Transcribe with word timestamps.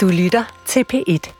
Du 0.00 0.08
lytter 0.08 0.62
til 0.66 0.84
P1. 0.92 1.32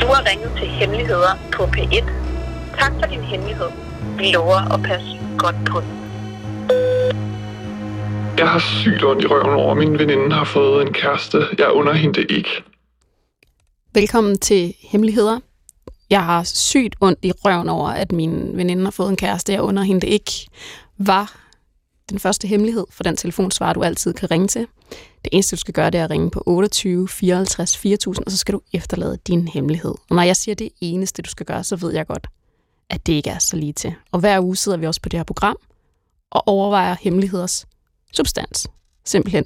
Du 0.00 0.06
har 0.06 0.30
ringet 0.30 0.52
til 0.58 0.68
Hemmeligheder 0.68 1.38
på 1.52 1.62
P1. 1.62 2.10
Tak 2.78 2.92
for 2.92 3.06
din 3.10 3.20
hemmelighed. 3.20 3.68
Vi 4.18 4.30
lover 4.32 4.74
at 4.74 4.82
passe 4.82 5.08
godt 5.38 5.56
på 5.66 5.80
den. 5.80 5.90
Jeg 8.38 8.48
har 8.48 8.58
sygt 8.58 9.04
ondt 9.04 9.24
i 9.24 9.26
røven 9.26 9.54
over, 9.54 9.70
at 9.70 9.76
min 9.76 9.98
veninde 9.98 10.32
har 10.32 10.44
fået 10.44 10.86
en 10.86 10.92
kæreste. 10.92 11.38
Jeg 11.58 11.72
under 11.72 11.92
hende 11.92 12.20
det 12.20 12.30
ikke. 12.30 12.64
Velkommen 13.94 14.38
til 14.38 14.74
Hemmeligheder. 14.80 15.40
Jeg 16.10 16.24
har 16.24 16.42
sygt 16.42 16.94
ondt 17.00 17.18
i 17.22 17.32
røven 17.32 17.68
over, 17.68 17.88
at 17.88 18.12
min 18.12 18.56
veninde 18.56 18.84
har 18.84 18.90
fået 18.90 19.10
en 19.10 19.16
kæreste, 19.16 19.52
jeg 19.52 19.62
under 19.62 19.82
hende 19.82 20.00
det 20.00 20.08
ikke, 20.08 20.46
var 20.98 21.40
den 22.10 22.18
første 22.18 22.48
hemmelighed 22.48 22.86
for 22.90 23.02
den 23.02 23.16
telefonsvar, 23.16 23.72
du 23.72 23.82
altid 23.82 24.14
kan 24.14 24.30
ringe 24.30 24.48
til. 24.48 24.66
Det 25.24 25.28
eneste, 25.32 25.56
du 25.56 25.60
skal 25.60 25.74
gøre, 25.74 25.90
det 25.90 26.00
er 26.00 26.04
at 26.04 26.10
ringe 26.10 26.30
på 26.30 26.42
28 26.46 27.08
54 27.08 27.76
4000, 27.76 28.26
og 28.26 28.32
så 28.32 28.38
skal 28.38 28.54
du 28.54 28.60
efterlade 28.72 29.18
din 29.26 29.48
hemmelighed. 29.48 29.94
Og 30.10 30.16
når 30.16 30.22
jeg 30.22 30.36
siger 30.36 30.54
det 30.54 30.68
eneste, 30.80 31.22
du 31.22 31.30
skal 31.30 31.46
gøre, 31.46 31.64
så 31.64 31.76
ved 31.76 31.92
jeg 31.92 32.06
godt, 32.06 32.26
at 32.90 33.06
det 33.06 33.12
ikke 33.12 33.30
er 33.30 33.38
så 33.38 33.56
lige 33.56 33.72
til. 33.72 33.94
Og 34.12 34.20
hver 34.20 34.40
uge 34.40 34.56
sidder 34.56 34.78
vi 34.78 34.86
også 34.86 35.00
på 35.00 35.08
det 35.08 35.18
her 35.18 35.24
program 35.24 35.56
og 36.30 36.48
overvejer 36.48 36.96
hemmeligheders 37.00 37.66
substans. 38.12 38.66
Simpelthen. 39.04 39.44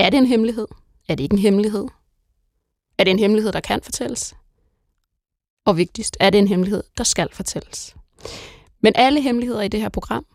Er 0.00 0.10
det 0.10 0.18
en 0.18 0.26
hemmelighed? 0.26 0.66
Er 1.08 1.14
det 1.14 1.24
ikke 1.24 1.32
en 1.32 1.38
hemmelighed? 1.38 1.84
Er 2.98 3.04
det 3.04 3.10
en 3.10 3.18
hemmelighed, 3.18 3.52
der 3.52 3.60
kan 3.60 3.80
fortælles? 3.82 4.35
Og 5.66 5.76
vigtigst, 5.76 6.16
er 6.20 6.30
det 6.30 6.38
en 6.38 6.48
hemmelighed, 6.48 6.82
der 6.98 7.04
skal 7.04 7.28
fortælles? 7.32 7.96
Men 8.80 8.92
alle 8.96 9.22
hemmeligheder 9.22 9.62
i 9.62 9.68
det 9.68 9.80
her 9.80 9.88
program, 9.88 10.26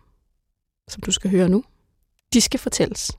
som 0.90 1.02
du 1.02 1.12
skal 1.12 1.30
høre 1.32 1.50
nu, 1.50 1.64
de 2.34 2.42
skal 2.42 2.60
fortælles. 2.60 3.12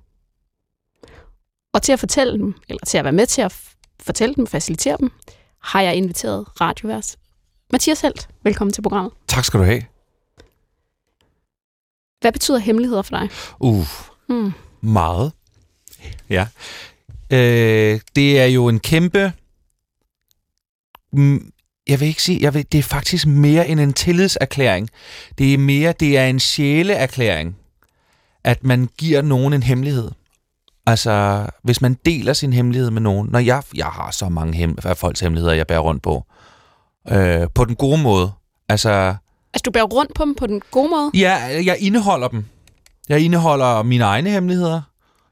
Og 1.72 1.82
til 1.82 1.92
at 1.92 2.00
fortælle 2.00 2.38
dem, 2.38 2.54
eller 2.68 2.84
til 2.86 2.98
at 2.98 3.04
være 3.04 3.12
med 3.12 3.26
til 3.26 3.42
at 3.42 3.60
fortælle 4.00 4.34
dem, 4.34 4.46
facilitere 4.46 4.96
dem, 5.00 5.10
har 5.58 5.82
jeg 5.82 5.94
inviteret 5.96 6.60
radioværs 6.60 7.18
Mathias 7.72 8.00
Helt. 8.00 8.28
Velkommen 8.42 8.72
til 8.72 8.82
programmet. 8.82 9.12
Tak 9.28 9.44
skal 9.44 9.60
du 9.60 9.64
have. 9.64 9.82
Hvad 12.20 12.32
betyder 12.32 12.58
hemmeligheder 12.58 13.02
for 13.02 13.18
dig? 13.18 13.28
Uh, 13.60 13.86
Hmm. 14.28 14.52
meget. 14.80 15.32
Ja. 16.30 16.48
Øh, 17.32 18.00
det 18.16 18.40
er 18.40 18.46
jo 18.46 18.68
en 18.68 18.80
kæmpe... 18.80 19.32
Jeg 21.92 22.00
vil 22.00 22.08
ikke 22.08 22.22
sige, 22.22 22.38
jeg 22.42 22.54
vil, 22.54 22.66
det 22.72 22.78
er 22.78 22.82
faktisk 22.82 23.26
mere 23.26 23.68
end 23.68 23.80
en 23.80 23.92
tillidserklæring. 23.92 24.88
Det 25.38 25.54
er 25.54 25.58
mere, 25.58 25.94
det 26.00 26.18
er 26.18 26.26
en 26.26 26.40
sjæleerklæring, 26.40 27.56
at 28.44 28.64
man 28.64 28.88
giver 28.98 29.22
nogen 29.22 29.52
en 29.52 29.62
hemmelighed. 29.62 30.10
Altså, 30.86 31.46
hvis 31.62 31.80
man 31.80 31.96
deler 32.06 32.32
sin 32.32 32.52
hemmelighed 32.52 32.90
med 32.90 33.00
nogen. 33.00 33.28
Når 33.32 33.38
jeg, 33.38 33.62
jeg 33.74 33.86
har 33.86 34.10
så 34.10 34.28
mange 34.28 34.54
hem, 34.56 34.78
af 34.84 34.96
folks 34.96 35.20
hemmeligheder, 35.20 35.54
jeg 35.54 35.66
bærer 35.66 35.80
rundt 35.80 36.02
på. 36.02 36.24
Øh, 37.08 37.46
på 37.54 37.64
den 37.64 37.74
gode 37.74 38.02
måde. 38.02 38.32
Altså, 38.68 39.14
Altså, 39.54 39.62
du 39.64 39.70
bærer 39.70 39.84
rundt 39.84 40.14
på 40.14 40.24
dem 40.24 40.34
på 40.34 40.46
den 40.46 40.62
gode 40.70 40.90
måde? 40.90 41.10
Ja, 41.14 41.36
jeg 41.64 41.76
indeholder 41.80 42.28
dem. 42.28 42.44
Jeg 43.08 43.20
indeholder 43.20 43.82
mine 43.82 44.04
egne 44.04 44.30
hemmeligheder. 44.30 44.82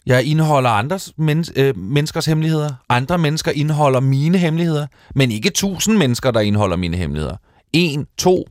Jeg 0.07 0.25
indeholder 0.25 0.71
andres 0.71 1.13
men, 1.17 1.45
øh, 1.57 1.77
menneskers 1.77 2.27
hemmeligheder. 2.27 2.75
Andre 2.89 3.19
mennesker 3.19 3.51
indeholder 3.51 4.01
mine 4.01 4.39
hemmeligheder. 4.39 4.87
Men 5.15 5.31
ikke 5.31 5.51
tusind 5.51 5.97
mennesker, 5.97 6.31
der 6.31 6.41
indeholder 6.41 6.77
mine 6.77 6.97
hemmeligheder. 6.97 7.37
En, 7.73 8.07
to 8.19 8.49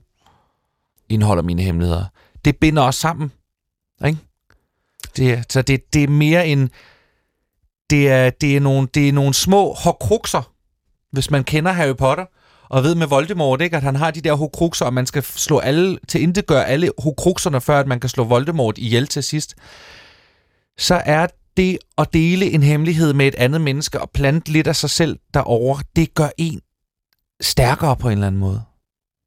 indeholder 1.10 1.44
mine 1.44 1.62
hemmeligheder. 1.62 2.06
Det 2.46 2.58
binder 2.58 2.84
os 2.84 2.96
sammen. 2.96 3.32
Ikke? 4.06 4.20
Det, 5.18 5.52
så 5.52 5.62
det, 5.62 5.94
det 5.94 6.04
er 6.04 6.08
mere 6.08 6.48
en... 6.48 6.70
Det 7.90 8.10
er, 8.10 8.30
det, 8.30 8.56
er 8.56 8.60
nogle, 8.60 8.88
det 8.94 9.10
er 9.10 9.14
nogle 9.14 9.34
små 9.34 9.74
horcruxer, 9.74 10.52
hvis 11.12 11.32
man 11.32 11.44
kender 11.44 11.72
Harry 11.72 11.96
Potter, 11.96 12.26
og 12.70 12.84
ved 12.84 12.96
med 12.96 13.08
Voldemort, 13.08 13.62
ikke, 13.62 13.78
at 13.78 13.84
han 13.84 13.96
har 13.96 14.12
de 14.12 14.22
der 14.22 14.34
horcruxer, 14.34 14.86
og 14.86 14.94
man 14.94 15.06
skal 15.06 15.24
slå 15.24 15.60
alle, 15.60 16.00
til 16.08 16.22
intet 16.22 16.46
gøre 16.46 16.66
alle 16.66 16.92
horcruxerne, 16.98 17.62
før 17.62 17.80
at 17.80 17.88
man 17.88 18.00
kan 18.00 18.10
slå 18.10 18.24
Voldemort 18.24 18.78
ihjel 18.78 19.08
til 19.08 19.24
sidst, 19.24 19.56
så 20.78 21.02
er 21.06 21.28
det 21.60 21.78
at 21.98 22.14
dele 22.14 22.52
en 22.52 22.64
hemmelighed 22.64 23.14
med 23.14 23.28
et 23.28 23.36
andet 23.36 23.62
menneske 23.62 24.02
og 24.02 24.10
plante 24.10 24.52
lidt 24.52 24.68
af 24.68 24.76
sig 24.76 24.90
selv 24.90 25.20
derover, 25.34 25.80
det 25.96 26.14
gør 26.14 26.30
en 26.38 26.62
stærkere 27.42 27.96
på 27.96 28.08
en 28.08 28.14
eller 28.14 28.28
anden 28.28 28.40
måde. 28.40 28.62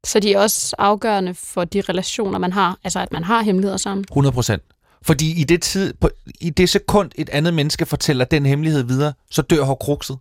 Så 0.05 0.19
de 0.19 0.33
er 0.33 0.39
også 0.39 0.75
afgørende 0.79 1.33
for 1.33 1.63
de 1.63 1.81
relationer, 1.81 2.39
man 2.39 2.53
har. 2.53 2.77
Altså, 2.83 2.99
at 2.99 3.11
man 3.11 3.23
har 3.23 3.41
hemmeligheder 3.41 3.77
sammen. 3.77 4.05
100 4.09 4.33
procent. 4.33 4.63
Fordi 5.01 5.41
i 5.41 5.43
det, 5.43 5.61
tid, 5.61 5.93
på, 5.93 6.09
i 6.41 6.49
det 6.49 6.69
sekund, 6.69 7.11
et 7.15 7.29
andet 7.29 7.53
menneske 7.53 7.85
fortæller 7.85 8.25
den 8.25 8.45
hemmelighed 8.45 8.83
videre, 8.83 9.13
så 9.31 9.41
dør 9.41 9.63
horcruxet. 9.63 10.17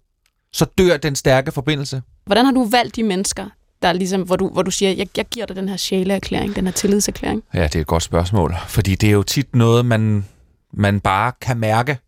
Så 0.52 0.64
dør 0.78 0.96
den 0.96 1.16
stærke 1.16 1.52
forbindelse. 1.52 2.02
Hvordan 2.26 2.44
har 2.44 2.52
du 2.52 2.64
valgt 2.64 2.96
de 2.96 3.02
mennesker, 3.02 3.48
der 3.82 3.88
er 3.88 3.92
ligesom, 3.92 4.22
hvor, 4.22 4.36
du, 4.36 4.48
hvor 4.48 4.62
du 4.62 4.70
siger, 4.70 4.92
jeg, 4.92 5.08
jeg 5.16 5.26
giver 5.26 5.46
dig 5.46 5.56
den 5.56 5.68
her 5.68 5.76
sjæleerklæring, 5.76 6.56
den 6.56 6.66
her 6.66 6.72
tillidserklæring? 6.72 7.42
Ja, 7.54 7.62
det 7.62 7.76
er 7.76 7.80
et 7.80 7.86
godt 7.86 8.02
spørgsmål. 8.02 8.54
Fordi 8.68 8.94
det 8.94 9.08
er 9.08 9.12
jo 9.12 9.22
tit 9.22 9.56
noget, 9.56 9.86
man, 9.86 10.24
man 10.72 11.00
bare 11.00 11.32
kan 11.40 11.56
mærke. 11.56 11.98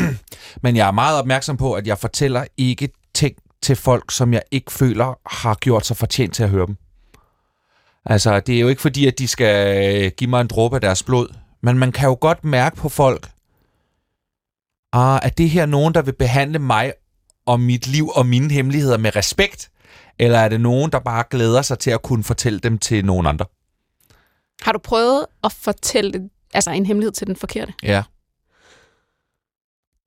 Men 0.62 0.76
jeg 0.76 0.86
er 0.86 0.92
meget 0.92 1.18
opmærksom 1.18 1.56
på, 1.56 1.72
at 1.72 1.86
jeg 1.86 1.98
fortæller 1.98 2.44
ikke 2.56 2.88
ting 3.14 3.36
til 3.62 3.76
folk, 3.76 4.10
som 4.10 4.32
jeg 4.32 4.42
ikke 4.50 4.72
føler 4.72 5.18
har 5.26 5.54
gjort 5.54 5.86
sig 5.86 5.96
fortjent 5.96 6.34
til 6.34 6.42
at 6.42 6.50
høre 6.50 6.66
dem. 6.66 6.76
Altså, 8.04 8.40
det 8.40 8.56
er 8.56 8.60
jo 8.60 8.68
ikke 8.68 8.82
fordi, 8.82 9.06
at 9.06 9.18
de 9.18 9.28
skal 9.28 9.76
øh, 10.04 10.10
give 10.16 10.30
mig 10.30 10.40
en 10.40 10.46
dråbe 10.46 10.74
af 10.74 10.80
deres 10.80 11.02
blod. 11.02 11.28
Men 11.62 11.78
man 11.78 11.92
kan 11.92 12.08
jo 12.08 12.18
godt 12.20 12.44
mærke 12.44 12.76
på 12.76 12.88
folk, 12.88 13.30
ah, 14.92 15.20
at 15.22 15.38
det 15.38 15.50
her 15.50 15.62
er 15.62 15.66
nogen, 15.66 15.94
der 15.94 16.02
vil 16.02 16.12
behandle 16.12 16.58
mig 16.58 16.92
og 17.46 17.60
mit 17.60 17.86
liv 17.86 18.08
og 18.08 18.26
mine 18.26 18.50
hemmeligheder 18.50 18.98
med 18.98 19.16
respekt, 19.16 19.70
eller 20.18 20.38
er 20.38 20.48
det 20.48 20.60
nogen, 20.60 20.92
der 20.92 20.98
bare 20.98 21.24
glæder 21.30 21.62
sig 21.62 21.78
til 21.78 21.90
at 21.90 22.02
kunne 22.02 22.24
fortælle 22.24 22.58
dem 22.58 22.78
til 22.78 23.04
nogen 23.04 23.26
andre? 23.26 23.46
Har 24.62 24.72
du 24.72 24.78
prøvet 24.78 25.26
at 25.44 25.52
fortælle 25.52 26.30
altså 26.52 26.70
en 26.70 26.86
hemmelighed 26.86 27.12
til 27.12 27.26
den 27.26 27.36
forkerte? 27.36 27.72
Ja. 27.82 28.02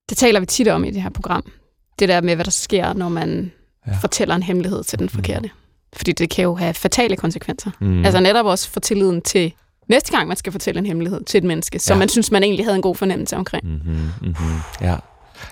Det 0.08 0.18
taler 0.18 0.40
vi 0.40 0.46
tit 0.46 0.68
om 0.68 0.84
i 0.84 0.90
det 0.90 1.02
her 1.02 1.10
program. 1.10 1.52
Det 1.98 2.08
der 2.08 2.20
med, 2.20 2.34
hvad 2.34 2.44
der 2.44 2.50
sker, 2.50 2.92
når 2.92 3.08
man 3.08 3.52
Ja. 3.86 3.96
fortæller 4.00 4.34
en 4.34 4.42
hemmelighed 4.42 4.84
til 4.84 4.98
den 4.98 5.08
forkerte. 5.08 5.50
Fordi 5.96 6.12
det 6.12 6.30
kan 6.30 6.42
jo 6.42 6.54
have 6.54 6.74
fatale 6.74 7.16
konsekvenser. 7.16 7.70
Mm. 7.80 7.86
Mm. 7.86 8.04
Altså 8.04 8.20
netop 8.20 8.46
også 8.46 8.70
for 8.70 8.80
tilliden 8.80 9.22
til 9.22 9.52
næste 9.88 10.12
gang, 10.12 10.28
man 10.28 10.36
skal 10.36 10.52
fortælle 10.52 10.78
en 10.78 10.86
hemmelighed 10.86 11.24
til 11.24 11.38
et 11.38 11.44
menneske, 11.44 11.78
som 11.78 11.94
Ja. 11.94 11.98
man 11.98 12.08
synes, 12.08 12.30
man 12.30 12.42
egentlig 12.42 12.64
havde 12.66 12.76
en 12.76 12.82
god 12.82 12.94
fornemmelse 12.96 13.36
omkring. 13.36 13.66
Mm-hmm, 13.66 14.10
mm-hmm. 14.22 14.56
Ja. 14.80 14.96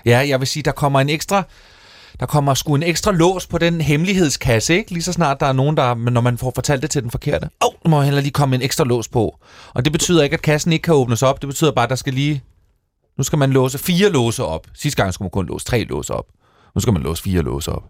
ja, 0.05 0.25
jeg 0.27 0.39
vil 0.39 0.47
sige, 0.47 0.63
der 0.63 0.71
kommer 0.71 0.99
en 0.99 1.09
ekstra... 1.09 1.43
Der 2.19 2.25
kommer 2.25 2.53
sgu 2.53 2.75
en 2.75 2.83
ekstra 2.83 3.11
lås 3.11 3.47
på 3.47 3.57
den 3.57 3.81
hemmelighedskasse, 3.81 4.73
ikke? 4.73 4.91
Lige 4.91 5.03
så 5.03 5.13
snart 5.13 5.39
der 5.39 5.45
er 5.45 5.53
nogen, 5.53 5.77
der... 5.77 5.95
Når 5.95 6.21
man 6.21 6.37
får 6.37 6.51
fortalt 6.55 6.81
det 6.81 6.91
til 6.91 7.03
den 7.03 7.11
forkerte. 7.11 7.49
Åh, 7.61 7.67
oh, 7.67 7.73
nu 7.85 7.89
må 7.89 8.01
heller 8.01 8.21
lige 8.21 8.31
komme 8.31 8.55
en 8.55 8.61
ekstra 8.61 8.83
lås 8.83 9.07
på. 9.07 9.39
Og 9.73 9.85
det 9.85 9.91
betyder 9.91 10.23
ikke, 10.23 10.33
at 10.33 10.41
kassen 10.41 10.71
ikke 10.73 10.83
kan 10.83 10.93
åbnes 10.93 11.23
op. 11.23 11.41
Det 11.41 11.47
betyder 11.47 11.71
bare, 11.71 11.83
at 11.83 11.89
der 11.89 11.95
skal 11.95 12.13
lige... 12.13 12.43
Nu 13.17 13.23
skal 13.23 13.39
man 13.39 13.51
låse 13.51 13.77
fire 13.77 14.09
låse 14.09 14.43
op. 14.43 14.67
Sidste 14.73 15.01
gang 15.01 15.13
skulle 15.13 15.25
man 15.25 15.31
kun 15.31 15.45
låse 15.45 15.65
tre 15.65 15.83
låse 15.83 16.13
op. 16.13 16.25
Nu 16.75 16.81
skal 16.81 16.93
man 16.93 17.01
låse 17.01 17.23
fire 17.23 17.41
låse 17.41 17.71
op. 17.71 17.83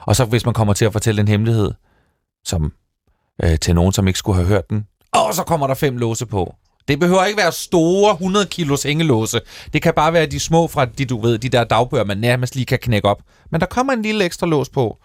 Og 0.00 0.16
så 0.16 0.24
hvis 0.24 0.44
man 0.44 0.54
kommer 0.54 0.74
til 0.74 0.84
at 0.84 0.92
fortælle 0.92 1.20
en 1.20 1.28
hemmelighed, 1.28 1.70
som 2.44 2.72
øh, 3.42 3.58
til 3.58 3.74
nogen, 3.74 3.92
som 3.92 4.06
ikke 4.06 4.18
skulle 4.18 4.36
have 4.36 4.48
hørt 4.48 4.70
den, 4.70 4.86
og 5.12 5.34
så 5.34 5.42
kommer 5.42 5.66
der 5.66 5.74
fem 5.74 5.96
låse 5.96 6.26
på. 6.26 6.54
Det 6.88 7.00
behøver 7.00 7.24
ikke 7.24 7.36
være 7.38 7.52
store 7.52 8.12
100 8.12 8.46
kilos 8.46 8.82
hængelåse. 8.82 9.40
Det 9.72 9.82
kan 9.82 9.94
bare 9.94 10.12
være 10.12 10.26
de 10.26 10.40
små 10.40 10.68
fra 10.68 10.84
de, 10.84 11.04
du 11.04 11.20
ved, 11.20 11.38
de 11.38 11.48
der 11.48 11.64
dagbøger, 11.64 12.04
man 12.04 12.18
nærmest 12.18 12.54
lige 12.54 12.66
kan 12.66 12.78
knække 12.78 13.08
op. 13.08 13.22
Men 13.50 13.60
der 13.60 13.66
kommer 13.66 13.92
en 13.92 14.02
lille 14.02 14.24
ekstra 14.24 14.46
lås 14.46 14.68
på. 14.68 14.98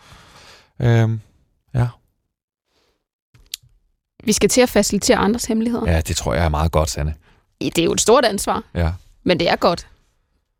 Øhm, 0.81 1.21
ja. 1.75 1.87
Vi 4.23 4.31
skal 4.33 4.49
til 4.49 4.61
at 4.61 4.69
facilitere 4.69 5.17
andres 5.17 5.45
hemmeligheder. 5.45 5.91
ja, 5.91 6.01
det 6.01 6.15
tror 6.15 6.33
jeg 6.33 6.45
er 6.45 6.49
meget 6.49 6.71
godt, 6.71 6.89
Sanne. 6.89 7.15
Det 7.61 7.77
er 7.77 7.83
jo 7.83 7.91
et 7.93 8.01
stort 8.01 8.25
ansvar, 8.25 8.63
Ja. 8.75 8.91
men 9.23 9.39
det 9.39 9.49
er 9.49 9.55
godt. 9.55 9.87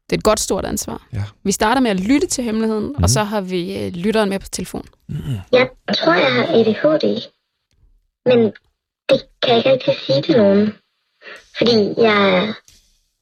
Det 0.09 0.15
er 0.15 0.17
et 0.17 0.23
godt 0.23 0.39
stort 0.39 0.65
ansvar. 0.65 1.07
Ja. 1.13 1.23
Vi 1.43 1.51
starter 1.51 1.81
med 1.81 1.91
at 1.91 1.99
lytte 1.99 2.27
til 2.27 2.43
hemmeligheden, 2.43 2.83
mm. 2.83 2.89
Mhm. 2.93 3.03
og 3.03 3.09
så 3.09 3.23
har 3.23 3.41
vi 3.41 3.77
øh, 3.77 3.91
lytteren 3.93 4.29
med 4.29 4.39
på 4.39 4.47
telefon. 4.51 4.85
Jeg 5.51 5.69
tror, 5.95 6.13
jeg 6.13 6.33
har 6.33 6.43
ADHD. 6.43 7.21
Men 8.25 8.39
det 9.09 9.21
kan 9.43 9.49
jeg 9.49 9.57
ikke 9.57 9.69
rigtig 9.71 9.95
sige 10.05 10.21
til 10.21 10.37
nogen. 10.37 10.73
Fordi 11.57 11.93
jeg 11.97 12.37
er 12.37 12.53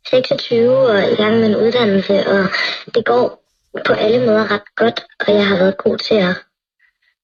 26 0.10 0.78
og 0.78 1.12
i 1.12 1.16
gang 1.16 1.36
med 1.40 1.46
en 1.46 1.56
uddannelse, 1.56 2.28
og 2.28 2.48
det 2.96 3.06
går 3.06 3.44
på 3.86 3.94
alle 3.94 4.20
måder 4.20 4.52
ret 4.52 4.76
godt, 4.76 5.06
og 5.20 5.34
jeg 5.34 5.48
har 5.48 5.58
været 5.58 5.78
god 5.78 5.98
til 5.98 6.16
at 6.16 6.36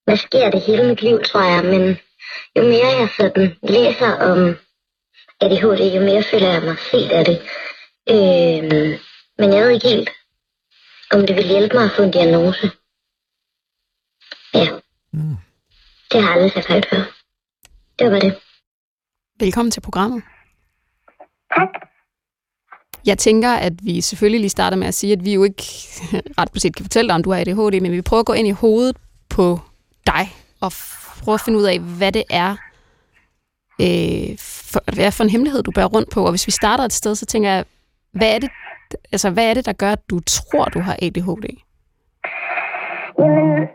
maskere 0.07 0.51
det 0.51 0.61
hele 0.61 0.87
mit 0.87 1.01
liv, 1.01 1.23
tror 1.23 1.43
jeg. 1.43 1.65
Men 1.65 1.97
jo 2.55 2.63
mere 2.63 2.87
jeg 2.87 3.09
sådan 3.17 3.55
læser 3.63 4.11
om 4.11 4.57
ADHD, 5.41 5.95
jo 5.95 6.01
mere 6.01 6.23
føler 6.23 6.51
jeg 6.51 6.63
mig 6.63 6.77
set 6.91 7.11
af 7.11 7.25
det. 7.25 7.41
Øh, 8.09 8.99
men 9.37 9.53
jeg 9.53 9.63
ved 9.63 9.69
ikke 9.69 9.87
helt, 9.87 10.09
om 11.11 11.27
det 11.27 11.35
vil 11.35 11.47
hjælpe 11.47 11.75
mig 11.75 11.85
at 11.85 11.91
få 11.91 12.03
en 12.03 12.11
diagnose. 12.11 12.71
Ja. 14.53 14.67
Mm. 15.13 15.37
Det 16.11 16.21
har 16.21 16.29
jeg 16.29 16.31
aldrig 16.31 16.51
sagt 16.51 16.67
højt 16.67 16.87
før. 16.89 17.03
Det 17.99 18.11
var 18.11 18.19
det. 18.19 18.39
Velkommen 19.39 19.71
til 19.71 19.81
programmet. 19.81 20.23
Tak. 21.57 21.69
Jeg 23.05 23.17
tænker, 23.17 23.51
at 23.51 23.73
vi 23.83 24.01
selvfølgelig 24.01 24.39
lige 24.39 24.49
starter 24.49 24.77
med 24.77 24.87
at 24.87 24.93
sige, 24.93 25.13
at 25.13 25.25
vi 25.25 25.33
jo 25.33 25.43
ikke 25.43 25.63
ret 26.39 26.51
på 26.51 26.59
set 26.59 26.75
kan 26.75 26.85
fortælle 26.85 27.07
dig, 27.07 27.15
om 27.15 27.23
du 27.23 27.31
har 27.31 27.39
ADHD, 27.39 27.81
men 27.81 27.91
vi 27.91 28.01
prøver 28.01 28.19
at 28.19 28.25
gå 28.25 28.33
ind 28.33 28.47
i 28.47 28.51
hovedet 28.51 28.97
på 29.29 29.59
dig 30.07 30.35
og 30.61 30.71
prøve 31.23 31.33
at 31.33 31.41
finde 31.41 31.59
ud 31.59 31.63
af, 31.63 31.79
hvad 31.79 32.11
det 32.11 32.23
er, 32.29 32.51
øh, 33.81 34.37
for, 34.39 34.93
hvad 34.93 35.05
er 35.05 35.09
for 35.09 35.23
en 35.23 35.29
hemmelighed, 35.29 35.63
du 35.63 35.71
bærer 35.71 35.87
rundt 35.87 36.09
på. 36.09 36.25
Og 36.25 36.29
hvis 36.31 36.47
vi 36.47 36.51
starter 36.51 36.83
et 36.83 36.93
sted, 36.93 37.15
så 37.15 37.25
tænker 37.25 37.49
jeg, 37.49 37.65
hvad 38.11 38.35
er 38.35 38.39
det, 38.39 38.49
altså, 39.11 39.29
hvad 39.29 39.49
er 39.49 39.53
det 39.53 39.65
der 39.65 39.73
gør, 39.73 39.91
at 39.91 40.09
du 40.09 40.19
tror, 40.19 40.65
du 40.65 40.79
har 40.79 40.97
ADHD? 41.01 41.45
Jamen, 43.19 43.67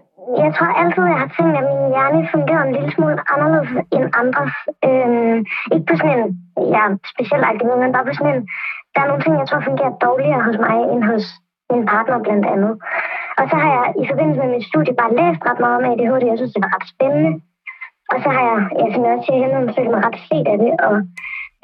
jeg 0.42 0.50
tror 0.54 0.78
altid, 0.80 1.04
jeg 1.12 1.20
har 1.24 1.30
tænkt, 1.36 1.54
at 1.60 1.66
min 1.70 1.92
hjerne 1.92 2.28
fungerer 2.34 2.62
en 2.64 2.74
lille 2.76 2.90
smule 2.94 3.18
anderledes 3.32 3.70
end 3.96 4.06
andres. 4.22 4.54
Øh, 4.88 5.36
ikke 5.74 5.86
på 5.88 5.94
sådan 5.96 6.14
en, 6.18 6.26
ja, 6.76 6.84
speciel 7.12 7.42
måde, 7.68 7.80
men 7.82 7.94
bare 7.94 8.06
på 8.08 8.14
sådan 8.14 8.34
en, 8.34 8.42
der 8.92 9.00
er 9.00 9.08
nogle 9.08 9.22
ting, 9.22 9.34
jeg 9.38 9.48
tror 9.48 9.68
fungerer 9.68 10.00
dårligere 10.06 10.42
hos 10.46 10.58
mig 10.66 10.76
end 10.92 11.02
hos 11.10 11.24
min 11.72 11.86
partner 11.92 12.18
blandt 12.26 12.46
andet. 12.54 12.72
Og 13.38 13.44
så 13.50 13.56
har 13.62 13.70
jeg 13.78 13.86
i 14.02 14.04
forbindelse 14.10 14.40
med 14.42 14.50
mit 14.54 14.68
studie 14.70 14.94
bare 15.00 15.16
læst 15.20 15.40
ret 15.48 15.60
meget 15.64 15.78
om 15.78 15.88
ADHD. 15.90 16.24
Jeg 16.30 16.38
synes, 16.38 16.54
det 16.54 16.64
var 16.64 16.74
ret 16.76 16.88
spændende. 16.94 17.32
Og 18.12 18.16
så 18.22 18.28
har 18.36 18.44
jeg, 18.50 18.58
jeg 18.80 18.88
som 18.92 19.04
jeg 19.04 19.12
også 19.14 19.26
siger, 19.26 19.46
jeg 19.46 19.74
følt 19.76 19.92
mig 19.94 20.02
ret 20.06 20.18
set 20.28 20.46
af 20.52 20.58
det. 20.64 20.72
Og 20.86 20.94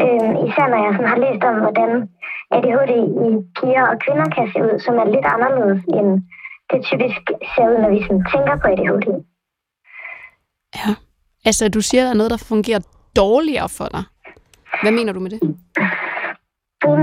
øh, 0.02 0.30
især 0.46 0.66
når 0.68 0.80
jeg 0.84 0.92
sådan 0.92 1.12
har 1.12 1.22
læst 1.24 1.42
om, 1.50 1.56
hvordan 1.64 1.90
ADHD 2.54 2.92
i 3.26 3.28
piger 3.56 3.84
og 3.90 3.96
kvinder 4.04 4.26
kan 4.36 4.46
se 4.52 4.58
ud, 4.66 4.74
som 4.84 4.94
er 5.02 5.06
lidt 5.14 5.26
anderledes 5.34 5.82
end 5.96 6.08
det 6.74 6.82
typisk 6.90 7.20
ser 7.52 7.66
ud, 7.70 7.78
når 7.82 7.90
vi 7.94 8.00
sådan 8.06 8.24
tænker 8.32 8.54
på 8.62 8.66
ADHD. 8.72 9.08
Ja. 10.80 10.90
Altså, 11.48 11.62
du 11.76 11.80
siger, 11.88 12.02
at 12.02 12.06
der 12.06 12.12
er 12.14 12.20
noget, 12.20 12.34
der 12.36 12.46
fungerer 12.52 12.82
dårligere 13.22 13.68
for 13.78 13.88
dig. 13.94 14.04
Hvad 14.82 14.92
mener 14.98 15.12
du 15.12 15.20
med 15.20 15.30
det? 15.34 15.40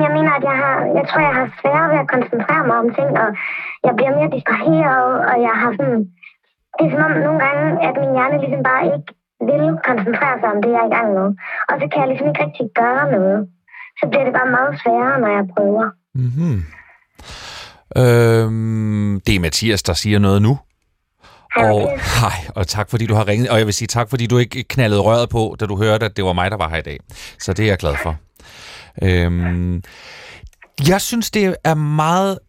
Jeg 0.05 0.11
mener, 0.17 0.31
at 0.39 0.43
jeg 0.51 0.57
har, 0.63 0.75
jeg 0.97 1.05
tror, 1.07 1.21
jeg 1.29 1.35
har 1.39 1.47
sværere 1.59 1.89
ved 1.91 1.99
at 2.03 2.11
koncentrere 2.15 2.63
mig 2.67 2.77
om 2.83 2.89
ting, 2.97 3.09
og 3.23 3.29
jeg 3.85 3.93
bliver 3.97 4.13
mere 4.17 4.35
distraheret, 4.37 5.11
og 5.29 5.35
jeg 5.47 5.55
har 5.61 5.71
sådan, 5.77 5.99
det 6.77 6.83
er 6.85 6.91
som 6.91 7.07
om 7.09 7.13
nogle 7.25 7.39
gange, 7.45 7.65
at 7.87 7.93
min 8.01 8.15
hjerne 8.15 8.37
ligesom 8.43 8.63
bare 8.69 8.83
ikke 8.85 9.09
vil 9.49 9.65
koncentrere 9.89 10.35
sig 10.39 10.49
om 10.53 10.59
det, 10.63 10.71
jeg 10.75 10.81
er 10.83 10.89
i 10.91 10.95
gang 10.97 11.09
med. 11.17 11.27
Og 11.69 11.73
så 11.79 11.85
kan 11.89 11.99
jeg 12.01 12.09
ligesom 12.09 12.27
ikke 12.29 12.43
rigtig 12.45 12.67
gøre 12.81 13.05
noget. 13.15 13.39
Så 13.99 14.03
bliver 14.09 14.25
det 14.27 14.33
bare 14.39 14.55
meget 14.57 14.73
sværere, 14.81 15.19
når 15.23 15.31
jeg 15.37 15.45
prøver. 15.53 15.85
Mm-hmm. 16.21 16.57
Øhm, 17.97 19.21
det 19.27 19.35
er 19.35 19.39
Mathias, 19.39 19.83
der 19.83 19.93
siger 19.93 20.19
noget 20.19 20.41
nu. 20.41 20.59
Og, 21.57 21.99
hej, 22.19 22.45
og 22.55 22.67
tak 22.67 22.89
fordi 22.89 23.05
du 23.05 23.13
har 23.13 23.27
ringet. 23.27 23.49
Og 23.49 23.57
jeg 23.57 23.65
vil 23.65 23.73
sige 23.73 23.87
tak, 23.87 24.09
fordi 24.09 24.27
du 24.27 24.37
ikke 24.37 24.63
knaldede 24.63 25.01
røret 25.01 25.29
på, 25.29 25.55
da 25.59 25.65
du 25.65 25.77
hørte, 25.77 26.05
at 26.05 26.17
det 26.17 26.25
var 26.25 26.33
mig, 26.33 26.51
der 26.51 26.57
var 26.57 26.69
her 26.69 26.77
i 26.77 26.81
dag. 26.81 26.99
Så 27.39 27.53
det 27.53 27.63
er 27.63 27.67
jeg 27.67 27.77
glad 27.77 27.95
for. 28.03 28.15
Øhm, 29.01 29.83
jeg 30.87 31.01
synes, 31.01 31.31
det 31.31 31.55
er 31.63 31.73
meget 31.73 32.39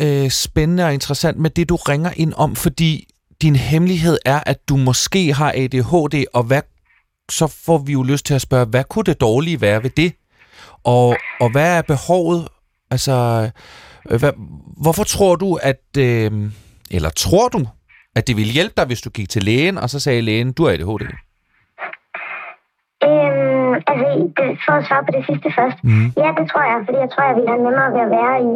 øh, 0.00 0.30
spændende 0.30 0.84
og 0.84 0.94
interessant 0.94 1.38
med 1.38 1.50
det, 1.50 1.68
du 1.68 1.76
ringer 1.76 2.10
ind 2.16 2.32
om, 2.36 2.56
fordi 2.56 3.08
din 3.42 3.56
hemmelighed 3.56 4.18
er, 4.24 4.40
at 4.46 4.68
du 4.68 4.76
måske 4.76 5.34
har 5.34 5.52
ADHD, 5.56 6.24
og 6.34 6.42
hvad, 6.42 6.62
så 7.30 7.46
får 7.46 7.78
vi 7.78 7.92
jo 7.92 8.02
lyst 8.02 8.26
til 8.26 8.34
at 8.34 8.40
spørge, 8.40 8.66
hvad 8.66 8.84
kunne 8.84 9.04
det 9.04 9.20
dårlige 9.20 9.60
være 9.60 9.82
ved 9.82 9.90
det? 9.90 10.12
Og, 10.84 11.16
og 11.40 11.50
hvad 11.50 11.76
er 11.76 11.82
behovet? 11.82 12.48
Altså, 12.90 13.50
hvad, 14.08 14.32
hvorfor 14.82 15.04
tror 15.04 15.36
du, 15.36 15.58
at... 15.62 15.84
Øh, 15.98 16.32
eller 16.90 17.10
tror 17.10 17.48
du, 17.48 17.60
at 18.16 18.26
det 18.28 18.36
ville 18.36 18.52
hjælpe 18.52 18.74
dig, 18.76 18.86
hvis 18.86 19.00
du 19.00 19.10
gik 19.10 19.28
til 19.28 19.42
lægen, 19.42 19.78
og 19.78 19.90
så 19.90 19.98
sagde 20.00 20.20
lægen, 20.20 20.52
du 20.52 20.60
har 20.64 20.72
ADHD? 20.72 21.04
Øhm, 23.08 23.72
altså, 23.90 24.06
det, 24.36 24.46
for 24.64 24.74
at 24.80 24.84
svare 24.88 25.04
på 25.08 25.12
det 25.16 25.24
sidste 25.28 25.48
først. 25.58 25.78
Mm. 25.84 26.06
Ja, 26.22 26.28
det 26.38 26.44
tror 26.50 26.64
jeg, 26.70 26.78
fordi 26.86 26.98
jeg 27.04 27.10
tror, 27.12 27.22
jeg 27.28 27.36
ville 27.36 27.50
have 27.52 27.62
nemmere 27.66 27.90
ved 27.96 28.02
at 28.08 28.12
være 28.18 28.36
i, 28.50 28.52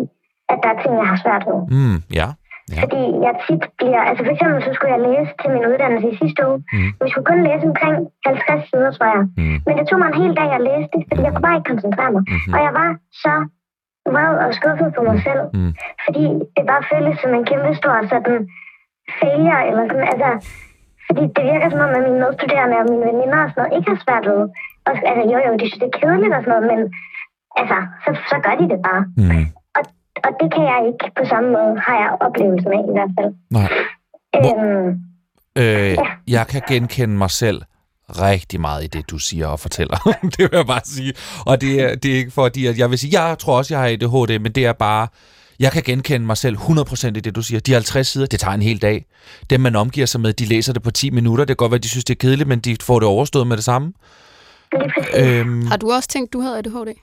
at 0.52 0.58
der 0.62 0.69
er 0.75 0.79
ting, 0.82 0.93
jeg 1.02 1.08
har 1.12 1.19
svært 1.25 1.44
ved. 1.50 1.61
Mm, 1.76 1.99
ja. 2.20 2.29
Ja. 2.75 2.81
Fordi 2.85 3.03
jeg 3.26 3.35
tit 3.46 3.64
bliver... 3.79 4.03
Altså 4.08 4.23
for 4.26 4.32
eksempel, 4.35 4.58
så 4.67 4.70
skulle 4.75 4.93
jeg 4.96 5.03
læse 5.08 5.32
til 5.41 5.49
min 5.55 5.64
uddannelse 5.70 6.06
i 6.12 6.17
sidste 6.23 6.41
uge. 6.49 6.58
Mm. 6.76 6.91
Jeg 7.03 7.08
skulle 7.11 7.29
kun 7.31 7.41
læse 7.49 7.64
omkring 7.70 7.96
50 8.26 8.69
sider, 8.69 8.91
tror 8.96 9.08
jeg. 9.14 9.23
Mm. 9.41 9.58
Men 9.67 9.73
det 9.79 9.85
tog 9.87 9.99
mig 10.00 10.08
en 10.11 10.20
hel 10.23 10.32
dag 10.41 10.50
at 10.58 10.62
læse 10.69 10.88
det, 10.94 11.00
fordi 11.08 11.20
jeg 11.26 11.32
kunne 11.32 11.46
bare 11.49 11.58
ikke 11.58 11.70
koncentrere 11.73 12.11
mig. 12.14 12.23
Mm-hmm. 12.26 12.55
Og 12.55 12.58
jeg 12.67 12.73
var 12.81 12.88
så 13.25 13.35
vred 14.14 14.35
og 14.44 14.50
skuffet 14.58 14.88
på 14.97 15.02
mig 15.08 15.19
selv. 15.26 15.43
Mm. 15.56 15.73
Fordi 16.05 16.25
det 16.56 16.64
bare 16.70 16.88
føltes 16.93 17.17
som 17.23 17.32
en 17.35 17.44
kæmpe 17.50 17.70
stor 17.81 17.94
sådan 18.12 18.38
failure, 19.20 19.61
eller 19.69 19.85
sådan, 19.88 20.08
altså... 20.14 20.31
Fordi 21.06 21.23
det 21.37 21.44
virker 21.52 21.69
som 21.70 21.85
om, 21.87 21.97
at 21.99 22.02
mine 22.06 22.20
medstuderende 22.23 22.76
og 22.82 22.87
mine 22.91 23.06
veninder 23.11 23.41
og 23.44 23.49
sådan 23.50 23.61
noget 23.61 23.76
ikke 23.76 23.91
har 23.93 24.00
svært 24.05 24.25
ved. 24.31 24.43
Og, 24.87 24.93
altså 25.11 25.23
jo, 25.32 25.37
jo, 25.47 25.50
de 25.61 25.67
synes, 25.67 25.82
det 25.82 25.88
er 25.91 25.99
kedeligt 25.99 26.35
og 26.37 26.43
sådan 26.43 26.52
noget, 26.55 26.67
men 26.73 26.81
altså, 27.61 27.79
så, 28.05 28.11
så 28.31 28.37
gør 28.44 28.55
de 28.61 28.67
det 28.73 28.81
bare. 28.88 29.02
Mm. 29.20 29.47
Og, 29.76 29.82
og 30.26 30.31
det 30.41 30.49
kan 30.55 30.64
jeg 30.70 30.79
ikke 30.88 31.06
på 31.19 31.25
samme 31.32 31.49
måde, 31.56 31.73
har 31.87 31.96
jeg 32.03 32.11
oplevelsen 32.26 32.73
af 32.79 32.82
i 32.91 32.94
hvert 32.96 33.12
fald. 33.19 33.31
Nej. 33.56 33.69
Øhm, 34.38 34.88
øh, 35.61 35.93
ja. 36.03 36.08
Jeg 36.37 36.44
kan 36.53 36.62
genkende 36.70 37.17
mig 37.23 37.31
selv 37.43 37.58
rigtig 38.19 38.61
meget 38.61 38.85
i 38.85 38.87
det, 38.87 39.11
du 39.11 39.19
siger 39.19 39.47
og 39.47 39.61
fortæller. 39.61 39.97
det 40.37 40.39
vil 40.39 40.51
jeg 40.53 40.67
bare 40.67 40.81
sige. 40.85 41.12
Og 41.47 41.61
det 41.61 41.81
er, 41.81 41.95
det 41.95 42.12
er 42.12 42.17
ikke 42.17 42.31
fordi, 42.31 42.67
at 42.67 42.79
jeg 42.79 42.91
vil 42.91 42.99
sige, 42.99 43.23
jeg 43.23 43.39
tror 43.39 43.57
også, 43.57 43.75
jeg 43.75 43.81
har 43.81 43.89
ADHD, 43.89 44.39
men 44.39 44.53
det 44.53 44.65
er 44.65 44.73
bare, 44.73 45.09
jeg 45.59 45.73
kan 45.73 45.83
genkende 45.83 46.27
mig 46.27 46.37
selv 46.37 46.57
100% 46.57 47.07
i 47.07 47.11
det, 47.11 47.35
du 47.35 47.43
siger. 47.43 47.61
De 47.61 47.73
50 47.73 48.09
sider, 48.09 48.27
det 48.27 48.41
tager 48.41 48.55
en 48.55 48.62
hel 48.62 48.83
dag. 48.83 49.07
Dem, 49.51 49.61
man 49.61 49.77
omgiver 49.77 50.07
sig 50.07 50.21
med, 50.21 50.33
de 50.33 50.45
læser 50.45 50.73
det 50.73 50.83
på 50.83 50.91
10 50.91 51.11
minutter. 51.11 51.45
Det 51.45 51.49
kan 51.49 51.57
godt 51.57 51.73
være, 51.73 51.79
de 51.79 51.89
synes, 51.89 52.05
det 52.05 52.15
er 52.15 52.19
kedeligt, 52.19 52.49
men 52.49 52.59
de 52.59 52.77
får 52.83 52.99
det 52.99 53.09
overstået 53.09 53.47
med 53.47 53.57
det 53.57 53.65
samme. 53.65 53.93
Øhm, 55.17 55.67
har 55.67 55.77
du 55.77 55.93
også 55.93 56.09
tænkt, 56.09 56.33
du 56.33 56.41
havde 56.41 56.59
ADHD? 56.59 56.95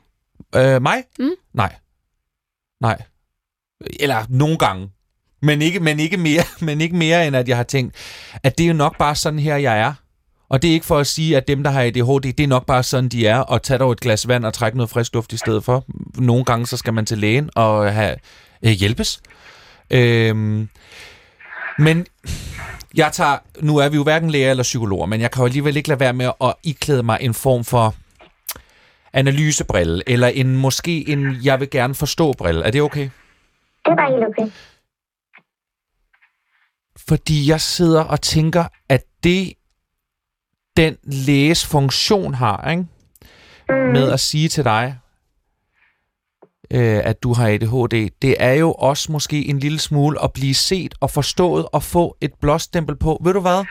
Øh, 0.56 0.82
mig? 0.82 1.04
Mm? 1.20 1.30
Nej. 1.54 1.76
Nej. 2.82 3.02
Eller 4.00 4.26
nogle 4.30 4.58
gange. 4.58 4.90
Men 5.42 5.62
ikke, 5.62 5.80
men, 5.80 6.00
ikke 6.00 6.18
mere, 6.18 6.44
men 6.68 6.82
ikke 6.82 6.96
mere, 6.96 7.28
end 7.28 7.36
at 7.36 7.48
jeg 7.48 7.58
har 7.58 7.64
tænkt, 7.64 7.96
at 8.44 8.58
det 8.58 8.64
er 8.64 8.68
jo 8.68 8.74
nok 8.74 8.98
bare 8.98 9.16
sådan 9.16 9.40
her, 9.40 9.56
jeg 9.56 9.80
er. 9.80 9.94
Og 10.50 10.62
det 10.62 10.70
er 10.70 10.74
ikke 10.74 10.86
for 10.86 10.98
at 10.98 11.08
sige, 11.08 11.38
at 11.38 11.48
dem, 11.48 11.64
der 11.64 11.72
har 11.72 11.82
ADHD, 11.82 12.34
det 12.34 12.40
er 12.40 12.48
nok 12.48 12.66
bare 12.66 12.84
sådan, 12.84 13.10
de 13.10 13.28
er, 13.28 13.40
og 13.40 13.64
tage 13.64 13.78
dog 13.78 13.92
et 13.92 14.00
glas 14.00 14.28
vand 14.28 14.46
og 14.46 14.54
trække 14.54 14.78
noget 14.78 14.90
frisk 14.90 15.14
luft 15.14 15.34
i 15.34 15.38
stedet 15.38 15.64
for. 15.64 15.84
Nogle 16.18 16.46
gange, 16.46 16.68
så 16.68 16.78
skal 16.78 16.94
man 16.94 17.06
til 17.06 17.18
lægen 17.18 17.50
og 17.56 17.94
have 17.94 18.16
øh, 18.66 18.72
hjælpes. 18.72 19.22
Øhm, 19.92 20.70
men 21.80 22.06
jeg 22.96 23.12
tager, 23.12 23.38
nu 23.62 23.78
er 23.78 23.90
vi 23.90 23.96
jo 23.96 24.04
hverken 24.04 24.30
læger 24.30 24.50
eller 24.50 24.64
psykologer, 24.64 25.06
men 25.06 25.22
jeg 25.22 25.32
kan 25.32 25.42
jo 25.42 25.46
alligevel 25.46 25.78
ikke 25.78 25.90
lade 25.90 26.00
være 26.00 26.14
med 26.14 26.32
at 26.42 26.54
iklæde 26.64 27.04
mig 27.04 27.18
en 27.22 27.34
form 27.34 27.64
for 27.64 27.96
analysebrille, 29.14 30.04
eller 30.08 30.28
en 30.28 30.58
måske 30.58 31.10
en 31.10 31.38
jeg 31.44 31.60
vil 31.60 31.70
gerne 31.70 31.96
forstå 31.96 32.34
brille. 32.34 32.64
Er 32.64 32.72
det 32.72 32.82
okay? 32.82 33.10
Det 33.86 33.92
er 33.92 33.96
bare 33.96 34.12
helt 34.12 34.26
okay. 34.26 34.52
Fordi 37.08 37.50
jeg 37.50 37.62
sidder 37.62 38.04
og 38.04 38.22
tænker, 38.22 38.66
at 38.90 39.04
det 39.24 39.54
den 40.78 40.98
læges 41.04 41.66
funktion 41.66 42.34
har, 42.34 42.70
ikke? 42.70 42.86
Mm. 43.70 43.76
med 43.76 44.12
at 44.12 44.20
sige 44.20 44.50
til 44.50 44.64
dig, 44.64 44.98
øh, 46.72 47.02
at 47.04 47.24
du 47.24 47.34
har 47.34 47.48
ADHD, 47.48 48.10
det 48.22 48.36
er 48.40 48.54
jo 48.54 48.72
også 48.72 49.12
måske 49.12 49.46
en 49.46 49.60
lille 49.60 49.80
smule 49.80 50.24
at 50.24 50.34
blive 50.34 50.54
set 50.54 50.96
og 51.00 51.12
forstået 51.12 51.66
og 51.72 51.84
få 51.84 52.18
et 52.22 52.32
blåstempel 52.42 52.96
på. 52.96 53.22
Ved 53.24 53.34
du 53.34 53.40
hvad? 53.40 53.66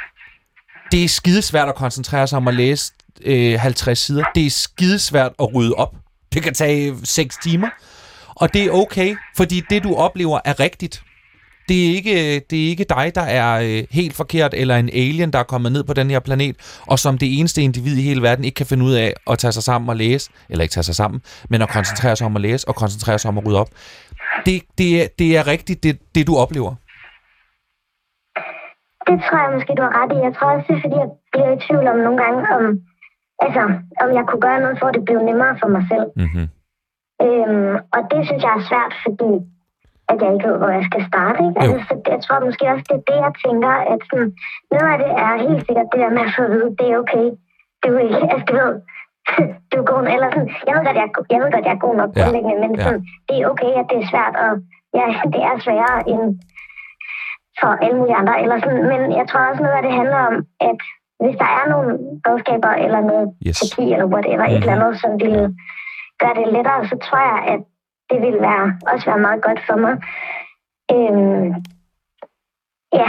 Det 0.92 1.04
er 1.04 1.08
skidesvært 1.08 1.68
at 1.68 1.74
koncentrere 1.74 2.26
sig 2.26 2.36
om 2.36 2.48
at 2.48 2.54
læse 2.54 2.92
øh, 3.24 3.60
50 3.60 3.98
sider. 3.98 4.24
Det 4.34 4.46
er 4.46 4.50
skidesvært 4.50 5.32
at 5.40 5.54
rydde 5.54 5.74
op. 5.74 5.94
Det 6.32 6.42
kan 6.42 6.54
tage 6.54 6.96
6 7.04 7.36
timer. 7.42 7.68
Og 8.34 8.54
det 8.54 8.64
er 8.64 8.70
okay, 8.70 9.16
fordi 9.36 9.62
det, 9.70 9.82
du 9.82 9.94
oplever, 9.94 10.40
er 10.44 10.60
rigtigt. 10.60 11.02
Det 11.68 11.78
er 11.86 11.94
ikke, 11.98 12.40
det 12.50 12.64
er 12.64 12.68
ikke 12.68 12.84
dig, 12.84 13.12
der 13.14 13.26
er 13.40 13.60
øh, 13.66 13.84
helt 13.90 14.14
forkert, 14.16 14.54
eller 14.54 14.76
en 14.76 14.88
alien, 14.88 15.32
der 15.32 15.38
er 15.38 15.42
kommet 15.42 15.72
ned 15.72 15.84
på 15.84 15.92
den 15.92 16.10
her 16.10 16.20
planet, 16.20 16.56
og 16.86 16.98
som 16.98 17.18
det 17.18 17.38
eneste 17.38 17.62
individ 17.62 17.96
i 17.96 18.02
hele 18.02 18.22
verden 18.22 18.44
ikke 18.44 18.54
kan 18.54 18.66
finde 18.66 18.84
ud 18.84 18.92
af 18.92 19.12
at 19.30 19.38
tage 19.38 19.52
sig 19.52 19.62
sammen 19.62 19.88
og 19.88 19.96
læse, 19.96 20.30
eller 20.50 20.62
ikke 20.62 20.72
tage 20.72 20.84
sig 20.84 20.94
sammen, 20.94 21.22
men 21.50 21.62
at 21.62 21.68
koncentrere 21.68 22.16
sig 22.16 22.26
om 22.26 22.36
at 22.36 22.42
læse, 22.42 22.68
og 22.68 22.74
koncentrere 22.74 23.18
sig 23.18 23.28
om 23.28 23.38
at 23.38 23.46
rydde 23.46 23.60
op. 23.60 23.70
Det, 24.46 24.62
det, 24.78 25.02
er, 25.02 25.06
det 25.18 25.36
er 25.36 25.46
rigtigt, 25.46 25.82
det, 25.82 25.98
det 26.14 26.26
du 26.26 26.36
oplever. 26.36 26.74
Det 29.08 29.16
tror 29.24 29.38
jeg 29.44 29.50
måske, 29.54 29.72
du 29.78 29.82
har 29.86 29.94
ret 30.00 30.12
i. 30.16 30.18
Jeg 30.26 30.32
tror 30.36 30.48
også, 30.54 30.66
det 30.68 30.76
er, 30.76 30.82
fordi 30.84 30.96
jeg 31.02 31.10
bliver 31.32 31.50
i 31.56 31.62
tvivl 31.66 31.86
om 31.94 31.98
nogle 32.06 32.18
gange, 32.22 32.40
om, 32.56 32.64
altså, 33.44 33.62
om 34.02 34.08
jeg 34.18 34.24
kunne 34.26 34.44
gøre 34.46 34.60
noget 34.64 34.76
for, 34.78 34.86
at 34.88 34.94
det 34.96 35.04
blev 35.08 35.18
nemmere 35.28 35.54
for 35.60 35.68
mig 35.76 35.84
selv. 35.92 36.06
Mm-hmm. 36.22 36.46
Øhm, 37.24 37.74
og 37.94 38.00
det 38.12 38.20
synes 38.28 38.42
jeg 38.46 38.54
er 38.58 38.68
svært, 38.70 38.92
fordi 39.04 39.30
at 40.10 40.16
jeg 40.22 40.30
ikke 40.34 40.48
ved, 40.48 40.58
hvor 40.60 40.72
jeg 40.78 40.84
skal 40.88 41.02
starte. 41.10 41.38
Ikke? 41.46 41.58
Altså, 41.62 41.78
så 41.88 41.94
jeg 42.14 42.20
tror 42.24 42.46
måske 42.48 42.64
også, 42.72 42.84
det 42.90 42.96
er 42.98 43.06
det, 43.10 43.18
jeg 43.26 43.34
tænker, 43.44 43.72
at 43.92 44.00
sådan, 44.08 44.30
noget 44.72 44.88
af 44.92 44.98
det 45.04 45.12
er 45.24 45.32
helt 45.46 45.62
sikkert 45.66 45.88
det 45.92 46.00
der 46.04 46.12
med 46.16 46.24
at 46.28 46.34
få 46.36 46.42
at 46.46 46.52
vide, 46.54 46.70
det 46.78 46.86
er 46.88 46.98
okay. 47.02 47.26
Du 47.82 47.88
er 47.96 48.02
ikke, 48.06 48.20
altså 48.32 48.46
du 48.50 48.54
ved, 48.60 48.72
du 49.70 49.76
er 49.82 49.86
god, 49.92 50.02
eller 50.14 50.28
sådan, 50.34 50.50
jeg 50.66 50.72
ved 50.74 50.82
godt, 50.86 50.98
jeg, 51.02 51.08
jeg, 51.32 51.38
ved 51.42 51.50
godt, 51.54 51.66
jeg 51.68 51.76
er 51.78 51.84
god 51.86 51.94
nok 52.00 52.10
ja. 52.16 52.26
men 52.32 52.70
sådan, 52.82 53.00
ja. 53.00 53.24
det 53.28 53.34
er 53.36 53.46
okay, 53.52 53.72
at 53.80 53.86
det 53.90 53.98
er 54.02 54.06
svært, 54.12 54.34
og 54.44 54.52
ja, 54.98 55.06
det 55.34 55.42
er 55.48 55.54
sværere 55.64 56.00
end 56.12 56.24
for 57.60 57.70
alle 57.84 57.96
mulige 58.00 58.18
andre. 58.20 58.34
Eller 58.42 58.58
sådan, 58.64 58.82
men 58.92 59.00
jeg 59.18 59.26
tror 59.28 59.40
også 59.50 59.62
noget 59.62 59.76
af 59.78 59.84
det 59.86 59.94
handler 60.00 60.20
om, 60.30 60.36
at 60.70 60.78
hvis 61.22 61.36
der 61.42 61.48
er 61.58 61.64
nogle 61.72 61.90
redskaber 62.26 62.72
eller 62.84 63.00
noget 63.10 63.26
Yes. 63.46 63.56
terapi 63.58 63.84
eller 63.94 64.08
whatever, 64.14 64.44
et 64.44 64.56
eller 64.56 64.76
andet, 64.76 65.00
som 65.02 65.12
ville 65.22 65.44
gøre 66.22 66.34
det 66.40 66.46
lettere, 66.54 66.80
så 66.90 66.96
tror 67.06 67.22
jeg, 67.30 67.38
at 67.52 67.60
det 68.10 68.18
ville 68.24 68.40
være, 68.48 68.64
også 68.92 69.04
være 69.10 69.18
meget 69.26 69.42
godt 69.42 69.60
for 69.68 69.76
mig. 69.84 69.94
Øhm, 70.94 71.48
ja, 73.00 73.08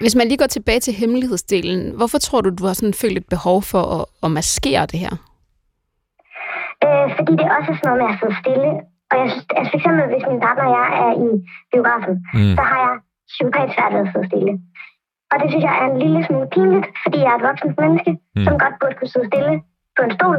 Hvis 0.00 0.16
man 0.16 0.26
lige 0.28 0.38
går 0.38 0.46
tilbage 0.56 0.80
til 0.80 0.94
hemmelighedsdelen, 0.94 1.96
hvorfor 1.96 2.18
tror 2.18 2.40
du, 2.40 2.50
du 2.58 2.64
har 2.66 2.72
sådan 2.72 2.94
følt 3.02 3.18
et 3.18 3.28
behov 3.34 3.58
for 3.62 3.82
at, 3.96 4.04
at 4.24 4.30
maskere 4.30 4.86
det 4.92 4.98
her? 5.04 5.14
øh, 6.86 7.06
fordi 7.16 7.32
det 7.40 7.46
også 7.56 7.68
er 7.72 7.76
sådan 7.78 7.88
noget 7.90 8.00
med 8.02 8.08
at 8.12 8.18
sidde 8.20 8.36
stille. 8.42 8.70
Og 9.10 9.14
jeg 9.20 9.26
synes, 9.30 9.46
altså 9.58 9.70
for 9.72 9.78
eksempel, 9.80 10.02
hvis 10.12 10.24
min 10.30 10.40
partner 10.46 10.64
og 10.68 10.74
jeg 10.78 10.86
er 11.04 11.12
i 11.26 11.28
biografen, 11.72 12.14
Mm. 12.38 12.52
så 12.58 12.62
har 12.70 12.78
jeg 12.86 12.94
psykopat 13.32 13.68
svært 13.74 13.92
ved 13.94 14.02
at 14.06 14.10
sidde 14.12 14.26
stille. 14.30 14.52
Og 15.30 15.36
det 15.40 15.46
synes 15.50 15.64
jeg 15.68 15.74
er 15.80 15.86
en 15.92 15.98
lille 16.04 16.20
smule 16.26 16.48
pinligt, 16.54 16.86
fordi 17.04 17.18
jeg 17.24 17.30
er 17.32 17.38
et 17.40 17.46
voksent 17.48 17.76
menneske, 17.82 18.10
mm. 18.36 18.44
som 18.46 18.52
godt 18.62 18.76
burde 18.80 18.96
kunne 18.98 19.12
sidde 19.14 19.28
stille 19.32 19.54
på 19.96 20.00
en 20.06 20.12
stol 20.18 20.38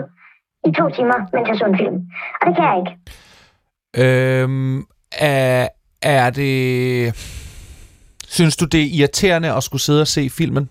i 0.67 0.71
to 0.79 0.89
timer, 0.95 1.17
mens 1.33 1.47
jeg 1.49 1.57
så 1.57 1.65
en 1.65 1.77
film. 1.77 1.97
Og 2.39 2.43
det 2.47 2.53
kan 2.57 2.65
jeg 2.69 2.77
ikke. 2.81 2.93
Øhm, 4.01 4.77
er, 5.19 5.67
er 6.01 6.29
det... 6.29 6.55
Synes 8.27 8.57
du, 8.57 8.65
det 8.65 8.81
er 8.81 8.89
irriterende 8.99 9.49
at 9.57 9.63
skulle 9.63 9.81
sidde 9.81 10.01
og 10.01 10.07
se 10.07 10.29
filmen, 10.39 10.69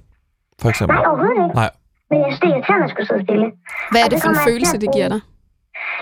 for 0.62 0.68
eksempel? 0.68 0.94
Nej, 0.96 1.04
overhovedet 1.06 1.44
ikke. 1.44 1.56
Nej. 1.62 1.70
Men 2.10 2.16
jeg 2.20 2.26
synes, 2.28 2.40
det 2.40 2.48
er 2.48 2.54
irriterende 2.54 2.84
at 2.88 2.92
skulle 2.92 3.08
sidde 3.10 3.22
stille. 3.28 3.46
Hvad 3.90 4.00
er 4.00 4.06
Og 4.06 4.10
det 4.10 4.16
det 4.16 4.24
for 4.24 4.30
en 4.36 4.42
følelse, 4.48 4.76
det 4.84 4.90
giver 4.96 5.08
dig? 5.14 5.20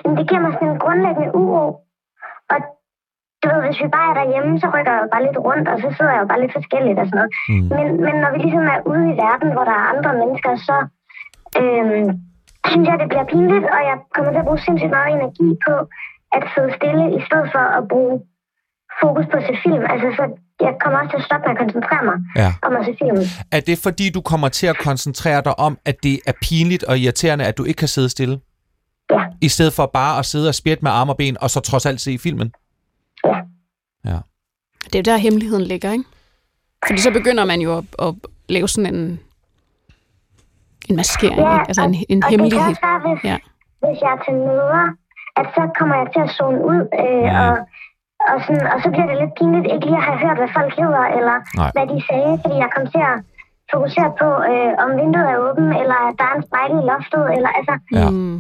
Jamen, 0.01 0.17
det 0.19 0.25
giver 0.29 0.43
mig 0.45 0.53
sådan 0.55 0.71
en 0.75 0.81
grundlæggende 0.85 1.31
uro. 1.43 1.65
Og 2.53 2.59
du 3.41 3.47
ved, 3.53 3.61
hvis 3.67 3.81
vi 3.83 3.89
bare 3.97 4.09
er 4.13 4.17
derhjemme, 4.21 4.53
så 4.63 4.67
rykker 4.75 4.93
jeg 4.95 5.03
jo 5.05 5.09
bare 5.15 5.27
lidt 5.27 5.39
rundt, 5.49 5.67
og 5.73 5.77
så 5.83 5.89
sidder 5.97 6.13
jeg 6.15 6.23
jo 6.23 6.29
bare 6.33 6.43
lidt 6.43 6.57
forskelligt 6.59 6.99
og 7.03 7.07
sådan 7.09 7.19
noget. 7.21 7.33
Mm. 7.51 7.67
Men, 7.75 7.87
men 8.07 8.15
når 8.23 8.31
vi 8.35 8.39
ligesom 8.47 8.65
er 8.75 8.81
ude 8.93 9.05
i 9.13 9.19
verden, 9.25 9.49
hvor 9.55 9.65
der 9.71 9.77
er 9.81 9.91
andre 9.95 10.13
mennesker, 10.21 10.53
så 10.69 10.77
øhm, 11.63 12.09
synes 12.71 12.87
jeg, 12.91 12.97
det 13.03 13.09
bliver 13.13 13.27
pinligt, 13.33 13.67
og 13.75 13.81
jeg 13.91 13.97
kommer 14.15 14.31
til 14.33 14.43
at 14.43 14.49
bruge 14.49 14.63
sindssygt 14.67 14.93
meget 14.97 15.11
energi 15.19 15.49
på 15.67 15.75
at 16.37 16.43
sidde 16.53 16.71
stille, 16.79 17.05
i 17.19 17.21
stedet 17.29 17.49
for 17.55 17.65
at 17.79 17.83
bruge 17.93 18.15
fokus 19.03 19.25
på 19.31 19.37
at 19.41 19.45
se 19.49 19.55
film. 19.67 19.83
Altså, 19.93 20.07
så 20.19 20.25
jeg 20.67 20.73
kommer 20.83 20.97
også 21.01 21.11
til 21.13 21.21
at 21.23 21.27
stoppe 21.29 21.45
med 21.47 21.53
at 21.57 21.61
koncentrere 21.65 22.03
mig 22.09 22.17
Ja. 22.43 22.51
om 22.67 22.73
at 22.79 22.83
se 22.89 22.93
film. 23.03 23.21
Er 23.57 23.61
det 23.69 23.77
fordi, 23.87 24.07
du 24.17 24.21
kommer 24.31 24.49
til 24.49 24.67
at 24.73 24.79
koncentrere 24.89 25.41
dig 25.49 25.55
om, 25.67 25.79
at 25.91 25.97
det 26.03 26.21
er 26.27 26.33
pinligt 26.43 26.85
og 26.91 26.99
irriterende, 26.99 27.45
at 27.51 27.59
du 27.59 27.65
ikke 27.65 27.79
kan 27.79 27.89
sidde 27.89 28.09
stille? 28.09 28.37
Ja. 29.11 29.21
I 29.41 29.49
stedet 29.49 29.73
for 29.73 29.87
bare 29.87 30.19
at 30.19 30.27
sidde 30.27 30.49
og 30.49 30.55
spjætte 30.55 30.83
med 30.85 30.91
arme 30.91 31.13
og 31.13 31.17
ben, 31.17 31.37
og 31.43 31.51
så 31.51 31.61
trods 31.61 31.87
alt 31.87 32.01
se 32.01 32.19
filmen? 32.19 32.53
Ja. 33.25 33.37
Ja. 34.05 34.19
Det 34.85 34.95
er 34.95 34.99
jo 34.99 35.03
der, 35.13 35.17
hemmeligheden 35.17 35.65
ligger, 35.65 35.93
ikke? 35.93 36.05
Fordi 36.87 37.01
så 37.01 37.11
begynder 37.11 37.45
man 37.45 37.61
jo 37.61 37.79
at, 37.79 37.85
at 38.03 38.15
lave 38.49 38.69
sådan 38.69 38.95
en, 38.95 39.21
en 40.91 40.97
maskering, 41.03 41.41
Ja, 41.41 41.53
ikke? 41.55 41.69
altså 41.71 41.83
en, 41.89 41.95
en 42.13 42.19
og 42.25 42.29
hemmelighed. 42.33 42.69
det 42.69 42.69
kan 42.69 42.73
også 42.75 42.85
være, 42.89 43.01
hvis, 43.07 43.21
Ja. 43.31 43.35
ja. 43.35 43.39
hvis 43.85 43.99
jeg 44.05 44.11
er 44.17 44.21
til 44.27 44.35
møder, 44.49 44.85
at 45.41 45.47
så 45.57 45.63
kommer 45.79 45.95
jeg 46.01 46.07
til 46.15 46.23
at 46.27 46.31
zone 46.39 46.59
ud, 46.73 46.81
øh, 47.03 47.25
Mm. 47.33 47.41
og, 47.45 47.53
og, 48.31 48.37
sådan, 48.45 48.67
og 48.73 48.79
så 48.83 48.89
bliver 48.95 49.09
det 49.11 49.17
lidt 49.23 49.35
pinligt 49.39 49.67
ikke 49.75 49.87
lige 49.91 50.01
at 50.03 50.07
have 50.09 50.19
hørt, 50.25 50.37
hvad 50.43 50.51
folk 50.59 50.73
hedder, 50.83 51.05
eller 51.19 51.37
Nej. 51.61 51.71
hvad 51.77 51.87
de 51.93 51.99
sagde, 52.09 52.33
fordi 52.43 52.57
jeg 52.65 52.71
kom 52.77 52.85
til 52.95 53.03
at 53.13 53.17
fokusere 53.73 54.11
på, 54.23 54.29
øh, 54.51 54.71
om 54.83 54.89
vinduet 55.01 55.27
er 55.35 55.39
åbent, 55.47 55.73
eller 55.83 55.99
at 56.09 56.15
der 56.21 56.27
er 56.31 56.35
en 56.41 56.45
spejl 56.49 56.71
i 56.81 56.83
loftet, 56.91 57.25
eller 57.37 57.51
altså, 57.59 57.75
Ja. 58.01 58.09
Mm. 58.11 58.39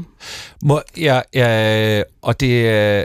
Må, 0.69 0.77
ja, 1.09 1.17
ja, 1.41 1.49
og 2.29 2.33
det 2.43 2.53
øh, 2.77 3.03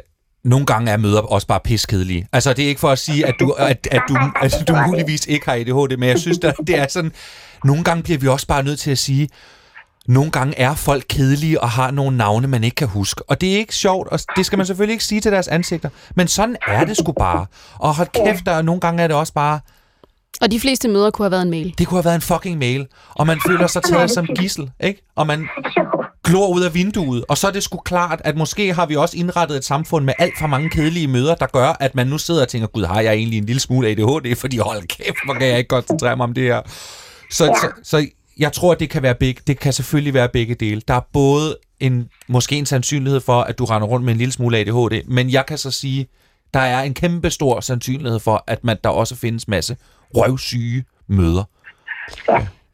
nogle 0.53 0.65
gange 0.65 0.91
er 0.91 0.97
møder 0.97 1.21
også 1.35 1.47
bare 1.47 1.59
piskedelige. 1.59 2.27
Altså, 2.33 2.49
det 2.53 2.63
er 2.65 2.69
ikke 2.69 2.79
for 2.87 2.93
at 2.97 2.99
sige, 3.07 3.21
at 3.29 3.35
du, 3.39 3.47
at, 3.71 3.87
at 3.91 4.01
du, 4.09 4.13
at 4.45 4.51
du 4.67 4.73
muligvis 4.87 5.25
ikke 5.27 5.45
har 5.49 5.55
ADHD, 5.55 5.97
men 5.97 6.09
jeg 6.09 6.19
synes, 6.19 6.37
at 6.43 6.55
det 6.67 6.79
er 6.79 6.87
sådan, 6.87 7.11
nogle 7.65 7.83
gange 7.83 8.03
bliver 8.03 8.19
vi 8.19 8.27
også 8.27 8.47
bare 8.47 8.63
nødt 8.63 8.79
til 8.79 8.91
at 8.91 8.97
sige, 8.97 9.29
nogle 10.07 10.31
gange 10.31 10.59
er 10.59 10.75
folk 10.75 11.05
kedelige 11.09 11.61
og 11.61 11.69
har 11.69 11.91
nogle 11.91 12.17
navne, 12.17 12.47
man 12.47 12.63
ikke 12.63 12.75
kan 12.75 12.87
huske. 12.87 13.21
Og 13.29 13.41
det 13.41 13.53
er 13.53 13.57
ikke 13.57 13.75
sjovt, 13.75 14.07
og 14.07 14.19
det 14.37 14.45
skal 14.45 14.57
man 14.57 14.65
selvfølgelig 14.65 14.93
ikke 14.93 15.03
sige 15.03 15.21
til 15.21 15.31
deres 15.31 15.47
ansigter. 15.47 15.89
Men 16.15 16.27
sådan 16.27 16.55
er 16.67 16.85
det 16.85 16.97
sgu 16.97 17.11
bare. 17.11 17.45
Og 17.79 17.95
hold 17.95 18.07
kæft, 18.25 18.45
der, 18.45 18.57
og 18.57 18.65
nogle 18.65 18.81
gange 18.81 19.03
er 19.03 19.07
det 19.07 19.15
også 19.15 19.33
bare, 19.33 19.59
Og 20.41 20.51
de 20.51 20.59
fleste 20.59 20.87
møder 20.87 21.11
kunne 21.11 21.23
have 21.25 21.31
været 21.31 21.41
en 21.41 21.49
mail. 21.49 21.73
det 21.77 21.87
kunne 21.87 21.97
have 21.97 22.05
været 22.05 22.15
en 22.15 22.21
fucking 22.21 22.57
mail. 22.59 22.87
Og 23.13 23.27
man 23.27 23.39
føler 23.47 23.67
sig 23.67 23.83
taget 23.83 24.11
som 24.11 24.27
gissel, 24.27 24.71
ikke? 24.83 25.01
Og 25.15 25.27
man 25.27 25.47
glor 26.23 26.47
ud 26.47 26.61
af 26.63 26.73
vinduet. 26.73 27.25
Og 27.29 27.37
så 27.37 27.47
er 27.47 27.51
det 27.51 27.63
sgu 27.63 27.77
klart, 27.77 28.21
at 28.23 28.37
måske 28.37 28.73
har 28.73 28.85
vi 28.85 28.95
også 28.95 29.17
indrettet 29.17 29.57
et 29.57 29.65
samfund 29.65 30.05
med 30.05 30.13
alt 30.19 30.33
for 30.39 30.47
mange 30.47 30.69
kedelige 30.69 31.07
møder, 31.07 31.35
der 31.35 31.45
gør, 31.45 31.77
at 31.79 31.95
man 31.95 32.07
nu 32.07 32.17
sidder 32.17 32.41
og 32.41 32.47
tænker, 32.47 32.67
gud, 32.67 32.85
har 32.85 33.01
jeg 33.01 33.13
egentlig 33.13 33.37
en 33.37 33.45
lille 33.45 33.59
smule 33.59 33.87
ADHD? 33.87 34.35
Fordi 34.35 34.57
hold 34.57 34.87
kæft, 34.87 35.17
hvor 35.25 35.33
kan 35.33 35.47
jeg 35.47 35.57
ikke 35.57 35.67
koncentrere 35.67 36.17
mig 36.17 36.23
om 36.23 36.33
det 36.33 36.43
her. 36.43 36.61
Så, 37.33 37.45
ja. 37.45 37.53
så, 37.53 37.71
så 37.83 38.07
jeg 38.37 38.53
tror, 38.53 38.71
at 38.71 38.79
det 38.79 38.89
kan 38.89 39.03
være 39.03 39.15
begge. 39.15 39.41
Det 39.47 39.59
kan 39.59 39.73
selvfølgelig 39.73 40.13
være 40.13 40.29
begge 40.29 40.55
dele. 40.55 40.81
Der 40.87 40.93
er 40.93 41.01
både 41.13 41.57
en, 41.79 42.09
måske 42.27 42.55
en 42.55 42.65
sandsynlighed 42.65 43.19
for, 43.19 43.41
at 43.41 43.59
du 43.59 43.65
render 43.65 43.87
rundt 43.87 44.05
med 44.05 44.13
en 44.13 44.17
lille 44.17 44.31
smule 44.31 44.57
ADHD, 44.57 45.07
men 45.07 45.29
jeg 45.29 45.45
kan 45.45 45.57
så 45.57 45.71
sige, 45.71 46.07
der 46.53 46.59
er 46.59 46.81
en 46.81 46.93
kæmpe 46.93 47.29
stor 47.29 47.59
sandsynlighed 47.59 48.19
for, 48.19 48.43
at 48.47 48.63
man, 48.63 48.77
der 48.83 48.89
også 48.89 49.15
findes 49.15 49.47
masse 49.47 49.77
røvsyge 50.15 50.83
møder. 51.07 51.43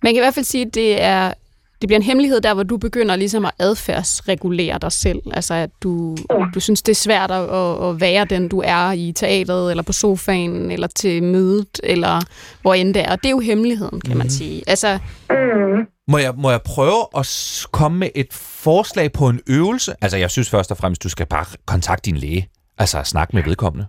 Man 0.04 0.14
kan 0.14 0.16
i 0.16 0.20
hvert 0.20 0.34
fald 0.34 0.46
sige, 0.46 0.66
at 0.66 0.74
det 0.74 1.02
er 1.02 1.34
det 1.82 1.88
bliver 1.88 2.00
en 2.00 2.04
hemmelighed 2.06 2.42
der, 2.42 2.54
hvor 2.54 2.64
du 2.64 2.78
begynder 2.78 3.16
ligesom 3.16 3.46
at 3.46 3.52
adfærdsregulere 3.60 4.78
dig 4.82 4.92
selv. 4.92 5.20
Altså 5.34 5.54
at 5.54 5.70
du, 5.84 6.18
du 6.54 6.60
synes, 6.60 6.82
det 6.82 6.92
er 6.92 6.96
svært 6.96 7.32
at, 7.32 7.50
at 7.90 8.02
være 8.02 8.26
den, 8.26 8.48
du 8.48 8.62
er 8.66 8.92
i 8.92 9.12
teatret, 9.16 9.72
eller 9.72 9.84
på 9.84 9.94
sofaen, 9.94 10.72
eller 10.72 10.88
til 10.88 11.24
mødet, 11.24 11.80
eller 11.84 12.22
hvor 12.62 12.74
end 12.74 12.94
det 12.94 13.02
er. 13.02 13.12
Og 13.12 13.18
det 13.18 13.26
er 13.26 13.30
jo 13.32 13.40
hemmeligheden, 13.40 14.02
kan 14.02 14.18
man 14.18 14.30
sige. 14.30 14.64
Altså, 14.68 15.00
mm, 15.30 15.86
Må 16.08 16.18
jeg, 16.18 16.34
må 16.38 16.50
jeg 16.52 16.62
prøve 16.62 17.06
at 17.18 17.66
komme 17.72 17.98
med 17.98 18.10
et 18.16 18.34
forslag 18.34 19.12
på 19.12 19.30
en 19.30 19.40
øvelse? 19.50 19.94
Altså, 20.02 20.18
jeg 20.18 20.32
synes 20.32 20.50
først 20.50 20.72
og 20.72 20.78
fremmest, 20.78 21.04
du 21.04 21.10
skal 21.10 21.26
bare 21.26 21.46
kontakte 21.66 22.06
din 22.12 22.18
læge. 22.18 22.50
Altså, 22.78 23.02
snakke 23.04 23.36
med 23.36 23.44
vedkommende. 23.44 23.88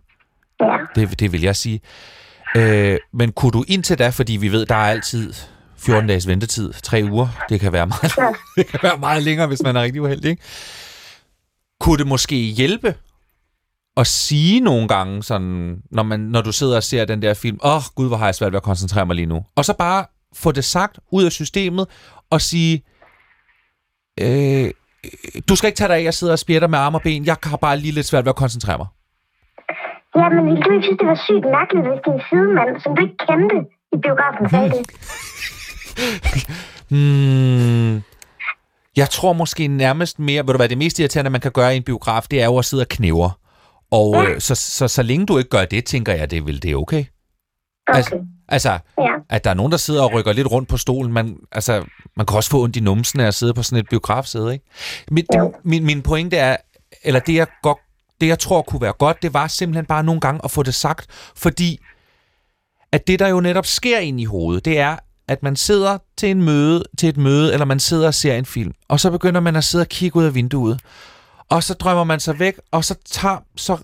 ja. 0.61 0.77
Det, 0.95 1.21
det 1.21 1.33
vil 1.33 1.41
jeg 1.43 1.57
sige. 1.57 1.81
Øh, 2.57 2.99
men 3.13 3.33
kunne 3.33 3.53
du 3.53 3.65
indtil 3.69 3.99
da, 3.99 4.09
fordi 4.09 4.33
vi 4.37 4.53
ved, 4.53 4.67
der 4.67 4.75
er 4.75 4.91
altid 4.91 5.33
14 5.81 6.09
dages 6.09 6.27
ventetid, 6.27 6.73
tre 6.73 7.05
uger, 7.11 7.29
det 7.49 7.61
kan 7.61 7.73
være 7.73 7.87
meget, 7.87 8.13
det 8.57 8.67
kan 8.67 8.81
være 8.83 8.99
meget 8.99 9.23
længere, 9.23 9.47
hvis 9.47 9.63
man 9.63 9.77
er 9.77 9.83
rigtig 9.83 10.03
uheldig, 10.03 10.31
ikke? 10.31 10.43
Kunne 11.81 11.99
det 11.99 12.07
måske 12.07 12.37
hjælpe 12.37 12.95
at 13.97 14.07
sige 14.07 14.61
nogle 14.61 14.89
gange, 14.89 15.23
sådan, 15.23 15.83
når, 15.91 16.03
man, 16.03 16.21
når 16.21 16.43
du 16.43 16.53
sidder 16.53 16.77
og 16.77 16.83
ser 16.83 17.05
den 17.05 17.23
der 17.23 17.35
film, 17.35 17.59
åh 17.65 17.77
oh, 17.77 17.83
gud, 17.95 18.09
hvor 18.09 18.17
har 18.17 18.27
jeg 18.27 18.35
svært 18.35 18.53
ved 18.53 18.57
at 18.57 18.63
koncentrere 18.63 19.07
mig 19.07 19.17
lige 19.17 19.27
nu. 19.27 19.45
Og 19.57 19.65
så 19.65 19.75
bare 19.79 20.05
få 20.35 20.53
det 20.53 20.65
sagt 20.65 20.99
ud 21.13 21.25
af 21.25 21.33
systemet 21.33 21.87
og 22.31 22.41
sige, 22.41 22.85
øh, 24.21 24.71
du 25.49 25.57
skal 25.57 25.67
ikke 25.67 25.77
tage 25.77 25.89
dig 25.89 25.97
af, 25.97 26.03
jeg 26.03 26.15
sidder 26.15 26.33
og 26.33 26.39
spjætter 26.39 26.69
med 26.69 26.79
arme 26.79 26.99
og 26.99 27.03
ben, 27.03 27.27
jeg 27.27 27.37
har 27.43 27.57
bare 27.57 27.77
lige 27.77 27.95
lidt 27.95 28.07
svært 28.07 28.25
ved 28.25 28.31
at 28.31 28.37
koncentrere 28.37 28.79
mig. 28.79 28.87
Ja, 30.17 30.29
men 30.29 30.47
ville 30.47 30.63
du 30.63 30.71
ikke 30.71 30.85
synes, 30.85 30.99
det 30.99 31.09
var 31.09 31.21
sygt 31.29 31.47
mærkeligt, 31.59 31.87
hvis 31.89 32.01
din 32.07 32.21
sidemand, 32.29 32.81
som 32.83 32.97
du 32.97 33.03
ikke 33.03 33.19
kendte 33.29 33.57
i 33.95 33.97
biografen, 34.05 34.49
sagde 34.51 34.71
det? 34.71 34.83
Hmm. 36.91 38.03
Jeg 38.97 39.11
tror 39.11 39.33
måske 39.33 39.67
nærmest 39.69 40.19
mere, 40.19 40.47
ved 40.47 40.53
du 40.55 40.57
hvad, 40.57 40.69
det 40.69 40.79
mest 40.79 40.99
irriterende, 40.99 41.31
man 41.31 41.41
kan 41.41 41.53
gøre 41.53 41.75
i 41.75 41.77
en 41.77 41.83
biograf, 41.83 42.23
det 42.31 42.41
er 42.41 42.45
jo 42.45 42.59
at 42.59 42.65
sidde 42.65 42.81
og 42.83 42.89
knæver. 42.89 43.31
Og 43.91 44.15
Ja. 44.15 44.29
øh, 44.31 44.41
så, 44.41 44.55
så, 44.55 44.89
så 44.89 45.03
længe 45.03 45.27
du 45.27 45.39
ikke 45.39 45.51
gør 45.51 45.65
det, 45.65 45.85
tænker 45.85 46.13
jeg, 46.15 46.31
det 46.31 46.47
vil 46.47 46.63
det 46.63 46.71
er 46.71 46.77
okay. 46.77 47.05
Altså, 47.87 48.15
Okay. 48.15 48.25
altså, 48.49 48.71
Ja. 48.99 49.05
at 49.31 49.45
der 49.45 49.51
er 49.51 49.55
nogen, 49.55 49.73
der 49.73 49.79
sidder 49.79 50.03
og 50.03 50.13
rykker 50.13 50.33
lidt 50.33 50.51
rundt 50.51 50.69
på 50.69 50.77
stolen, 50.77 51.13
man, 51.13 51.37
altså, 51.53 51.85
man 52.17 52.27
kan 52.27 52.37
også 52.37 52.51
få 52.51 52.63
ondt 52.63 52.77
i 52.77 52.81
numsen 52.81 53.21
af 53.21 53.27
at 53.27 53.35
sidde 53.35 53.55
på 53.55 53.63
sådan 53.63 53.79
et 53.85 53.89
biografsæde, 53.89 54.53
ikke? 54.53 54.65
Min, 55.11 55.25
Jo. 55.39 55.55
min, 55.65 55.85
min 55.85 56.03
pointe 56.03 56.37
er, 56.37 56.57
eller 57.05 57.21
det 57.21 57.35
jeg, 57.35 57.47
godt, 57.63 57.79
det 58.21 58.27
jeg 58.27 58.39
tror 58.39 58.63
kunne 58.63 58.83
være 58.83 58.93
godt, 58.93 59.23
det 59.23 59.35
var 59.35 59.47
simpelthen 59.47 59.87
bare 59.87 60.05
nogle 60.05 60.21
gange 60.21 60.41
at 60.45 60.51
få 60.51 60.63
det 60.63 60.75
sagt, 60.75 61.07
fordi 61.37 61.79
at 62.93 63.07
det, 63.07 63.19
der 63.19 63.29
jo 63.29 63.41
netop 63.41 63.67
sker 63.67 63.99
ind 63.99 64.21
i 64.21 64.25
hovedet, 64.25 64.65
det 64.65 64.79
er, 64.79 64.97
at 65.31 65.43
man 65.43 65.57
sidder 65.57 65.99
til, 66.17 66.31
en 66.31 66.43
møde, 66.43 66.85
til 66.99 67.09
et 67.09 67.17
møde, 67.17 67.53
eller 67.53 67.67
man 67.67 67.81
sidder 67.81 68.07
og 68.07 68.15
ser 68.15 68.35
en 68.35 68.45
film, 68.45 68.73
og 68.89 69.01
så 69.01 69.11
begynder 69.11 69.41
man 69.41 69.57
at 69.57 69.65
sidde 69.65 69.83
og 69.83 69.89
kigge 69.89 70.17
ud 70.17 70.25
af 70.25 70.35
vinduet, 70.35 70.81
og 71.51 71.63
så 71.63 71.75
drømmer 71.75 72.05
man 72.05 72.21
sig 72.21 72.39
væk, 72.39 72.55
og 72.71 72.85
så, 72.85 72.95
tager, 73.11 73.37
så 73.57 73.77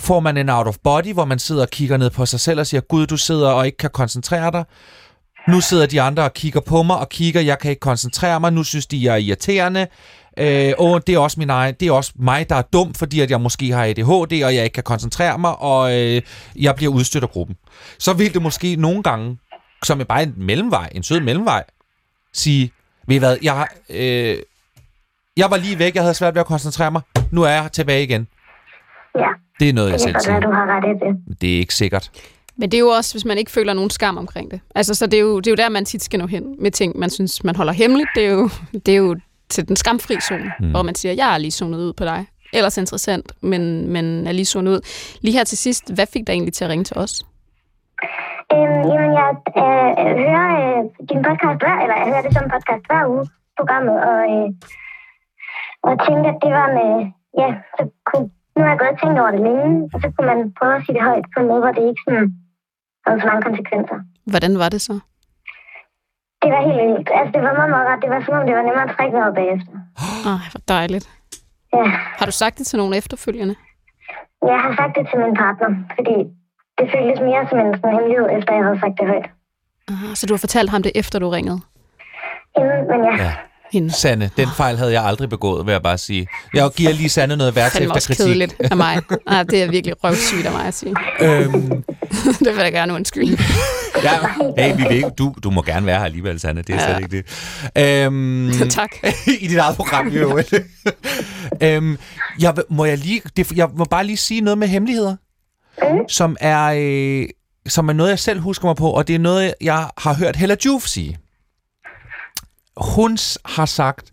får 0.00 0.20
man 0.20 0.36
en 0.36 0.48
out 0.48 0.66
of 0.66 0.76
body, 0.84 1.12
hvor 1.12 1.24
man 1.24 1.38
sidder 1.38 1.62
og 1.62 1.70
kigger 1.70 1.96
ned 1.96 2.10
på 2.10 2.26
sig 2.26 2.40
selv 2.40 2.60
og 2.60 2.66
siger, 2.66 2.80
Gud, 2.80 3.06
du 3.06 3.16
sidder 3.16 3.50
og 3.50 3.66
ikke 3.66 3.78
kan 3.78 3.90
koncentrere 3.90 4.50
dig. 4.50 4.64
Nu 5.48 5.60
sidder 5.60 5.86
de 5.86 6.00
andre 6.00 6.22
og 6.24 6.34
kigger 6.34 6.60
på 6.60 6.82
mig 6.82 6.98
og 6.98 7.08
kigger, 7.08 7.40
jeg 7.40 7.58
kan 7.58 7.70
ikke 7.70 7.80
koncentrere 7.80 8.40
mig, 8.40 8.52
nu 8.52 8.62
synes 8.62 8.86
de, 8.86 9.04
jeg 9.04 9.12
er 9.12 9.16
irriterende. 9.16 9.86
Øh, 10.38 10.72
åh, 10.78 11.00
det 11.06 11.14
er 11.14 11.18
også 11.18 11.40
min 11.40 11.50
egen, 11.50 11.74
det 11.80 11.88
er 11.88 11.92
også 11.92 12.12
mig, 12.18 12.48
der 12.48 12.56
er 12.56 12.62
dum, 12.62 12.94
fordi 12.94 13.20
at 13.20 13.30
jeg 13.30 13.40
måske 13.40 13.70
har 13.70 13.84
ADHD, 13.84 14.44
og 14.44 14.54
jeg 14.54 14.64
ikke 14.64 14.74
kan 14.74 14.82
koncentrere 14.82 15.38
mig, 15.38 15.58
og 15.58 15.98
øh, 15.98 16.22
jeg 16.56 16.74
bliver 16.74 16.92
udstødt 16.92 17.24
af 17.24 17.30
gruppen. 17.30 17.56
Så 17.98 18.12
vil 18.12 18.34
det 18.34 18.42
måske 18.42 18.76
nogle 18.76 19.02
gange, 19.02 19.38
som 19.84 20.00
er 20.00 20.04
bare 20.04 20.22
en 20.22 20.34
mellemvej, 20.36 20.88
en 20.94 21.02
sød 21.02 21.20
mellemvej, 21.20 21.64
sige, 22.32 22.72
ved 23.06 23.16
I 23.16 23.18
hvad, 23.18 23.36
jeg, 23.42 23.52
har, 23.54 23.68
øh, 23.90 24.36
jeg 25.36 25.50
var 25.50 25.56
lige 25.56 25.78
væk, 25.78 25.94
jeg 25.94 26.02
havde 26.02 26.14
svært 26.14 26.34
ved 26.34 26.40
at 26.40 26.46
koncentrere 26.46 26.90
mig, 26.90 27.02
nu 27.30 27.42
er 27.42 27.48
jeg 27.50 27.72
tilbage 27.72 28.02
igen. 28.02 28.26
Ja, 29.18 29.28
Det 29.60 29.68
er 29.68 29.72
noget, 29.72 29.90
jeg 29.90 30.00
selv 30.00 30.16
siger. 30.24 30.40
du 30.40 30.50
har 30.52 30.66
ret 30.66 30.84
i 30.84 31.06
det. 31.28 31.40
Det 31.40 31.54
er 31.54 31.58
ikke 31.58 31.74
sikkert. 31.74 32.10
Men 32.56 32.70
det 32.70 32.76
er 32.76 32.80
jo 32.80 32.88
også, 32.88 33.14
hvis 33.14 33.24
man 33.24 33.38
ikke 33.38 33.50
føler 33.50 33.72
nogen 33.72 33.90
skam 33.90 34.16
omkring 34.18 34.50
det. 34.50 34.60
Altså, 34.74 34.94
så 34.94 35.06
det 35.06 35.14
er, 35.16 35.20
jo, 35.20 35.40
det 35.40 35.46
er 35.46 35.50
jo 35.50 35.56
der, 35.56 35.68
man 35.68 35.84
tit 35.84 36.02
skal 36.02 36.18
nå 36.20 36.26
hen 36.26 36.56
med 36.58 36.70
ting, 36.70 36.98
man 36.98 37.10
synes, 37.10 37.44
man 37.44 37.56
holder 37.56 37.72
hemmeligt. 37.72 38.08
Det 38.14 38.24
er 38.26 38.30
jo, 38.30 38.50
det 38.86 38.92
er 38.92 38.98
jo 38.98 39.16
til 39.48 39.68
den 39.68 39.76
skamfri 39.76 40.20
zone, 40.20 40.52
mm. 40.60 40.70
hvor 40.70 40.82
man 40.82 40.94
siger, 40.94 41.12
jeg 41.12 41.34
er 41.34 41.38
lige 41.38 41.50
zonet 41.50 41.78
ud 41.78 41.92
på 41.92 42.04
dig. 42.04 42.26
Ellers 42.52 42.76
interessant, 42.78 43.32
men, 43.40 43.88
men 43.88 44.26
er 44.26 44.32
lige 44.32 44.44
zonet 44.44 44.72
ud. 44.72 44.80
Lige 45.20 45.32
her 45.32 45.44
til 45.44 45.58
sidst, 45.58 45.92
hvad 45.92 46.06
fik 46.12 46.26
dig 46.26 46.32
egentlig 46.32 46.54
til 46.54 46.64
at 46.64 46.70
ringe 46.70 46.84
til 46.84 46.96
os? 46.98 47.20
Øhm, 48.54 48.80
jamen, 48.90 49.12
jeg 49.20 49.28
øh, 49.62 49.90
hører 50.22 50.48
øh, 50.62 50.80
din 51.10 51.20
podcast 51.28 51.58
hver, 51.62 51.76
eller 51.82 51.96
jeg 52.00 52.06
hører 52.10 52.24
det 52.26 52.32
som 52.36 52.46
podcast 52.54 52.84
hver 52.90 53.02
uge, 53.12 53.24
programmet, 53.58 53.96
og, 54.10 54.18
øh, 54.34 54.48
og 55.86 55.92
tænkte, 56.06 56.28
at 56.32 56.38
det 56.44 56.52
var 56.60 56.68
med, 56.78 56.92
ja, 57.42 57.48
så 57.76 57.82
kunne, 58.08 58.28
nu 58.54 58.58
har 58.62 58.70
jeg 58.72 58.78
gået 58.80 58.94
og 58.94 58.98
tænkt 59.00 59.18
over 59.22 59.32
det 59.36 59.42
længe, 59.48 59.70
og 59.92 59.98
så 60.02 60.06
kunne 60.14 60.28
man 60.32 60.40
prøve 60.58 60.74
at 60.76 60.82
sige 60.84 60.94
det 60.96 61.04
højt 61.08 61.26
på 61.32 61.36
en 61.40 61.48
måde, 61.50 61.62
hvor 61.64 61.72
det 61.76 61.84
ikke 61.90 62.02
sådan 62.06 62.26
havde 63.04 63.20
så 63.20 63.26
mange 63.30 63.42
konsekvenser. 63.48 63.98
Hvordan 64.32 64.52
var 64.62 64.68
det 64.74 64.80
så? 64.88 64.94
Det 66.42 66.50
var 66.54 66.60
helt 66.68 66.80
vildt. 66.84 67.08
Altså, 67.18 67.32
det 67.34 67.42
var 67.46 67.54
meget, 67.60 67.70
meget 67.74 67.86
rart. 67.88 68.02
Det 68.04 68.10
var 68.14 68.20
som 68.24 68.34
om, 68.38 68.46
det 68.48 68.54
var 68.58 68.62
nemmere 68.68 68.86
at 68.88 68.94
trække 68.96 69.14
vejret 69.16 69.34
bagefter. 69.40 69.74
Ej, 70.32 70.40
hvor 70.52 70.62
dejligt. 70.76 71.06
Ja, 71.76 71.84
Har 72.18 72.26
du 72.26 72.32
sagt 72.42 72.58
det 72.58 72.66
til 72.66 72.76
nogen 72.80 72.94
efterfølgende? 72.94 73.54
jeg 74.52 74.58
har 74.64 74.72
sagt 74.80 74.96
det 74.98 75.04
til 75.10 75.18
min 75.24 75.34
partner, 75.42 75.70
fordi 75.96 76.16
det 76.78 76.86
føltes 76.94 77.20
mere 77.28 77.42
som 77.50 77.58
en 77.64 77.70
sådan 77.78 77.92
hemmelighed, 77.96 78.26
efter 78.38 78.52
jeg 78.58 78.64
havde 78.66 78.78
sagt 78.84 78.94
det 79.00 79.06
højt. 79.12 79.28
Aha, 79.88 80.14
så 80.14 80.26
du 80.26 80.32
har 80.34 80.38
fortalt 80.38 80.70
ham 80.70 80.82
det, 80.82 80.92
efter 80.94 81.18
du 81.18 81.28
ringede? 81.28 81.60
Inden, 82.58 82.78
men 82.90 82.98
ja, 83.18 83.24
Ja. 83.24 83.32
Hende. 83.72 83.90
Sande, 83.92 84.30
den 84.36 84.48
fejl 84.56 84.76
havde 84.76 84.92
jeg 84.92 85.04
aldrig 85.04 85.28
begået, 85.28 85.66
vil 85.66 85.72
jeg 85.72 85.82
bare 85.82 85.98
sige. 85.98 86.26
Jeg 86.54 86.70
giver 86.76 86.92
lige 86.92 87.08
Sande 87.08 87.36
noget 87.36 87.56
værks 87.56 87.72
Det 87.74 87.80
er 87.82 87.94
efter 87.94 88.06
kritik. 88.14 88.16
kedeligt 88.26 88.56
af 88.70 88.76
mig. 88.76 89.02
Ah, 89.26 89.46
det 89.50 89.62
er 89.62 89.70
virkelig 89.70 90.04
røvsygt 90.04 90.46
af 90.46 90.52
mig 90.52 90.66
at 90.66 90.74
sige. 90.74 90.94
Øhm, 91.20 91.52
det 92.44 92.54
vil 92.56 92.62
jeg 92.62 92.72
gerne 92.72 92.94
undskylde. 92.94 93.38
ja, 94.02 94.10
hey, 94.58 94.88
vi 94.88 94.94
ikke, 94.96 95.10
du, 95.10 95.34
du 95.44 95.50
må 95.50 95.62
gerne 95.62 95.86
være 95.86 95.98
her 95.98 96.04
alligevel, 96.04 96.40
Sande. 96.40 96.62
Det 96.62 96.70
er 96.74 96.74
Ja. 96.74 96.86
slet 96.98 96.98
ikke 97.12 97.24
det. 97.76 98.04
Øhm, 98.04 98.50
tak. 98.70 98.90
I 99.40 99.46
dit 99.46 99.58
eget 99.58 99.76
program, 99.76 100.08
jo. 100.08 100.38
øhm, 101.62 101.98
jeg, 102.40 102.54
må 102.70 102.84
jeg, 102.84 102.98
lige, 102.98 103.20
det, 103.36 103.52
jeg 103.52 103.68
må 103.76 103.84
bare 103.84 104.04
lige 104.04 104.16
sige 104.16 104.40
noget 104.40 104.58
med 104.58 104.68
hemmeligheder, 104.68 105.16
som 106.08 106.36
er, 106.40 106.64
øh, 106.76 107.28
som 107.66 107.88
er 107.88 107.92
noget, 107.92 108.10
jeg 108.10 108.18
selv 108.18 108.40
husker 108.40 108.66
mig 108.66 108.76
på, 108.76 108.90
og 108.90 109.08
det 109.08 109.14
er 109.14 109.18
noget, 109.18 109.54
jeg 109.60 109.90
har 109.98 110.14
hørt 110.14 110.36
Hella 110.36 110.56
Juf 110.66 110.82
sige. 110.86 111.18
Hun 112.76 113.18
har 113.44 113.66
sagt, 113.66 114.12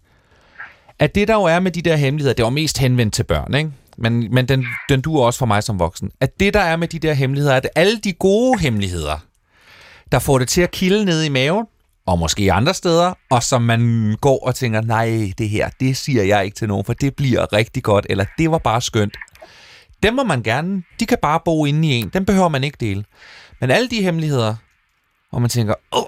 at 0.99 1.15
det 1.15 1.27
der 1.27 1.33
jo 1.33 1.43
er 1.43 1.59
med 1.59 1.71
de 1.71 1.81
der 1.81 1.95
hemmeligheder, 1.95 2.33
det 2.33 2.43
var 2.43 2.49
mest 2.49 2.77
henvendt 2.77 3.13
til 3.13 3.23
børn, 3.23 3.53
ikke? 3.53 3.71
Men, 3.97 4.33
men 4.33 4.47
den, 4.47 4.65
den 4.89 5.01
duer 5.01 5.25
også 5.25 5.39
for 5.39 5.45
mig 5.45 5.63
som 5.63 5.79
voksen. 5.79 6.11
At 6.21 6.39
det 6.39 6.53
der 6.53 6.59
er 6.59 6.75
med 6.75 6.87
de 6.87 6.99
der 6.99 7.13
hemmeligheder, 7.13 7.55
at 7.55 7.67
alle 7.75 7.97
de 7.97 8.13
gode 8.13 8.59
hemmeligheder, 8.59 9.17
der 10.11 10.19
får 10.19 10.39
det 10.39 10.47
til 10.47 10.61
at 10.61 10.71
kilde 10.71 11.05
ned 11.05 11.23
i 11.23 11.29
maven, 11.29 11.65
og 12.05 12.19
måske 12.19 12.53
andre 12.53 12.73
steder, 12.73 13.13
og 13.29 13.43
som 13.43 13.61
man 13.61 14.15
går 14.21 14.47
og 14.47 14.55
tænker, 14.55 14.81
nej, 14.81 15.31
det 15.37 15.49
her, 15.49 15.69
det 15.79 15.97
siger 15.97 16.23
jeg 16.23 16.45
ikke 16.45 16.55
til 16.55 16.67
nogen, 16.67 16.85
for 16.85 16.93
det 16.93 17.15
bliver 17.15 17.53
rigtig 17.53 17.83
godt, 17.83 18.05
eller 18.09 18.25
det 18.37 18.51
var 18.51 18.57
bare 18.57 18.81
skønt. 18.81 19.17
Dem 20.05 20.13
må 20.13 20.23
man 20.23 20.43
gerne, 20.43 20.83
de 20.99 21.05
kan 21.05 21.17
bare 21.21 21.39
bo 21.45 21.65
inde 21.65 21.87
i 21.87 21.91
en, 21.91 22.09
dem 22.09 22.25
behøver 22.25 22.47
man 22.49 22.63
ikke 22.63 22.77
dele. 22.79 23.05
Men 23.61 23.71
alle 23.71 23.89
de 23.89 24.03
hemmeligheder, 24.03 24.55
hvor 25.29 25.39
man 25.39 25.49
tænker, 25.49 25.73
åh, 25.91 26.03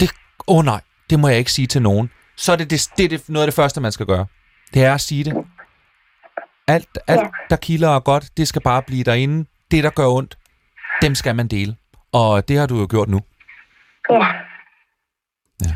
det, 0.00 0.10
åh 0.46 0.64
nej, 0.64 0.80
det 1.10 1.20
må 1.20 1.28
jeg 1.28 1.38
ikke 1.38 1.52
sige 1.52 1.66
til 1.66 1.82
nogen, 1.82 2.10
så 2.36 2.52
er 2.52 2.56
det, 2.56 2.70
det, 2.70 2.88
det, 2.96 3.04
er 3.04 3.08
det 3.08 3.28
noget 3.28 3.42
af 3.42 3.46
det 3.46 3.54
første, 3.54 3.80
man 3.80 3.92
skal 3.92 4.06
gøre. 4.06 4.26
Det 4.74 4.84
er 4.84 4.94
at 4.94 5.00
sige 5.00 5.24
det. 5.24 5.34
Alt, 6.68 6.98
alt 7.06 7.20
Ja. 7.20 7.26
der 7.50 7.56
kilder 7.56 7.88
og 7.88 8.04
godt, 8.04 8.30
det 8.36 8.48
skal 8.48 8.62
bare 8.62 8.82
blive 8.82 9.04
derinde. 9.04 9.46
Det, 9.70 9.84
der 9.84 9.90
gør 9.90 10.06
ondt, 10.08 10.38
dem 11.02 11.14
skal 11.14 11.36
man 11.36 11.48
dele. 11.48 11.76
Og 12.12 12.48
det 12.48 12.58
har 12.58 12.66
du 12.66 12.78
jo 12.80 12.86
gjort 12.90 13.08
nu. 13.08 13.20
ja. 14.10 14.26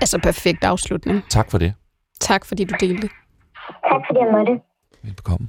Altså 0.01 0.19
perfekt 0.23 0.65
afslutning. 0.65 1.23
Tak 1.31 1.51
for 1.51 1.59
det. 1.59 1.75
Tak 2.21 2.45
fordi 2.45 2.65
du 2.65 2.75
delte. 2.81 3.09
Tak 3.91 4.01
fordi 4.09 4.19
jeg 4.19 4.29
måtte. 4.33 4.53
Velbekomme. 5.03 5.49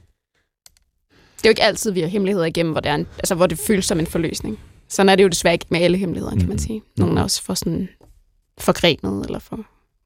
Det 1.39 1.45
er 1.45 1.49
jo 1.49 1.51
ikke 1.51 1.63
altid, 1.63 1.91
vi 1.91 2.01
har 2.01 2.07
hemmeligheder 2.07 2.45
igennem, 2.45 2.71
hvor 2.71 2.81
det, 2.81 2.89
er 2.89 2.95
en, 2.95 3.07
altså, 3.17 3.35
hvor 3.35 3.47
det 3.47 3.59
føles 3.59 3.85
som 3.85 3.99
en 3.99 4.07
forløsning. 4.07 4.59
Sådan 4.87 5.09
er 5.09 5.15
det 5.15 5.23
jo 5.23 5.27
desværre 5.27 5.53
ikke 5.53 5.65
med 5.69 5.81
alle 5.81 5.97
hemmeligheder, 5.97 6.35
kan 6.35 6.47
man 6.47 6.59
sige. 6.59 6.81
Nogle 6.97 7.19
er 7.19 7.23
også 7.23 7.43
for 7.43 7.53
sådan 7.53 7.89
forgrenet, 8.57 9.25
eller 9.25 9.39
for 9.39 9.59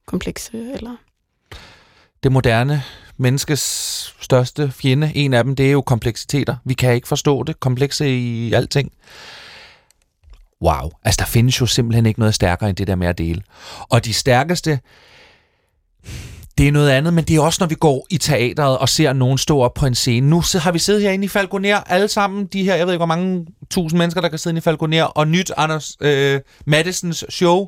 komplekse, 0.06 0.72
eller... 0.74 0.96
Det 2.22 2.32
moderne 2.32 2.82
menneskes 3.16 3.60
største 4.20 4.70
fjende, 4.70 5.12
en 5.14 5.34
af 5.34 5.44
dem, 5.44 5.56
det 5.56 5.66
er 5.66 5.70
jo 5.70 5.80
kompleksiteter. 5.80 6.56
Vi 6.64 6.74
kan 6.74 6.94
ikke 6.94 7.08
forstå 7.08 7.42
det, 7.42 7.60
komplekse 7.60 8.18
i 8.18 8.52
alting. 8.52 8.92
Wow, 10.62 10.90
altså 11.04 11.18
der 11.18 11.26
findes 11.26 11.60
jo 11.60 11.66
simpelthen 11.66 12.06
ikke 12.06 12.20
noget 12.20 12.34
stærkere 12.34 12.68
end 12.68 12.76
det 12.76 12.86
der 12.86 12.94
med 12.94 13.06
at 13.06 13.18
dele. 13.18 13.42
Og 13.88 14.04
de 14.04 14.12
stærkeste, 14.12 14.80
det 16.58 16.68
er 16.68 16.72
noget 16.72 16.90
andet, 16.90 17.14
men 17.14 17.24
det 17.24 17.36
er 17.36 17.40
også, 17.40 17.56
når 17.60 17.66
vi 17.66 17.74
går 17.74 18.06
i 18.10 18.18
teateret 18.18 18.78
og 18.78 18.88
ser 18.88 19.12
nogen 19.12 19.38
stå 19.38 19.60
op 19.60 19.74
på 19.74 19.86
en 19.86 19.94
scene. 19.94 20.30
Nu 20.30 20.42
har 20.54 20.72
vi 20.72 20.78
siddet 20.78 21.02
herinde 21.02 21.24
i 21.24 21.28
Falconer, 21.28 21.76
alle 21.76 22.08
sammen, 22.08 22.46
de 22.46 22.64
her, 22.64 22.74
jeg 22.74 22.86
ved 22.86 22.94
ikke, 22.94 22.98
hvor 22.98 23.06
mange 23.06 23.46
tusind 23.70 23.98
mennesker, 23.98 24.20
der 24.20 24.28
kan 24.28 24.38
sidde 24.38 24.52
inde 24.52 24.58
i 24.58 24.60
Falconer, 24.60 25.04
og 25.04 25.28
nyt 25.28 25.52
Anders 25.56 25.96
øh, 26.00 26.40
Madisons 26.66 27.24
show. 27.28 27.66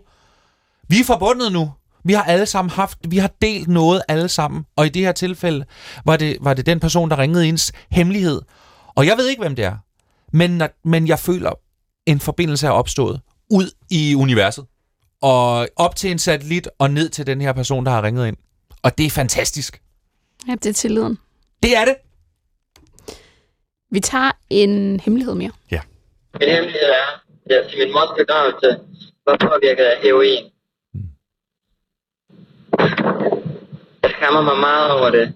Vi 0.88 1.00
er 1.00 1.04
forbundet 1.04 1.52
nu. 1.52 1.72
Vi 2.04 2.12
har 2.12 2.22
alle 2.22 2.46
sammen 2.46 2.70
haft, 2.70 2.98
vi 3.08 3.18
har 3.18 3.30
delt 3.42 3.68
noget 3.68 4.02
alle 4.08 4.28
sammen. 4.28 4.64
Og 4.76 4.86
i 4.86 4.88
det 4.88 5.02
her 5.02 5.12
tilfælde 5.12 5.64
var 6.04 6.16
det, 6.16 6.36
var 6.40 6.54
det 6.54 6.66
den 6.66 6.80
person, 6.80 7.10
der 7.10 7.18
ringede 7.18 7.48
inds 7.48 7.72
hemmelighed. 7.90 8.42
Og 8.94 9.06
jeg 9.06 9.16
ved 9.16 9.28
ikke, 9.28 9.42
hvem 9.42 9.56
det 9.56 9.64
er. 9.64 9.76
Men, 10.32 10.62
men 10.84 11.08
jeg 11.08 11.18
føler, 11.18 11.50
en 12.06 12.20
forbindelse 12.20 12.66
er 12.66 12.70
opstået 12.70 13.20
ud 13.50 13.70
i 13.90 14.14
universet. 14.14 14.64
Og 15.22 15.68
op 15.76 15.96
til 15.96 16.10
en 16.10 16.18
satellit 16.18 16.68
og 16.78 16.90
ned 16.90 17.08
til 17.08 17.26
den 17.26 17.40
her 17.40 17.52
person, 17.52 17.86
der 17.86 17.92
har 17.92 18.02
ringet 18.02 18.28
ind. 18.28 18.36
Og 18.86 18.98
det 18.98 19.06
er 19.06 19.10
fantastisk. 19.10 19.82
Ja, 20.48 20.52
det 20.52 20.66
er 20.66 20.72
tilliden. 20.72 21.18
Det 21.62 21.76
er 21.76 21.84
det. 21.84 21.96
Vi 23.90 24.00
tager 24.00 24.30
en 24.50 25.00
hemmelighed 25.00 25.34
mere. 25.34 25.50
Min 26.40 26.48
hemmelighed 26.48 26.88
er, 27.02 27.08
at 27.44 27.50
jeg 27.50 27.70
til 27.70 27.78
min 27.78 27.92
mors 27.92 28.10
begravelse 28.18 28.68
var 29.26 29.36
påvirket 29.40 29.84
af 29.84 29.96
heroin. 30.02 30.44
Jeg 34.02 34.10
skammer 34.16 34.42
mig 34.42 34.58
meget 34.58 34.90
over 34.90 35.10
det, 35.10 35.34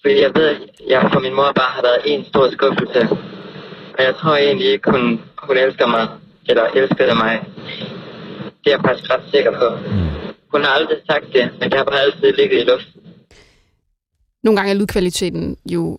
fordi 0.00 0.20
jeg 0.20 0.32
ved, 0.34 0.46
at 0.46 0.58
jeg 0.88 1.10
for 1.12 1.20
min 1.20 1.34
mor 1.34 1.52
bare 1.52 1.70
har 1.70 1.82
været 1.82 2.02
en 2.04 2.24
stor 2.24 2.50
skuffelse. 2.50 3.00
Og 3.98 4.04
jeg 4.06 4.14
tror 4.20 4.36
egentlig 4.36 4.68
ikke, 4.72 4.90
hun, 4.90 5.20
hun 5.38 5.56
elsker 5.56 5.86
mig, 5.86 6.08
eller 6.48 6.64
elskede 6.64 7.14
mig. 7.14 7.34
Det 8.64 8.72
er 8.72 8.76
jeg 8.76 8.80
faktisk 8.80 9.10
ret 9.10 9.24
sikker 9.32 9.52
på. 9.62 9.68
Hun 10.54 10.62
har 10.62 10.70
aldrig 10.70 10.96
sagt 11.06 11.24
det, 11.32 11.50
men 11.60 11.70
det 11.70 11.78
har 11.78 11.84
bare 11.84 12.00
altid 12.00 12.32
ligget 12.32 12.60
i 12.60 12.64
luften. 12.64 13.00
Nogle 14.42 14.56
gange 14.56 14.70
er 14.70 14.74
lydkvaliteten 14.74 15.56
jo 15.70 15.98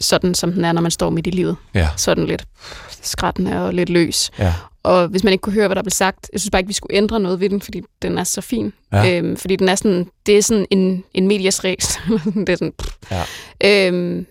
sådan, 0.00 0.34
som 0.34 0.52
den 0.52 0.64
er, 0.64 0.72
når 0.72 0.80
man 0.80 0.90
står 0.90 1.10
midt 1.10 1.26
i 1.26 1.30
livet. 1.30 1.56
Ja. 1.74 1.88
Sådan 1.96 2.26
lidt 2.26 2.44
skrættende 2.90 3.66
og 3.66 3.74
lidt 3.74 3.88
løs. 3.88 4.30
Ja. 4.38 4.54
Og 4.82 5.08
hvis 5.08 5.24
man 5.24 5.32
ikke 5.32 5.42
kunne 5.42 5.52
høre, 5.52 5.68
hvad 5.68 5.76
der 5.76 5.82
blev 5.82 5.90
sagt, 5.90 6.30
jeg 6.32 6.40
synes 6.40 6.50
bare 6.50 6.60
ikke, 6.60 6.68
vi 6.68 6.72
skulle 6.72 6.96
ændre 6.96 7.20
noget 7.20 7.40
ved 7.40 7.50
den, 7.50 7.60
fordi 7.60 7.82
den 8.02 8.18
er 8.18 8.24
så 8.24 8.40
fin. 8.40 8.72
Ja. 8.92 9.18
Øhm, 9.18 9.36
fordi 9.36 9.56
den 9.56 9.68
er 9.68 9.74
sådan, 9.74 10.10
det 10.26 10.38
er 10.38 10.42
sådan 10.42 10.66
en, 10.70 11.04
en 11.14 11.28
medias 11.28 11.64
res. 11.64 12.00
det 12.46 12.48
er 12.48 12.56
sådan, 12.56 12.72
pff. 12.72 12.96
Ja. 13.10 13.88
øhm, 13.88 14.26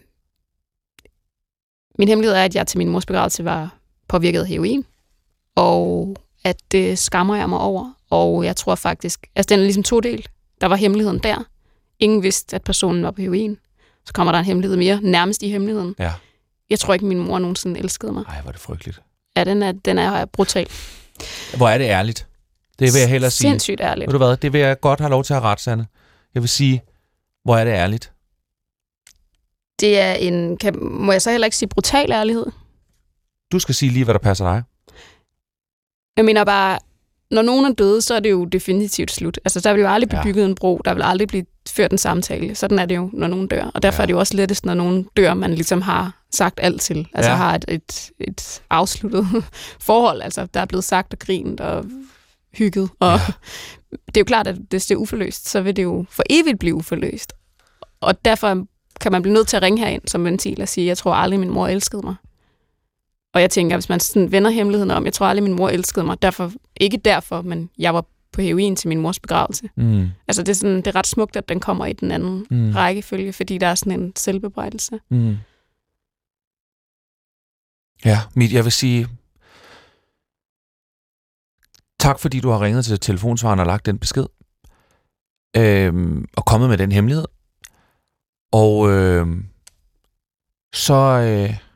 min 2.00 2.08
hemmelighed 2.08 2.36
er, 2.36 2.44
at 2.44 2.56
jeg 2.56 2.68
til 2.68 2.78
min 2.78 2.90
mors 2.90 3.06
begravelse 3.06 3.46
var 3.46 3.76
påvirket 4.08 4.40
af 4.40 4.48
heroin, 4.48 4.86
og 5.56 6.16
at 6.44 6.56
det 6.72 7.00
skammer 7.00 7.36
jeg 7.36 7.50
mig 7.50 7.60
over. 7.60 7.97
Og 8.10 8.46
jeg 8.46 8.56
tror 8.56 8.76
faktisk, 8.76 9.28
altså 9.36 9.50
den 9.50 9.60
er 9.60 9.64
ligesom 9.64 9.84
to 9.84 10.00
del. 10.00 10.28
Der 10.62 10.68
var 10.68 10.76
hemmeligheden 10.76 11.20
der. 11.20 11.44
Ingen 12.00 12.24
vidste, 12.24 12.56
at 12.56 12.64
personen 12.64 13.04
var 13.04 13.12
på 13.12 13.22
heroin. 13.22 13.58
Så 14.06 14.14
kommer 14.14 14.32
der 14.32 14.40
en 14.40 14.46
hemmelighed 14.46 14.78
mere, 14.78 15.00
nærmest 15.02 15.44
i 15.44 15.50
hemmeligheden. 15.50 15.96
Ja. 16.00 16.14
Jeg 16.70 16.80
tror 16.80 16.94
ikke, 16.94 17.06
min 17.06 17.20
mor 17.20 17.40
nogensinde 17.40 17.80
elskede 17.80 18.12
mig. 18.12 18.24
Ej, 18.28 18.42
hvor 18.42 18.48
er 18.48 18.52
det 18.52 18.62
frygteligt. 18.62 19.02
Ja, 19.38 19.44
den 19.44 19.64
er, 19.64 19.72
den 19.72 19.98
er 19.98 20.26
brutal. 20.26 20.68
Hvor 21.58 21.70
er 21.70 21.78
det 21.78 21.86
ærligt. 21.86 22.28
Det 22.80 22.94
vil 22.94 23.00
jeg 23.00 23.10
hellere 23.10 23.32
sige. 23.32 23.50
Sindssygt 23.50 23.82
ærligt. 23.82 24.08
Ved 24.08 24.12
du 24.12 24.26
hvad, 24.26 24.38
det 24.38 24.54
vil 24.54 24.62
jeg 24.62 24.80
godt 24.80 25.00
have 25.00 25.10
lov 25.10 25.24
til 25.24 25.34
at 25.34 25.42
rette, 25.42 25.64
Sanne. 25.64 25.88
Jeg 26.34 26.42
vil 26.42 26.50
sige, 26.50 26.84
hvor 27.44 27.58
er 27.58 27.64
det 27.64 27.72
ærligt. 27.72 28.14
Det 29.80 30.00
er 30.00 30.14
en, 30.14 30.58
kan, 30.58 30.76
må 30.82 31.12
jeg 31.12 31.22
så 31.22 31.32
heller 31.32 31.46
ikke 31.46 31.58
sige 31.58 31.70
brutal 31.70 32.12
ærlighed? 32.12 32.46
Du 33.52 33.60
skal 33.60 33.76
sige 33.76 33.92
lige, 33.92 34.04
hvad 34.04 34.14
der 34.14 34.20
passer 34.20 34.46
dig. 34.46 34.64
Jeg 36.18 36.26
mener 36.26 36.44
bare, 36.44 36.80
når 37.32 37.42
nogen 37.42 37.66
er 37.66 37.72
døde, 37.74 38.02
så 38.02 38.14
er 38.16 38.20
det 38.20 38.32
jo 38.32 38.46
definitivt 38.46 39.12
slut. 39.12 39.40
Altså, 39.46 39.60
der 39.60 39.74
vil 39.74 39.82
jo 39.82 39.88
aldrig 39.88 40.10
blive 40.10 40.20
Ja. 40.20 40.24
bygget 40.24 40.46
en 40.46 40.56
bro, 40.56 40.82
der 40.86 40.94
vil 40.94 41.04
aldrig 41.04 41.28
blive 41.28 41.46
ført 41.70 41.92
en 41.92 41.98
samtale. 41.98 42.56
Sådan 42.56 42.80
er 42.80 42.86
det 42.86 42.96
jo, 42.96 43.10
når 43.14 43.28
nogen 43.28 43.48
dør. 43.48 43.64
Og 43.74 43.82
derfor 43.84 43.98
Ja. 43.98 44.04
er 44.04 44.06
det 44.06 44.14
jo 44.14 44.20
også 44.20 44.36
lettest, 44.36 44.66
når 44.66 44.74
nogen 44.74 45.08
dør, 45.18 45.34
man 45.34 45.54
ligesom 45.54 45.82
har 45.82 46.22
sagt 46.34 46.60
alt 46.64 46.82
til. 46.82 47.08
Altså 47.14 47.32
Ja. 47.32 47.38
har 47.38 47.56
et, 47.56 47.66
et, 47.68 48.12
et 48.20 48.62
afsluttet 48.70 49.28
forhold. 49.88 50.22
Altså, 50.22 50.46
der 50.54 50.60
er 50.60 50.66
blevet 50.66 50.84
sagt 50.84 51.14
og 51.14 51.20
grint 51.20 51.62
og 51.62 51.86
hygget. 52.54 52.90
Og 53.00 53.12
Ja. 53.12 53.20
det 54.06 54.18
er 54.18 54.22
jo 54.22 54.26
klart, 54.26 54.48
at 54.48 54.56
hvis 54.70 54.86
det 54.86 54.96
er 54.96 55.00
uforløst, 55.00 55.50
så 55.50 55.62
vil 55.62 55.76
det 55.76 55.84
jo 55.84 56.06
for 56.10 56.24
evigt 56.30 56.60
blive 56.60 56.76
uforløst. 56.76 57.34
Og 58.02 58.26
derfor 58.26 58.66
kan 59.02 59.12
man 59.12 59.22
blive 59.22 59.34
nødt 59.34 59.48
til 59.48 59.58
at 59.58 59.64
ringe 59.64 59.80
herind 59.80 60.02
som 60.08 60.26
ventil 60.26 60.62
og 60.62 60.68
sige, 60.68 60.88
jeg 60.88 60.98
tror 60.98 61.14
aldrig, 61.14 61.40
min 61.40 61.50
mor 61.50 61.68
elskede 61.68 62.02
mig. 62.02 62.16
Og 63.38 63.42
jeg 63.42 63.50
tænker, 63.50 63.76
hvis 63.76 63.90
man 63.90 64.00
sådan 64.00 64.32
vender 64.32 64.50
hemmeligheden 64.52 64.92
om, 64.92 65.06
jeg 65.06 65.14
tror 65.14 65.26
aldrig, 65.26 65.44
min 65.44 65.54
mor 65.54 65.70
elskede 65.70 66.06
mig. 66.06 66.22
Derfor, 66.22 66.52
ikke 66.80 66.98
derfor, 66.98 67.42
men 67.42 67.70
jeg 67.78 67.94
var 67.94 68.06
på 68.32 68.42
heroin 68.42 68.76
til 68.76 68.88
min 68.88 69.02
mors 69.02 69.20
begravelse. 69.20 69.70
Mm. 69.76 70.08
Altså 70.28 70.44
det 70.44 70.50
er, 70.50 70.54
sådan, 70.54 70.76
det 70.76 70.88
er 70.88 70.96
ret 70.96 71.08
smukt, 71.08 71.36
at 71.36 71.50
den 71.50 71.60
kommer 71.60 71.86
i 71.86 71.94
den 71.94 72.12
anden 72.12 72.46
Mm. 72.50 72.72
rækkefølge, 72.72 73.34
fordi 73.34 73.58
der 73.58 73.68
er 73.68 73.76
sådan 73.76 74.00
en 74.00 74.16
selvbebrejdelse. 74.16 75.00
Mm. 75.10 75.38
Ja, 78.06 78.20
mit, 78.36 78.54
jeg 78.54 78.64
vil 78.64 78.72
sige... 78.72 79.08
Tak, 82.00 82.20
fordi 82.20 82.40
du 82.40 82.50
har 82.50 82.62
ringet 82.62 82.86
til 82.86 83.00
telefonsvaren 83.00 83.60
og 83.60 83.66
lagt 83.66 83.86
den 83.86 84.00
besked. 84.00 84.26
Øhm, 85.58 86.26
og 86.38 86.46
kommet 86.46 86.70
med 86.70 86.78
den 86.78 86.92
hemmelighed. 86.92 87.26
Og 88.52 88.90
øhm, 88.90 89.46
så 90.74 90.94
øh, 90.94 91.67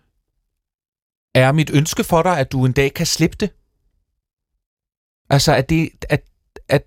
er 1.33 1.51
mit 1.51 1.69
ønske 1.73 2.03
for 2.03 2.23
dig, 2.23 2.39
at 2.39 2.51
du 2.51 2.65
en 2.65 2.71
dag 2.71 2.93
kan 2.93 3.05
slippe 3.05 3.37
det. 3.39 3.49
Altså, 5.29 5.55
at, 5.55 5.69
det, 5.69 5.89
at, 6.09 6.23
at, 6.67 6.83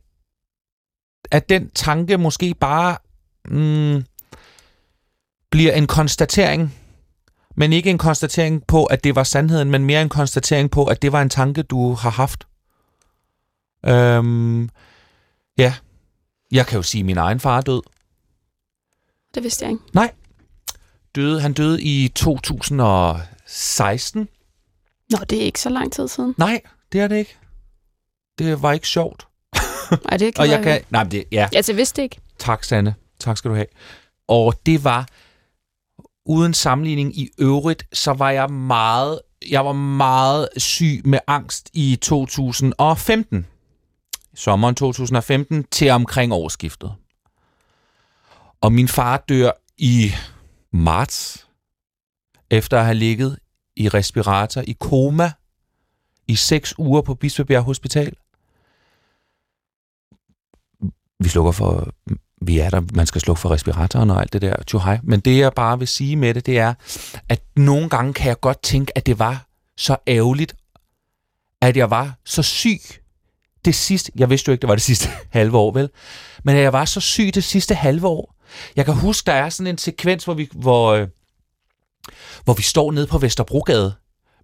at 1.31 1.49
den 1.49 1.71
tanke 1.71 2.19
måske 2.19 2.55
bare 2.55 2.97
mm, 3.45 4.05
bliver 5.51 5.73
en 5.73 5.87
konstatering, 5.87 6.75
men 7.57 7.73
ikke 7.73 7.91
en 7.91 7.99
konstatering 7.99 8.67
på, 8.67 8.85
at 8.85 9.05
det 9.05 9.15
var 9.15 9.25
sandheden, 9.25 9.71
men 9.71 9.85
mere 9.85 10.03
en 10.03 10.09
konstatering 10.09 10.71
på, 10.71 10.85
at 10.85 11.03
det 11.03 11.13
var 11.13 11.23
en 11.23 11.31
tanke, 11.31 11.63
du 11.63 11.93
har 11.93 12.11
haft. 12.11 12.47
Øhm, 13.87 14.71
ja, 15.59 15.75
jeg 16.51 16.67
kan 16.67 16.77
jo 16.77 16.83
sige, 16.83 17.01
at 17.01 17.07
min 17.07 17.19
egen 17.19 17.41
far 17.41 17.57
er 17.57 17.61
død. 17.61 17.83
Det 19.35 19.43
vidste 19.43 19.65
jeg 19.65 19.73
ikke. 19.73 19.85
døde. 21.15 21.41
Han 21.41 21.53
døde 21.53 21.83
i 21.83 22.09
2016. 22.09 24.29
Nå, 25.18 25.24
det 25.31 25.38
er 25.38 25.44
ikke 25.44 25.61
så 25.61 25.68
lang 25.68 25.92
tid 25.92 26.09
siden. 26.09 26.35
Nej, 26.38 26.61
det 26.92 27.00
er 27.00 27.09
det 27.09 27.16
ikke. 27.16 27.37
Det 28.38 28.62
var 28.62 28.72
ikke 28.72 28.88
sjovt. 28.88 29.27
Nej, 30.11 30.16
det 30.16 30.35
kan 30.35 30.42
Og 30.42 30.48
jeg 30.48 30.62
kan... 30.62 30.81
Nej, 30.90 31.05
men 31.05 31.11
det, 31.11 31.24
ja, 31.33 31.48
Altså, 31.53 31.72
jeg 31.72 31.77
vidste 31.77 32.03
ikke. 32.03 32.20
tak 32.38 32.64
Sanne. 32.64 32.94
Tak 33.18 33.37
skal 33.37 33.50
du 33.50 33.55
have. 33.55 33.66
Og 34.29 34.55
det 34.66 34.85
var 34.85 35.09
uden 36.27 36.55
sammenligning 36.55 37.18
i 37.18 37.29
øvrigt, 37.38 37.85
så 37.92 38.12
var 38.12 38.31
jeg 38.31 38.50
meget, 38.50 39.20
jeg 39.50 39.64
var 39.64 39.72
meget 39.72 40.48
syg 40.57 41.03
med 41.05 41.18
angst 41.27 41.70
i 41.72 41.98
2015. 42.03 43.46
Sommeren 44.35 44.74
2015 44.74 45.64
til 45.70 45.90
omkring 45.90 46.33
årsskiftet. 46.33 46.94
Og 48.61 48.72
min 48.72 48.88
far 48.88 49.24
dør 49.29 49.50
i 49.79 50.12
marts, 50.72 51.46
efter 52.50 52.79
at 52.79 52.85
have 52.85 52.94
ligget 52.94 53.38
i 53.77 53.89
respirator 53.89 54.61
i 54.67 54.77
koma 54.81 55.33
i 56.29 56.37
seks 56.37 56.79
uger 56.79 57.03
på 57.03 57.15
Bispebjerg 57.15 57.63
Hospital. 57.63 58.13
Vi 61.21 61.29
slukker 61.29 61.53
for 61.53 61.89
vi 62.47 62.59
er 62.59 62.71
der, 62.71 62.83
man 62.95 63.07
skal 63.07 63.21
slukke 63.21 63.41
for 63.41 63.51
respiratoren 63.51 64.11
og 64.11 64.21
alt 64.21 64.33
det 64.33 64.43
der, 64.43 64.63
tjuhej. 64.67 64.99
Men 65.03 65.21
det, 65.21 65.39
jeg 65.39 65.53
bare 65.53 65.79
vil 65.79 65.89
sige 65.89 66.17
med 66.17 66.35
det, 66.35 66.47
det 66.47 66.59
er, 66.59 66.75
at 67.29 67.43
nogle 67.57 67.89
gange 67.89 68.15
kan 68.15 68.29
jeg 68.29 68.41
godt 68.41 68.63
tænke, 68.63 68.99
at 68.99 69.07
det 69.07 69.19
var 69.19 69.47
så 69.77 69.97
ærgerligt, 70.07 70.57
at 71.61 71.77
jeg 71.77 71.91
var 71.91 72.15
så 72.25 72.43
syg 72.43 72.81
det 73.65 73.75
sidste, 73.75 74.13
jeg 74.17 74.31
vidste 74.31 74.49
jo 74.49 74.53
ikke, 74.53 74.61
det 74.61 74.69
var 74.69 74.75
det 74.75 74.83
sidste 74.83 75.09
halve 75.39 75.59
år, 75.59 75.73
vel? 75.73 75.91
Men 76.45 76.57
at 76.57 76.63
jeg 76.63 76.73
var 76.73 76.85
så 76.85 77.01
syg 77.01 77.31
det 77.35 77.45
sidste 77.45 77.75
halve 77.75 78.07
år. 78.07 78.35
Jeg 78.77 78.85
kan 78.85 78.95
huske, 78.95 79.27
der 79.27 79.33
er 79.33 79.49
sådan 79.49 79.67
en 79.67 79.79
sekvens, 79.79 80.25
hvor 80.25 80.35
vi, 80.35 80.49
hvor, 80.53 80.93
øh, 80.93 81.09
hvor 82.45 82.55
vi 82.55 82.62
står 82.62 82.93
nede 82.93 83.07
på 83.07 83.19
Vesterbrogade. 83.19 83.95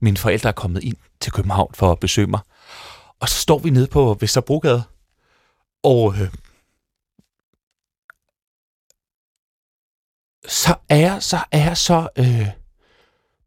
Mine 0.01 0.17
forældre 0.17 0.49
er 0.49 0.53
kommet 0.53 0.85
ind 0.85 0.97
til 1.21 1.33
København 1.33 1.75
for 1.75 1.93
at 1.93 2.01
besøge 2.01 2.27
mig. 2.27 2.41
Og 3.21 3.29
så 3.29 3.35
står 3.35 3.59
vi 3.59 3.71
nede 3.71 3.87
på 3.87 4.17
Vesterbrogade, 4.21 4.83
og 5.83 6.15
øh, 6.21 6.29
så 10.49 10.75
er 10.89 10.97
jeg 10.97 11.23
så, 11.23 11.39
er 11.53 11.65
jeg 11.65 11.77
så 11.77 12.09
øh, 12.19 12.49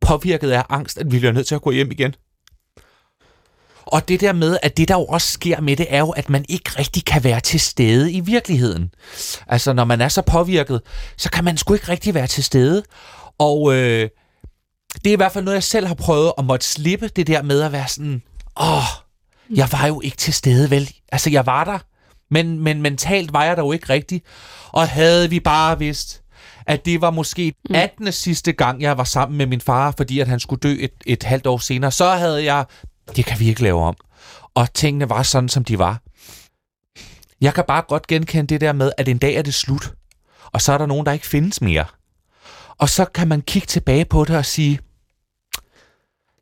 påvirket 0.01 0.51
af 0.51 0.63
angst, 0.69 0.97
at 0.97 1.11
vi 1.11 1.19
bliver 1.19 1.31
nødt 1.31 1.47
til 1.47 1.55
at 1.55 1.61
gå 1.61 1.71
hjem 1.71 1.91
igen. 1.91 2.15
Og 3.85 4.07
det 4.07 4.21
der 4.21 4.33
med, 4.33 4.57
at 4.61 4.77
det 4.77 4.87
der 4.87 4.95
jo 4.95 5.05
også 5.05 5.31
sker 5.31 5.61
med 5.61 5.75
det, 5.75 5.85
er 5.89 5.99
jo, 5.99 6.09
at 6.09 6.29
man 6.29 6.45
ikke 6.49 6.71
rigtig 6.79 7.05
kan 7.05 7.23
være 7.23 7.39
til 7.39 7.59
stede 7.59 8.11
i 8.11 8.19
virkeligheden. 8.19 8.93
Altså, 9.47 9.73
når 9.73 9.85
man 9.85 10.01
er 10.01 10.07
så 10.07 10.21
påvirket, 10.21 10.81
så 11.17 11.29
kan 11.29 11.43
man 11.43 11.57
sgu 11.57 11.73
ikke 11.73 11.89
rigtig 11.89 12.13
være 12.13 12.27
til 12.27 12.43
stede. 12.43 12.83
Og 13.37 13.73
øh, 13.73 14.09
det 15.03 15.09
er 15.09 15.13
i 15.13 15.15
hvert 15.15 15.31
fald 15.31 15.43
noget, 15.43 15.55
jeg 15.55 15.63
selv 15.63 15.87
har 15.87 15.95
prøvet 15.95 16.33
at 16.37 16.45
måtte 16.45 16.65
slippe 16.65 17.07
det 17.07 17.27
der 17.27 17.41
med 17.41 17.61
at 17.61 17.71
være 17.71 17.87
sådan, 17.87 18.21
åh, 18.61 18.83
jeg 19.55 19.67
var 19.71 19.87
jo 19.87 20.01
ikke 20.01 20.17
til 20.17 20.33
stede, 20.33 20.69
vel? 20.69 20.91
Altså, 21.11 21.29
jeg 21.29 21.45
var 21.45 21.63
der, 21.63 21.79
men, 22.31 22.59
men 22.59 22.81
mentalt 22.81 23.33
var 23.33 23.43
jeg 23.43 23.57
der 23.57 23.63
jo 23.63 23.71
ikke 23.71 23.89
rigtig. 23.89 24.21
Og 24.71 24.87
havde 24.87 25.29
vi 25.29 25.39
bare 25.39 25.79
vidst, 25.79 26.23
at 26.67 26.85
det 26.85 27.01
var 27.01 27.11
måske 27.11 27.53
18. 27.69 28.11
sidste 28.11 28.51
gang, 28.51 28.81
jeg 28.81 28.97
var 28.97 29.03
sammen 29.03 29.37
med 29.37 29.45
min 29.45 29.61
far, 29.61 29.93
fordi 29.97 30.19
at 30.19 30.27
han 30.27 30.39
skulle 30.39 30.59
dø 30.59 30.75
et, 30.79 30.93
et 31.05 31.23
halvt 31.23 31.47
år 31.47 31.57
senere, 31.57 31.91
så 31.91 32.09
havde 32.09 32.43
jeg, 32.43 32.65
det 33.15 33.25
kan 33.25 33.39
vi 33.39 33.47
ikke 33.47 33.63
lave 33.63 33.81
om. 33.81 33.95
Og 34.55 34.73
tingene 34.73 35.09
var 35.09 35.23
sådan, 35.23 35.49
som 35.49 35.63
de 35.63 35.79
var. 35.79 36.01
Jeg 37.41 37.53
kan 37.53 37.63
bare 37.67 37.81
godt 37.87 38.07
genkende 38.07 38.47
det 38.47 38.61
der 38.61 38.73
med, 38.73 38.91
at 38.97 39.07
en 39.07 39.17
dag 39.17 39.35
er 39.35 39.41
det 39.41 39.53
slut, 39.53 39.93
og 40.45 40.61
så 40.61 40.73
er 40.73 40.77
der 40.77 40.85
nogen, 40.85 41.05
der 41.05 41.11
ikke 41.11 41.27
findes 41.27 41.61
mere. 41.61 41.85
Og 42.77 42.89
så 42.89 43.05
kan 43.05 43.27
man 43.27 43.41
kigge 43.41 43.65
tilbage 43.65 44.05
på 44.05 44.25
det 44.25 44.37
og 44.37 44.45
sige, 44.45 44.79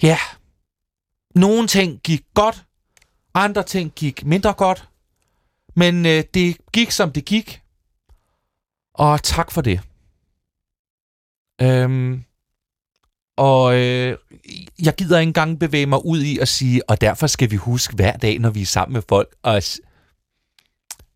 ja, 0.03 0.17
nogle 1.35 1.67
ting 1.67 1.99
gik 2.03 2.23
godt, 2.33 2.65
andre 3.33 3.63
ting 3.63 3.91
gik 3.95 4.25
mindre 4.25 4.53
godt, 4.53 4.89
men 5.75 6.05
øh, 6.05 6.23
det 6.33 6.57
gik, 6.73 6.91
som 6.91 7.11
det 7.11 7.25
gik, 7.25 7.61
og 8.93 9.23
tak 9.23 9.51
for 9.51 9.61
det. 9.61 9.81
Øhm, 11.61 12.23
og 13.37 13.75
øh, 13.75 14.17
jeg 14.81 14.95
gider 14.95 15.19
ikke 15.19 15.29
engang 15.29 15.59
bevæge 15.59 15.85
mig 15.85 16.05
ud 16.05 16.21
i 16.21 16.39
at 16.39 16.47
sige, 16.47 16.89
og 16.89 17.01
derfor 17.01 17.27
skal 17.27 17.51
vi 17.51 17.55
huske 17.55 17.95
hver 17.95 18.17
dag, 18.17 18.39
når 18.39 18.49
vi 18.49 18.61
er 18.61 18.65
sammen 18.65 18.93
med 18.93 19.01
folk, 19.09 19.35
og 19.41 19.61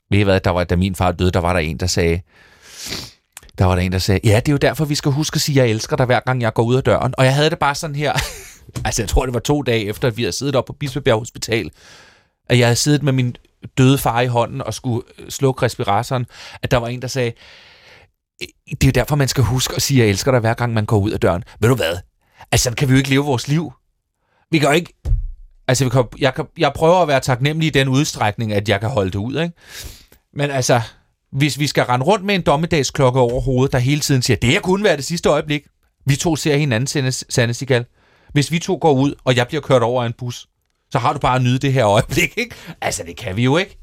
ved 0.09 0.19
I 0.19 0.21
hvad, 0.21 0.39
der 0.39 0.49
var, 0.49 0.63
da 0.63 0.75
min 0.75 0.95
far 0.95 1.11
døde, 1.11 1.31
der 1.31 1.39
var 1.39 1.53
der 1.53 1.59
en, 1.59 1.77
der 1.77 1.87
sagde, 1.87 2.21
der 3.57 3.65
var 3.65 3.75
der 3.75 3.81
en, 3.81 3.91
der 3.91 3.97
sagde, 3.97 4.19
ja, 4.23 4.35
det 4.35 4.47
er 4.47 4.51
jo 4.51 4.57
derfor, 4.57 4.85
vi 4.85 4.95
skal 4.95 5.11
huske 5.11 5.35
at 5.35 5.41
sige, 5.41 5.61
at 5.61 5.67
jeg 5.67 5.73
elsker 5.73 5.95
dig, 5.95 6.05
hver 6.05 6.19
gang 6.19 6.41
jeg 6.41 6.53
går 6.53 6.63
ud 6.63 6.75
af 6.75 6.83
døren. 6.83 7.13
Og 7.17 7.25
jeg 7.25 7.35
havde 7.35 7.49
det 7.49 7.59
bare 7.59 7.75
sådan 7.75 7.95
her, 7.95 8.13
altså 8.85 9.01
jeg 9.01 9.09
tror, 9.09 9.25
det 9.25 9.33
var 9.33 9.39
to 9.39 9.61
dage 9.61 9.85
efter, 9.85 10.07
at 10.07 10.17
vi 10.17 10.21
havde 10.21 10.31
siddet 10.31 10.55
op 10.55 10.65
på 10.65 10.73
Bispebjerg 10.73 11.19
Hospital, 11.19 11.71
at 12.49 12.59
jeg 12.59 12.67
havde 12.67 12.75
siddet 12.75 13.03
med 13.03 13.13
min 13.13 13.35
døde 13.77 13.97
far 13.97 14.21
i 14.21 14.27
hånden 14.27 14.61
og 14.61 14.73
skulle 14.73 15.01
øh, 15.19 15.29
slukke 15.29 15.61
respiratoren, 15.61 16.25
at 16.61 16.71
der 16.71 16.77
var 16.77 16.87
en, 16.87 17.01
der 17.01 17.07
sagde, 17.07 17.31
øh, 18.41 18.47
det 18.71 18.83
er 18.83 18.87
jo 18.87 18.91
derfor, 18.91 19.15
man 19.15 19.27
skal 19.27 19.43
huske 19.43 19.75
at 19.75 19.81
sige, 19.81 20.01
at 20.01 20.05
jeg 20.05 20.09
elsker 20.09 20.31
dig, 20.31 20.39
hver 20.39 20.53
gang 20.53 20.73
man 20.73 20.85
går 20.85 20.97
ud 20.97 21.11
af 21.11 21.19
døren. 21.19 21.43
Ved 21.59 21.69
du 21.69 21.75
hvad? 21.75 21.97
Altså, 22.51 22.71
kan 22.71 22.87
vi 22.87 22.93
jo 22.93 22.97
ikke 22.97 23.09
leve 23.09 23.25
vores 23.25 23.47
liv. 23.47 23.73
Vi 24.51 24.59
kan 24.59 24.67
jo 24.67 24.73
ikke... 24.73 24.93
Altså, 25.67 25.83
vi 25.83 25.89
kan, 25.89 26.03
jeg, 26.19 26.33
kan, 26.33 26.45
jeg 26.57 26.71
prøver 26.75 27.01
at 27.01 27.07
være 27.07 27.19
taknemmelig 27.19 27.67
i 27.67 27.69
den 27.69 27.87
udstrækning, 27.87 28.53
at 28.53 28.69
jeg 28.69 28.79
kan 28.79 28.89
holde 28.89 29.11
det 29.11 29.19
ud, 29.19 29.39
ikke? 29.39 29.55
Men 30.33 30.51
altså, 30.51 30.81
hvis 31.35 31.59
vi 31.59 31.67
skal 31.67 31.83
rende 31.83 32.05
rundt 32.05 32.25
med 32.25 32.35
en 32.35 32.41
dommedagsklokke 32.41 33.19
over 33.19 33.41
hovedet, 33.41 33.71
der 33.71 33.79
hele 33.79 34.01
tiden 34.01 34.21
siger, 34.21 34.37
det 34.37 34.49
her 34.49 34.59
kunne 34.61 34.83
være 34.83 34.97
det 34.97 35.05
sidste 35.05 35.29
øjeblik. 35.29 35.63
Vi 36.05 36.15
to 36.15 36.35
ser 36.35 36.57
hinanden, 36.57 37.11
Sanne 37.29 37.53
Sigal. 37.53 37.85
Hvis 38.33 38.51
vi 38.51 38.59
to 38.59 38.77
går 38.81 38.91
ud, 38.91 39.13
og 39.23 39.35
jeg 39.35 39.47
bliver 39.47 39.61
kørt 39.61 39.83
over 39.83 40.03
af 40.03 40.07
en 40.07 40.13
bus, 40.17 40.47
så 40.91 40.99
har 40.99 41.13
du 41.13 41.19
bare 41.19 41.35
at 41.35 41.41
nyde 41.41 41.57
det 41.57 41.73
her 41.73 41.87
øjeblik, 41.87 42.37
ikke? 42.37 42.55
Altså, 42.81 43.03
det 43.07 43.17
kan 43.17 43.35
vi 43.35 43.43
jo 43.43 43.57
ikke. 43.57 43.77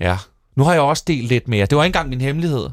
Ja. 0.00 0.18
Nu 0.56 0.64
har 0.64 0.72
jeg 0.72 0.82
også 0.82 1.04
delt 1.06 1.28
lidt 1.28 1.48
mere. 1.48 1.66
Det 1.66 1.78
var 1.78 1.84
ikke 1.84 1.96
engang 1.96 2.08
min 2.08 2.20
hemmelighed. 2.20 2.68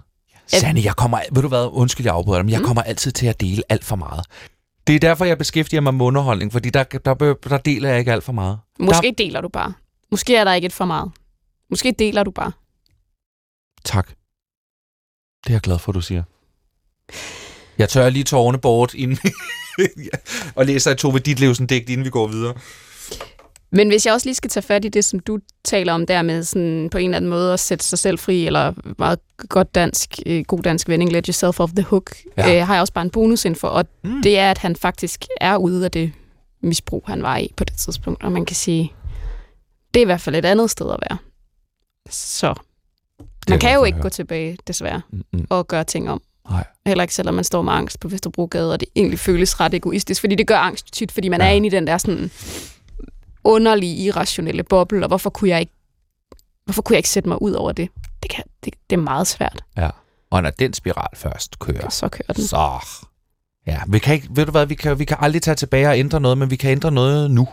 Sanne, 0.47 0.81
jeg 0.83 0.95
kommer... 0.95 1.19
Ved 1.31 1.41
du 1.41 1.47
hvad? 1.47 1.69
Undskyld, 1.71 2.05
jeg 2.05 2.15
afbryder 2.15 2.37
dig, 2.37 2.45
men 2.45 2.53
jeg 2.53 2.61
kommer 2.61 2.81
altid 2.81 3.11
til 3.11 3.27
at 3.27 3.41
dele 3.41 3.63
alt 3.69 3.83
for 3.85 3.95
meget. 3.95 4.25
Det 4.87 4.95
er 4.95 4.99
derfor, 4.99 5.25
jeg 5.25 5.37
beskæftiger 5.37 5.81
mig 5.81 5.93
med 5.93 6.05
underholdning, 6.05 6.51
fordi 6.51 6.69
der, 6.69 6.83
der, 6.83 7.13
der, 7.13 7.33
der 7.33 7.57
deler 7.57 7.89
jeg 7.89 7.99
ikke 7.99 8.11
alt 8.11 8.23
for 8.23 8.33
meget. 8.33 8.59
Måske 8.79 9.07
Der, 9.07 9.13
deler 9.17 9.41
du 9.41 9.49
bare. 9.49 9.73
Måske 10.11 10.35
er 10.35 10.43
der 10.43 10.53
ikke 10.53 10.65
et 10.65 10.73
for 10.73 10.85
meget. 10.85 11.11
Måske 11.69 11.95
deler 11.99 12.23
du 12.23 12.31
bare. 12.31 12.51
Tak. 13.85 14.07
Det 15.43 15.49
er 15.49 15.53
jeg 15.53 15.61
glad 15.61 15.79
for, 15.79 15.91
du 15.91 16.01
siger. 16.01 16.23
Jeg 17.77 17.89
tør 17.89 18.09
lige 18.09 18.23
tårne 18.23 18.57
bort 18.57 18.93
inden 18.93 19.17
og 20.55 20.65
læser 20.65 20.91
et 20.91 20.97
Tove 20.97 21.19
Ditlevsen 21.19 21.67
digt, 21.67 21.89
inden 21.89 22.05
vi 22.05 22.09
går 22.09 22.27
videre. 22.27 22.53
Men 23.73 23.87
hvis 23.87 24.05
jeg 24.05 24.13
også 24.13 24.27
lige 24.27 24.35
skal 24.35 24.49
tage 24.49 24.63
fat 24.63 24.85
i 24.85 24.89
det, 24.89 25.05
som 25.05 25.19
du 25.19 25.39
taler 25.63 25.93
om 25.93 26.05
der 26.05 26.21
med 26.21 26.43
sådan 26.43 26.89
på 26.91 26.97
en 26.97 27.03
eller 27.05 27.17
anden 27.17 27.29
måde 27.29 27.53
at 27.53 27.59
sætte 27.59 27.85
sig 27.85 27.99
selv 27.99 28.19
fri, 28.19 28.45
eller 28.45 28.73
meget 28.97 29.19
godt 29.49 29.75
dansk, 29.75 30.19
øh, 30.25 30.43
god 30.47 30.59
dansk 30.63 30.89
vending, 30.89 31.11
let 31.11 31.25
yourself 31.25 31.59
off 31.59 31.73
the 31.73 31.83
hook, 31.83 32.15
Ja. 32.37 32.55
øh, 32.61 32.67
har 32.67 32.73
jeg 32.73 32.81
også 32.81 32.93
bare 32.93 33.05
en 33.05 33.11
bonusinfo, 33.11 33.67
og 33.67 33.85
Mm. 34.03 34.21
det 34.21 34.37
er, 34.39 34.51
at 34.51 34.57
han 34.57 34.75
faktisk 34.75 35.25
er 35.41 35.57
ude 35.57 35.85
af 35.85 35.91
det 35.91 36.11
misbrug, 36.63 37.03
han 37.07 37.23
var 37.23 37.37
i 37.37 37.53
på 37.57 37.63
det 37.63 37.73
tidspunkt, 37.77 38.23
og 38.23 38.31
man 38.31 38.45
kan 38.45 38.55
sige, 38.55 38.93
det 39.93 39.99
er 39.99 40.01
i 40.01 40.05
hvert 40.05 40.21
fald 40.21 40.35
et 40.35 40.45
andet 40.45 40.69
sted 40.71 40.91
at 40.91 40.97
være. 41.09 41.17
Så 42.09 42.53
man 43.49 43.59
kan 43.59 43.75
jo 43.75 43.83
ikke 43.83 43.99
gå 44.01 44.09
tilbage, 44.09 44.57
desværre, 44.67 45.01
Mm-mm. 45.11 45.45
og 45.49 45.67
gøre 45.67 45.83
ting 45.83 46.09
om. 46.09 46.21
Nej. 46.49 46.63
Heller 46.85 47.01
ikke 47.03 47.13
selvom 47.13 47.35
man 47.35 47.43
står 47.43 47.61
med 47.61 47.73
angst 47.73 47.99
på 47.99 48.07
Vesterbrogade, 48.07 48.73
og 48.73 48.79
det 48.79 48.87
egentlig 48.95 49.19
føles 49.19 49.59
ret 49.59 49.73
egoistisk, 49.73 50.21
fordi 50.21 50.35
det 50.35 50.47
gør 50.47 50.57
angst 50.57 50.93
tit, 50.93 51.11
fordi 51.11 51.29
man 51.29 51.41
Ja. 51.41 51.47
er 51.47 51.51
inde 51.51 51.67
i 51.67 51.69
den 51.69 51.87
der 51.87 51.97
sådan 51.97 52.31
underlige, 53.43 53.95
irrationelle 54.03 54.63
boble, 54.63 55.03
og 55.03 55.07
hvorfor 55.07 55.29
kunne 55.29 55.49
jeg 55.49 55.59
ikke, 55.59 55.73
hvorfor 56.65 56.81
kunne 56.81 56.93
jeg 56.93 56.99
ikke 56.99 57.09
sætte 57.09 57.29
mig 57.29 57.41
ud 57.41 57.51
over 57.51 57.71
det? 57.71 57.89
Det, 58.23 58.31
kan, 58.31 58.43
det, 58.65 58.73
det 58.89 58.95
er 58.95 59.01
meget 59.01 59.27
svært, 59.27 59.63
Ja. 59.77 59.89
Og 60.29 60.43
når 60.43 60.49
den 60.49 60.73
spiral 60.73 61.15
først 61.17 61.59
kører, 61.59 61.89
så 61.89 62.09
kører 62.09 62.33
den. 62.33 62.43
så... 62.43 62.85
Ja, 63.67 63.79
vi 63.87 63.99
kan 63.99 64.13
ikke, 64.13 64.27
ved 64.31 64.45
du 64.45 64.51
hvad, 64.51 64.65
vi 64.65 64.75
kan, 64.75 64.99
vi 64.99 65.05
kan 65.05 65.17
aldrig 65.19 65.41
tage 65.41 65.55
tilbage 65.55 65.87
og 65.87 65.97
ændre 65.99 66.19
noget, 66.19 66.37
men 66.37 66.51
vi 66.51 66.55
kan 66.55 66.71
ændre 66.71 66.91
noget 66.91 67.31
nu. 67.31 67.47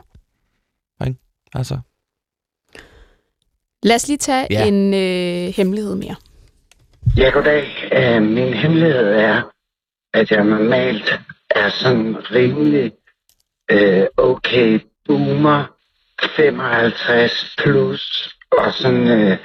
Ikke? 1.06 1.18
Altså, 1.54 1.78
Lad 3.82 3.94
os 3.96 4.08
lige 4.08 4.18
tage 4.18 4.46
Ja. 4.50 4.66
en 4.66 4.94
øh, 4.94 5.54
hemmelighed 5.54 5.94
mere. 5.94 6.16
Ja, 7.16 7.30
goddag. 7.30 7.64
Uh, 7.98 8.22
min 8.22 8.54
hemmelighed 8.54 9.12
er, 9.14 9.42
at 10.14 10.30
jeg 10.30 10.44
normalt 10.44 11.20
er 11.50 11.68
sådan 11.68 12.16
rimelig 12.30 12.92
uh, 13.72 14.06
okay 14.16 14.80
boomer, 15.06 15.64
55 16.36 17.54
plus, 17.58 18.34
og 18.52 18.72
sådan 18.74 19.30
uh, 19.32 19.36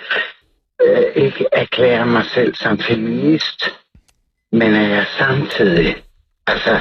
uh, 0.89 1.04
ikke 1.15 1.46
erklærer 1.52 2.06
mig 2.06 2.26
selv 2.34 2.56
som 2.56 2.80
feminist, 2.80 3.63
men 4.52 4.74
er 4.74 4.88
jeg 4.88 5.06
samtidig, 5.17 5.96
altså, 6.48 6.80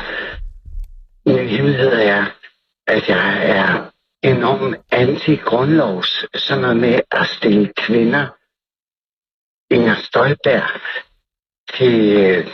min 1.26 1.48
hemmelighed 1.48 1.92
er, 1.92 2.24
at 2.86 3.08
jeg 3.08 3.50
er 3.50 3.90
enormt 4.22 4.76
anti-grundlovs, 4.90 6.26
sådan 6.34 6.62
noget 6.62 6.76
med 6.76 7.00
at 7.10 7.26
stille 7.26 7.72
kvinder 7.76 8.26
Inger 9.70 9.94
Støjberg 9.94 10.80
til 11.74 12.16
øh, 12.16 12.46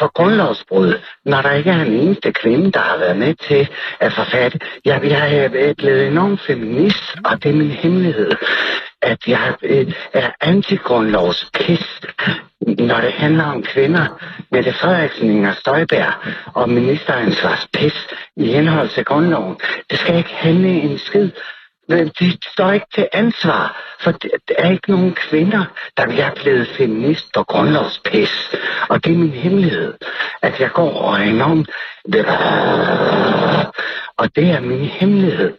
for 0.00 0.12
grundlovsbrud, 0.12 1.00
når 1.24 1.42
der 1.42 1.52
ikke 1.52 1.70
er 1.70 1.82
en 1.84 1.92
eneste 1.92 2.32
kvinde, 2.32 2.72
der 2.72 2.80
har 2.80 2.98
været 2.98 3.16
med 3.16 3.34
til 3.34 3.68
at 4.00 4.12
forfatte. 4.12 4.60
Ja, 4.84 4.98
jeg 5.02 5.36
er 5.36 5.50
øh, 5.54 5.74
blevet 5.74 6.06
enormt 6.06 6.40
feminist, 6.40 7.04
og 7.24 7.42
det 7.42 7.50
er 7.50 7.54
min 7.54 7.70
hemmelighed, 7.70 8.30
at 9.02 9.18
jeg 9.26 9.54
øh, 9.62 9.92
er 10.12 10.30
antigrundlovspis, 10.40 12.00
når 12.60 13.00
det 13.00 13.12
handler 13.12 13.44
om 13.44 13.62
kvinder. 13.62 14.06
Mette 14.50 14.72
Frederiksen, 14.72 15.30
Inger 15.30 15.52
Støjberg 15.52 16.12
og 16.54 16.68
ministeransvarspis 16.68 18.08
i 18.36 18.52
henhold 18.52 18.88
til 18.88 19.04
grundloven. 19.04 19.56
Det 19.90 19.98
skal 19.98 20.16
ikke 20.16 20.34
handle 20.34 20.68
en 20.68 20.98
skid 20.98 21.30
men 21.88 22.10
de 22.20 22.38
står 22.52 22.72
ikke 22.72 22.86
til 22.94 23.08
ansvar, 23.12 23.96
for 24.00 24.10
der 24.10 24.28
der 24.48 24.54
er 24.58 24.70
ikke 24.70 24.90
nogen 24.90 25.14
kvinder, 25.14 25.64
der 25.96 26.02
er 26.02 26.34
blevet 26.42 26.68
feminist 26.68 27.32
på 27.34 27.42
grundlovspis. 27.42 28.54
Og 28.88 29.04
det 29.04 29.12
er 29.12 29.18
min 29.18 29.30
hemmelighed, 29.30 29.94
at 30.42 30.60
jeg 30.60 30.70
går 30.70 30.92
og 30.92 31.14
er 31.14 31.22
enormt... 31.22 31.70
Og 34.16 34.36
det 34.36 34.50
er 34.50 34.60
min 34.60 34.84
hemmelighed. 34.84 35.52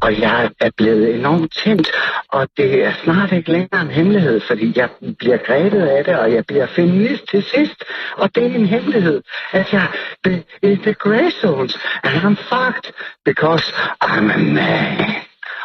Og 0.00 0.20
jeg 0.20 0.50
er 0.60 0.70
blevet 0.76 1.14
enormt 1.14 1.52
tændt, 1.52 1.88
og 2.28 2.48
det 2.56 2.84
er 2.84 2.92
snart 3.04 3.32
ikke 3.32 3.52
længere 3.52 3.80
en 3.82 3.90
hemmelighed, 3.90 4.40
fordi 4.40 4.72
jeg 4.76 4.88
bliver 5.18 5.36
grebet 5.36 5.82
af 5.82 6.04
det, 6.04 6.18
og 6.18 6.32
jeg 6.32 6.44
bliver 6.46 6.66
feminist 6.66 7.28
til 7.30 7.42
sidst. 7.42 7.84
Og 8.16 8.34
det 8.34 8.46
er 8.46 8.54
en 8.54 8.66
hemmelighed, 8.66 9.22
at 9.52 9.72
jeg 9.72 9.88
be, 10.22 10.42
in 10.62 10.78
the 10.82 10.94
grey 10.94 11.30
zones, 11.30 11.78
and 12.04 12.14
I'm 12.14 12.36
fucked, 12.50 12.92
because 13.24 13.72
I'm 14.04 14.32
a 14.32 14.38
man. 14.38 15.14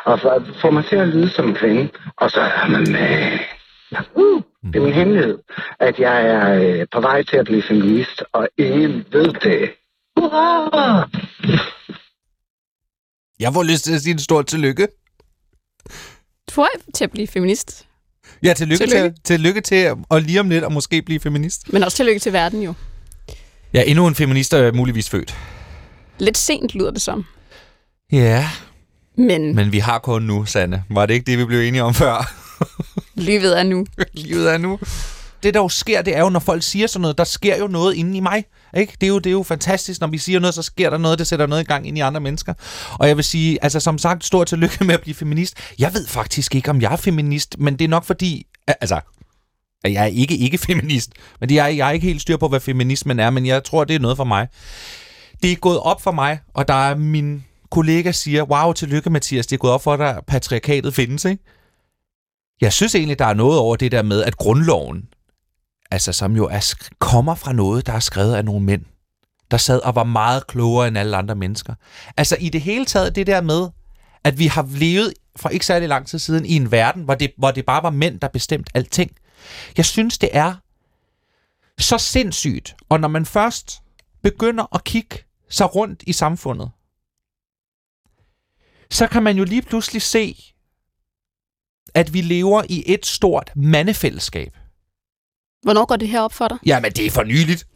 Og 0.05 0.19
for, 0.19 0.43
får 0.61 0.71
mig 0.71 0.85
til 0.85 0.95
at 0.95 1.07
lyde 1.07 1.29
som 1.29 1.49
en 1.49 1.55
kvinde, 1.55 1.89
og 2.17 2.31
så 2.31 2.41
er 2.41 2.67
man 2.69 2.87
man. 2.91 3.39
Uh, 4.13 4.41
det 4.63 4.75
er 4.75 4.81
min 4.81 4.93
hemmelighed, 4.93 5.37
at 5.79 5.99
jeg 5.99 6.25
er 6.25 6.63
øh, 6.63 6.87
på 6.91 7.01
vej 7.01 7.23
til 7.23 7.37
at 7.37 7.45
blive 7.45 7.61
feminist, 7.61 8.23
og 8.33 8.49
ingen 8.57 9.05
ved 9.11 9.33
det. 9.33 9.71
Uh! 10.17 11.03
Jeg 13.43 13.53
får 13.53 13.63
lyst 13.63 13.84
til 13.84 13.93
at 13.93 14.01
sige 14.01 14.13
en 14.13 14.19
stor 14.19 14.41
tillykke. 14.41 14.88
Du 16.49 16.53
får 16.53 16.67
til 16.95 17.03
at 17.03 17.12
blive 17.12 17.27
feminist, 17.27 17.86
Ja, 18.43 18.53
tillykke, 18.53 18.84
Tillykke. 18.86 19.10
Til, 19.10 19.23
tillykke 19.23 19.62
til 19.62 19.75
at 20.12 20.23
lige 20.23 20.39
om 20.39 20.49
lidt 20.49 20.63
at 20.63 20.71
måske 20.71 21.01
blive 21.01 21.19
feminist. 21.19 21.73
men 21.73 21.84
også 21.84 21.97
tillykke 21.97 22.19
til 22.19 22.34
verden 22.34 22.62
jo. 22.62 22.73
Ja, 23.73 23.84
endnu 23.88 24.08
en 24.08 24.15
feminist 24.15 24.53
er 24.53 24.71
muligvis 24.71 25.10
født. 25.10 25.36
Lidt 26.19 26.38
sent 26.38 26.75
lyder 26.75 26.91
det 26.91 27.01
som. 27.01 27.25
Ja, 28.12 28.49
Men, 29.17 29.56
men 29.56 29.71
vi 29.71 29.79
har 29.79 29.99
kun 29.99 30.21
nu, 30.21 30.45
Sanne. 30.45 30.84
Var 30.89 31.06
det 31.06 31.13
ikke 31.13 31.25
det, 31.32 31.38
vi 31.39 31.45
blev 31.45 31.60
enige 31.62 31.84
om 31.84 31.93
før? 31.93 32.34
livet 33.15 33.60
er 33.60 33.63
nu. 33.63 33.86
Livet 34.13 34.53
er 34.53 34.58
nu. 34.58 34.79
Det, 35.43 35.53
der 35.53 35.60
jo 35.60 35.69
sker, 35.69 36.01
det 36.01 36.15
er 36.15 36.19
jo, 36.19 36.29
når 36.29 36.39
folk 36.39 36.63
siger 36.63 36.88
sådan 36.88 37.01
noget, 37.01 37.17
der 37.17 37.23
sker 37.23 37.58
jo 37.58 37.67
noget 37.67 37.95
inde 37.95 38.17
i 38.17 38.19
mig. 38.19 38.43
Ikke? 38.77 38.93
Det, 39.01 39.07
er 39.07 39.07
jo, 39.07 39.19
det 39.19 39.29
er 39.29 39.31
jo 39.31 39.43
fantastisk, 39.43 40.01
når 40.01 40.07
vi 40.07 40.17
siger 40.17 40.39
noget, 40.39 40.53
så 40.53 40.62
sker 40.62 40.89
der 40.89 40.97
noget, 40.97 41.19
det 41.19 41.27
sætter 41.27 41.47
noget 41.47 41.62
i 41.62 41.65
gang 41.65 41.88
ind 41.88 41.97
i 41.97 42.01
andre 42.01 42.21
mennesker. 42.21 42.53
Og 42.99 43.07
jeg 43.07 43.17
vil 43.17 43.25
sige, 43.25 43.63
altså 43.63 43.79
som 43.79 43.97
sagt, 43.97 44.25
stort 44.25 44.47
tillykke 44.47 44.83
med 44.83 44.93
at 44.93 45.01
blive 45.01 45.15
feminist. 45.15 45.57
Jeg 45.79 45.93
ved 45.93 46.07
faktisk 46.07 46.55
ikke, 46.55 46.69
om 46.69 46.81
jeg 46.81 46.91
er 46.91 46.97
feminist, 46.97 47.59
men 47.59 47.79
det 47.79 47.86
er 47.86 47.89
nok 47.89 48.03
fordi, 48.03 48.45
altså, 48.67 48.99
at 49.83 49.93
jeg 49.93 50.03
er 50.03 50.07
ikke 50.07 50.38
ikke 50.38 50.57
feminist, 50.57 51.12
men 51.39 51.49
det 51.49 51.59
er, 51.59 51.67
jeg 51.67 51.88
er 51.88 51.91
ikke 51.91 52.07
helt 52.07 52.21
styr 52.21 52.38
på, 52.38 52.47
hvad 52.47 52.59
feminismen 52.59 53.19
er, 53.19 53.29
men 53.29 53.45
jeg 53.45 53.63
tror, 53.63 53.83
det 53.83 53.95
er 53.95 53.99
noget 53.99 54.17
for 54.17 54.23
mig. 54.23 54.47
Det 55.43 55.51
er 55.51 55.55
gået 55.55 55.79
op 55.79 56.01
for 56.01 56.12
mig, 56.12 56.39
og 56.53 56.67
der 56.67 56.73
er 56.89 56.95
min 56.95 57.43
kollega 57.71 58.12
siger, 58.12 58.43
wow, 58.43 58.73
tillykke 58.73 59.09
Mathias, 59.09 59.47
det 59.47 59.55
er 59.55 59.59
gået 59.59 59.73
op 59.73 59.83
for 59.83 59.97
dig, 59.97 60.17
at 60.17 60.25
patriarkatet 60.27 60.93
findes, 60.93 61.25
ikke? 61.25 61.43
Jeg 62.62 62.73
synes 62.73 62.95
egentlig, 62.95 63.19
der 63.19 63.25
er 63.25 63.33
noget 63.33 63.59
over 63.59 63.75
det 63.75 63.91
der 63.91 64.01
med, 64.01 64.23
at 64.23 64.38
grundloven, 64.38 65.03
altså 65.91 66.13
som 66.13 66.35
jo 66.35 66.45
er, 66.47 66.59
sk- 66.59 66.89
kommer 66.99 67.35
fra 67.35 67.53
noget, 67.53 67.85
der 67.85 67.93
er 67.93 67.99
skrevet 67.99 68.35
af 68.35 68.45
nogle 68.45 68.65
mænd, 68.65 68.85
der 69.51 69.57
sad 69.57 69.79
og 69.79 69.95
var 69.95 70.03
meget 70.03 70.47
klogere 70.47 70.87
end 70.87 70.97
alle 70.97 71.17
andre 71.17 71.35
mennesker. 71.35 71.75
Altså 72.17 72.37
i 72.39 72.49
det 72.49 72.61
hele 72.61 72.85
taget 72.85 73.15
det 73.15 73.27
der 73.27 73.41
med, 73.41 73.69
at 74.23 74.39
vi 74.39 74.47
har 74.47 74.67
levet 74.71 75.13
for 75.35 75.49
ikke 75.49 75.65
særlig 75.65 75.89
lang 75.89 76.07
tid 76.07 76.19
siden 76.19 76.45
i 76.45 76.55
en 76.55 76.71
verden, 76.71 77.03
hvor 77.03 77.15
det, 77.15 77.31
hvor 77.37 77.51
det 77.51 77.65
bare 77.65 77.83
var 77.83 77.89
mænd, 77.89 78.19
der 78.19 78.27
bestemte 78.27 78.71
alting. 78.73 79.11
Jeg 79.77 79.85
synes, 79.85 80.17
det 80.17 80.29
er 80.33 80.55
så 81.77 81.97
sindssygt. 81.97 82.75
Og 82.89 82.99
når 82.99 83.07
man 83.07 83.25
først 83.25 83.81
begynder 84.23 84.75
at 84.75 84.83
kigge 84.83 85.17
sig 85.49 85.75
rundt 85.75 86.03
i 86.07 86.13
samfundet, 86.13 86.71
så 88.91 89.07
kan 89.07 89.23
man 89.23 89.37
jo 89.37 89.43
lige 89.43 89.61
pludselig 89.61 90.01
se, 90.01 90.53
at 91.93 92.13
vi 92.13 92.21
lever 92.21 92.63
i 92.69 92.83
et 92.85 93.05
stort 93.05 93.51
mandefællesskab. 93.55 94.57
Hvornår 95.63 95.86
går 95.86 95.95
det 95.95 96.08
her 96.08 96.21
op 96.21 96.34
for 96.34 96.47
dig? 96.47 96.58
Jamen, 96.65 96.91
det 96.91 97.06
er 97.06 97.12
for 97.12 97.23
nyligt. 97.23 97.67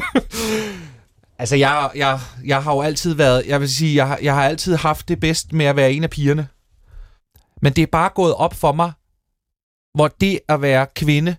altså, 1.40 1.56
jeg, 1.56 1.90
jeg, 1.94 2.20
jeg 2.44 2.62
har 2.62 2.74
jo 2.74 2.82
altid 2.82 3.14
været... 3.14 3.46
Jeg 3.46 3.60
vil 3.60 3.74
sige, 3.74 4.06
jeg, 4.06 4.18
jeg 4.22 4.34
har 4.34 4.44
altid 4.44 4.76
haft 4.76 5.08
det 5.08 5.20
bedst 5.20 5.52
med 5.52 5.66
at 5.66 5.76
være 5.76 5.92
en 5.92 6.04
af 6.04 6.10
pigerne. 6.10 6.48
Men 7.62 7.72
det 7.72 7.82
er 7.82 7.86
bare 7.92 8.10
gået 8.14 8.34
op 8.34 8.54
for 8.54 8.72
mig, 8.72 8.92
hvor 9.94 10.08
det 10.08 10.40
at 10.48 10.62
være 10.62 10.86
kvinde... 10.96 11.36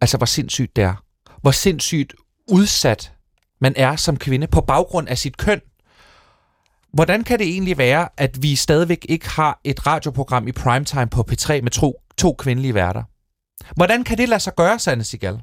Altså, 0.00 0.16
hvor 0.16 0.26
sindssygt 0.26 0.76
det 0.76 0.84
er. 0.84 0.94
Hvor 1.42 1.50
sindssygt 1.50 2.14
udsat 2.48 3.12
man 3.60 3.74
er 3.76 3.96
som 3.96 4.16
kvinde 4.16 4.46
på 4.46 4.60
baggrund 4.60 5.08
af 5.08 5.18
sit 5.18 5.36
køn. 5.36 5.60
Hvordan 6.92 7.24
kan 7.24 7.38
det 7.38 7.46
egentlig 7.46 7.78
være, 7.78 8.08
at 8.16 8.42
vi 8.42 8.56
stadigvæk 8.56 9.06
ikke 9.08 9.28
har 9.28 9.60
et 9.64 9.86
radioprogram 9.86 10.48
i 10.48 10.52
primetime 10.52 11.06
på 11.06 11.24
P3 11.30 11.60
med 11.60 11.70
to, 11.70 12.02
to 12.18 12.34
kvindelige 12.38 12.74
værter? 12.74 13.02
Hvordan 13.76 14.04
kan 14.04 14.18
det 14.18 14.28
lade 14.28 14.40
sig 14.40 14.54
gøre, 14.54 14.78
Sanne 14.78 15.04
Sigal? 15.04 15.40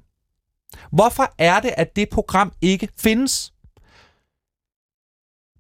Hvorfor 0.92 1.34
er 1.38 1.60
det, 1.60 1.74
at 1.78 1.96
det 1.96 2.10
program 2.10 2.52
ikke 2.62 2.90
findes? 2.98 3.54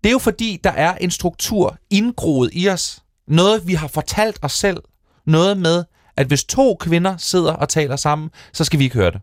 Det 0.03 0.09
er 0.09 0.11
jo 0.11 0.19
fordi, 0.19 0.59
der 0.63 0.69
er 0.69 0.95
en 0.95 1.11
struktur 1.11 1.77
indgroet 1.89 2.49
i 2.53 2.69
os. 2.69 3.03
Noget, 3.27 3.67
vi 3.67 3.73
har 3.73 3.87
fortalt 3.87 4.39
os 4.41 4.51
selv. 4.53 4.83
Noget 5.25 5.57
med, 5.57 5.83
at 6.17 6.27
hvis 6.27 6.43
to 6.43 6.75
kvinder 6.79 7.17
sidder 7.17 7.53
og 7.53 7.69
taler 7.69 7.95
sammen, 7.95 8.29
så 8.53 8.63
skal 8.63 8.79
vi 8.79 8.83
ikke 8.83 8.95
høre 8.95 9.11
det. 9.11 9.21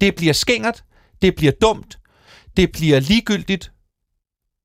Det 0.00 0.14
bliver 0.14 0.32
skængert, 0.32 0.84
det 1.22 1.34
bliver 1.36 1.52
dumt, 1.60 1.98
det 2.56 2.72
bliver 2.72 3.00
ligegyldigt. 3.00 3.72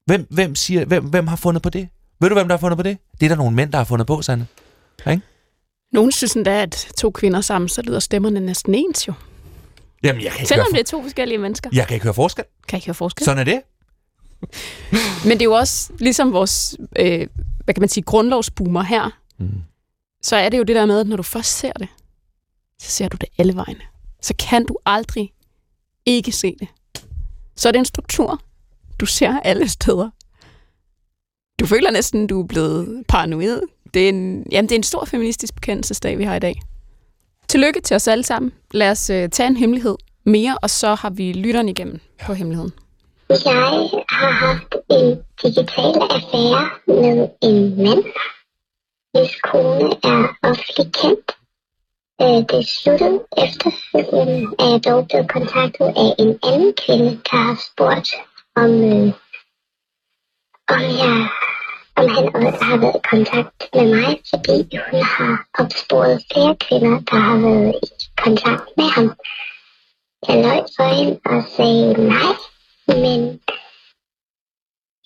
Hvem, 0.05 0.27
hvem, 0.29 0.55
siger, 0.55 0.85
hvem, 0.85 1.05
hvem 1.05 1.27
har 1.27 1.35
fundet 1.35 1.63
på 1.63 1.69
det? 1.69 1.89
Ved 2.19 2.29
du, 2.29 2.35
hvem 2.35 2.47
der 2.47 2.55
har 2.55 2.59
fundet 2.59 2.77
på 2.77 2.83
det? 2.83 2.97
Det 3.19 3.25
er 3.25 3.29
der 3.29 3.35
nogle 3.35 3.55
mænd, 3.55 3.71
der 3.71 3.77
har 3.77 3.85
fundet 3.85 4.07
på, 4.07 4.21
Sanne. 4.21 4.47
Nogen 5.95 6.11
synes 6.11 6.33
endda, 6.33 6.61
at 6.61 6.87
to 6.97 7.11
kvinder 7.11 7.41
sammen, 7.41 7.69
så 7.69 7.81
lyder 7.81 7.99
stemmerne 7.99 8.39
næsten 8.39 8.75
ens 8.75 9.07
jo. 9.07 9.13
Jamen, 10.03 10.21
jeg 10.21 10.31
kan 10.31 10.39
ikke, 10.39 10.47
Selvom 10.47 10.65
høre, 10.65 10.73
det 10.73 10.79
er 10.79 10.91
to 10.91 11.01
forskellige 11.01 11.37
mennesker. 11.37 11.69
jeg 11.73 11.87
kan 11.87 11.95
ikke 11.95 12.03
høre 12.03 12.13
forskel. 12.13 12.45
Kan 12.67 12.77
ikke 12.77 12.87
høre 12.87 12.93
forskel. 12.93 13.25
Sådan 13.25 13.39
er 13.39 13.43
det. 13.43 13.61
Men 15.27 15.31
det 15.31 15.41
er 15.41 15.45
jo 15.45 15.53
også 15.53 15.93
ligesom 15.99 16.33
vores, 16.33 16.77
øh, 16.99 17.27
hvad 17.63 17.73
kan 17.73 17.81
man 17.81 17.89
sige, 17.89 18.03
grundlovsboomer 18.03 18.81
her. 18.83 19.09
Mm. 19.37 19.49
Så 20.21 20.35
er 20.35 20.49
det 20.49 20.57
jo 20.57 20.63
det 20.63 20.75
der 20.75 20.85
med, 20.85 20.99
at 20.99 21.07
når 21.07 21.17
du 21.17 21.23
først 21.23 21.57
ser 21.57 21.71
det, 21.71 21.87
så 22.81 22.91
ser 22.91 23.07
du 23.07 23.17
det 23.21 23.29
alle 23.37 23.55
vegne. 23.55 23.81
Så 24.21 24.33
kan 24.39 24.65
du 24.65 24.77
aldrig 24.85 25.33
ikke 26.05 26.31
se 26.31 26.55
det. 26.59 26.67
Så 27.55 27.67
er 27.67 27.71
det 27.71 27.79
en 27.79 27.85
struktur. 27.85 28.41
Du 28.99 29.05
ser 29.05 29.39
alle 29.39 29.69
steder. 29.69 30.09
Du 31.59 31.65
føler 31.65 31.91
næsten, 31.91 32.27
du 32.27 32.41
er 32.41 32.47
blevet 32.47 33.03
paranoid. 33.07 33.61
Det 33.95 34.05
er 34.05 34.09
en, 34.09 34.45
jamen, 34.51 34.69
det 34.69 34.75
er 34.75 34.79
en 34.79 34.83
stor 34.83 35.05
feministisk 35.05 35.55
bekendelsesdag, 35.55 36.17
vi 36.17 36.23
har 36.23 36.35
i 36.35 36.39
dag. 36.39 36.61
Tillykke 37.47 37.81
til 37.81 37.95
os 37.95 38.07
alle 38.07 38.23
sammen. 38.23 38.51
Lad 38.71 38.91
os 38.91 39.09
øh, 39.09 39.29
tage 39.29 39.47
en 39.47 39.57
hemmelighed 39.57 39.95
mere, 40.23 40.57
og 40.61 40.69
så 40.69 40.95
har 40.95 41.09
vi 41.09 41.33
lytteren 41.33 41.69
igennem 41.69 41.99
på 42.25 42.33
hemmeligheden. 42.33 42.73
Jeg 43.29 43.89
har 44.09 44.31
haft 44.31 44.75
en 44.89 45.19
digital 45.41 45.95
affære 46.15 46.69
med 46.87 47.29
en 47.41 47.77
mand, 47.83 48.03
hvis 49.13 49.35
kone 49.43 49.89
er 50.03 50.35
offentlig 50.43 50.93
kendt. 50.93 51.31
Øh, 52.21 52.57
det 52.57 52.67
sluttede 52.67 53.19
efterfølgende, 53.37 54.55
er 54.59 54.69
jeg 54.71 54.85
dog 54.85 55.07
blevet 55.07 55.29
kontaktet 55.29 55.85
af 55.85 56.09
en 56.19 56.39
anden 56.43 56.73
kvinde, 56.85 57.11
der 57.31 57.37
har 57.37 57.57
spurgt, 57.67 58.09
om, 58.55 58.71
øh, 58.83 59.13
om, 60.67 60.81
jeg, 60.81 61.27
som 61.97 62.09
han 62.09 62.47
også 62.47 62.63
har 62.63 62.77
været 62.77 62.95
i 62.95 63.07
kontakt 63.09 63.69
med 63.73 63.85
mig, 63.95 64.19
fordi 64.29 64.77
hun 64.91 65.01
har 65.03 65.45
opsporet 65.59 66.23
flere 66.31 66.55
kvinder, 66.55 66.99
der 67.09 67.19
har 67.27 67.37
været 67.37 67.75
i 67.83 67.87
kontakt 68.23 68.67
med 68.77 68.89
ham. 68.95 69.07
Jeg 70.27 70.37
løj 70.45 70.61
for 70.75 70.87
hende 70.97 71.19
og 71.25 71.43
sagde 71.55 71.93
nej, 72.13 72.33
men, 72.87 73.21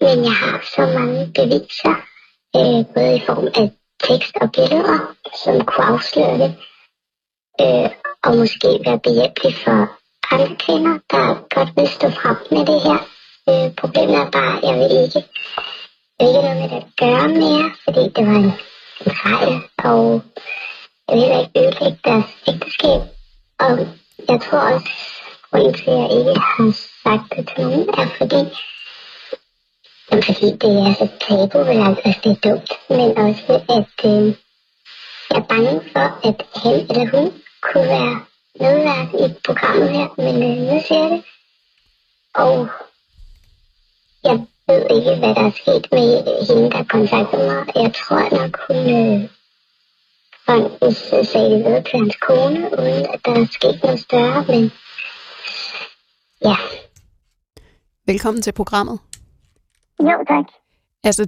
men 0.02 0.17
jeg 0.25 0.36
har 0.43 0.58
så 0.75 0.82
mange 0.97 1.32
beviser, 1.36 1.95
øh, 2.58 2.80
både 2.93 3.15
i 3.17 3.25
form 3.28 3.47
af 3.60 3.71
tekst 4.04 4.34
og 4.41 4.52
billeder, 4.52 4.99
som 5.43 5.65
kunne 5.65 5.86
afsløre 5.86 6.38
det, 6.43 6.52
øh, 7.62 7.89
og 8.23 8.38
måske 8.38 8.69
være 8.86 8.99
behjælpelig 8.99 9.56
for 9.63 9.78
andre 10.32 10.56
kvinder, 10.63 10.95
der 11.12 11.25
godt 11.56 11.69
vil 11.75 11.88
stå 11.88 12.10
frem 12.10 12.38
med 12.52 12.65
det 12.71 12.80
her. 12.86 12.99
Øh, 13.49 13.75
problemet 13.75 14.15
er 14.15 14.32
bare, 14.32 14.58
at 14.58 14.63
jeg 14.67 14.75
vil 14.80 14.91
ikke, 15.04 15.21
ikke 16.21 16.41
noget 16.41 16.58
med 16.62 16.69
det 16.69 16.75
at 16.75 16.95
gøre 16.99 17.27
mere, 17.27 17.71
fordi 17.84 18.03
det 18.15 18.27
var 18.27 18.39
en, 18.43 18.51
en 19.05 19.12
fejl, 19.23 19.53
og 19.77 20.21
jeg 21.08 21.15
ville 21.15 21.25
heller 21.25 21.39
ikke 21.39 21.60
ødelægge 21.60 21.99
deres 22.05 22.29
ægteskab. 22.47 23.01
Og 23.60 23.71
jeg 24.29 24.41
tror 24.41 24.60
også, 24.73 24.89
grunden 25.51 25.73
til, 25.73 25.89
at 25.89 25.97
jeg 25.97 26.12
ikke 26.19 26.39
har 26.39 26.71
sagt 27.03 27.27
det 27.36 27.47
til 27.47 27.63
nogen, 27.63 27.89
er 27.89 28.08
fordi, 28.17 28.41
jamen, 30.08 30.23
fordi 30.23 30.47
det 30.62 30.71
er 30.86 30.93
så 30.99 31.08
tabu, 31.21 31.58
vel, 31.58 31.79
altså 31.88 32.19
det 32.23 32.32
er 32.32 32.41
dumt, 32.45 32.71
men 32.89 33.17
også 33.17 33.53
at 33.77 34.12
øh, 34.12 34.27
jeg 35.29 35.38
er 35.38 35.45
bange 35.51 35.82
for, 35.93 36.08
at 36.27 36.38
han 36.62 36.75
eller 36.89 37.08
hun 37.13 37.34
kunne 37.62 37.88
være 37.95 38.15
medvært 38.60 39.10
i 39.23 39.36
programmet 39.45 39.89
her, 39.89 40.08
men 40.17 40.36
øh, 40.47 40.58
nu 40.69 40.82
ser 40.88 41.03
jeg 41.03 41.12
det. 41.12 41.23
Og 42.36 42.67
jeg 44.23 44.45
ved 44.69 44.82
ikke, 44.95 45.15
hvad 45.21 45.36
der 45.36 45.45
er 45.49 45.51
sket 45.62 45.86
med 45.91 46.08
hende, 46.47 46.71
der 46.71 46.84
kontaktede 46.84 47.45
mig. 47.47 47.65
Jeg 47.75 47.91
tror 47.93 48.23
nok, 48.38 48.53
hun 48.67 48.84
øh, 48.99 49.29
faktisk 50.45 50.99
sagde 51.32 51.49
det 51.53 51.60
videre 51.65 51.84
til 51.84 51.99
hans 51.99 52.15
kone, 52.27 52.60
uden 52.79 53.05
at 53.13 53.19
der 53.25 53.32
er 53.32 53.45
sket 53.51 53.79
noget 53.84 53.99
større, 53.99 54.45
men 54.47 54.71
ja. 56.45 56.55
Velkommen 58.05 58.41
til 58.41 58.51
programmet. 58.51 58.99
Jo, 59.99 60.17
tak. 60.27 60.45
Altså, 61.03 61.27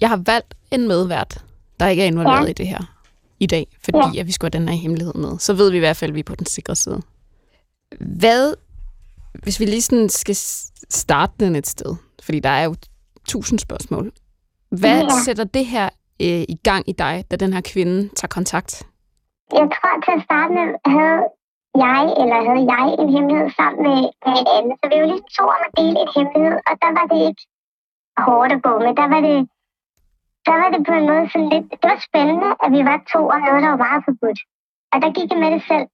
jeg 0.00 0.08
har 0.08 0.20
valgt 0.26 0.54
en 0.70 0.88
medvært, 0.88 1.44
der 1.80 1.88
ikke 1.88 2.02
er 2.02 2.06
involveret 2.06 2.44
ja. 2.44 2.50
i 2.50 2.52
det 2.52 2.68
her 2.68 2.94
i 3.40 3.46
dag, 3.46 3.66
fordi 3.84 3.98
ja. 4.14 4.20
at 4.20 4.26
vi 4.26 4.32
skulle 4.32 4.50
have 4.54 4.60
den 4.60 4.68
her 4.68 4.76
hemmelighed 4.76 5.14
med. 5.14 5.38
Så 5.38 5.54
ved 5.54 5.70
vi 5.70 5.76
i 5.76 5.80
hvert 5.80 5.96
fald, 5.96 6.10
at 6.10 6.14
vi 6.14 6.20
er 6.20 6.24
på 6.24 6.34
den 6.34 6.46
sikre 6.46 6.76
side. 6.76 7.02
Hvad, 8.00 8.54
hvis 9.42 9.60
vi 9.60 9.64
lige 9.64 9.82
sådan 9.82 10.08
skal 10.08 10.36
starte 10.94 11.32
den 11.40 11.56
et 11.56 11.66
sted, 11.66 11.96
fordi 12.22 12.40
der 12.40 12.50
er 12.50 12.64
jo 12.64 12.74
tusind 13.28 13.58
spørgsmål. 13.58 14.12
Hvad 14.80 15.00
ja. 15.02 15.08
sætter 15.24 15.44
det 15.44 15.66
her 15.66 15.88
øh, 16.22 16.44
i 16.54 16.58
gang 16.64 16.88
i 16.88 16.92
dig, 16.92 17.24
da 17.30 17.36
den 17.36 17.52
her 17.52 17.60
kvinde 17.72 18.08
tager 18.08 18.34
kontakt? 18.38 18.72
Jeg 19.52 19.68
tror, 19.74 19.94
til 20.04 20.12
at 20.18 20.24
starte 20.28 20.50
med 20.58 20.66
havde 20.94 21.22
jeg, 21.84 22.02
eller 22.20 22.38
havde 22.48 22.64
jeg 22.74 22.86
en 23.00 23.10
hemmelighed 23.14 23.50
sammen 23.58 23.80
med, 23.86 23.98
med 24.24 24.34
en 24.40 24.48
anden. 24.56 24.72
Så 24.80 24.84
vi 24.90 24.96
var 25.00 25.08
ligesom 25.12 25.30
to 25.38 25.44
om 25.56 25.62
at 25.66 25.72
dele 25.80 25.96
en 26.04 26.10
hemmelighed, 26.16 26.56
og 26.68 26.74
der 26.82 26.90
var 26.98 27.06
det 27.12 27.20
ikke 27.28 27.42
hårdt 28.26 28.52
at 28.56 28.62
gå 28.66 28.72
med. 28.84 28.92
Der 29.00 29.08
var 29.14 29.20
det, 29.28 29.38
der 30.46 30.54
var 30.60 30.68
det 30.74 30.80
på 30.88 30.92
en 30.98 31.06
måde 31.10 31.26
sådan 31.32 31.50
lidt... 31.54 31.66
Det 31.80 31.88
var 31.92 31.98
spændende, 32.08 32.50
at 32.64 32.70
vi 32.76 32.80
var 32.90 32.98
to 33.12 33.20
om 33.34 33.40
noget, 33.46 33.62
der 33.64 33.70
var 33.74 33.82
meget 33.86 34.02
forbudt. 34.08 34.40
Og 34.92 34.96
der 35.02 35.10
gik 35.16 35.28
jeg 35.32 35.40
med 35.44 35.50
det 35.54 35.62
selv. 35.70 35.86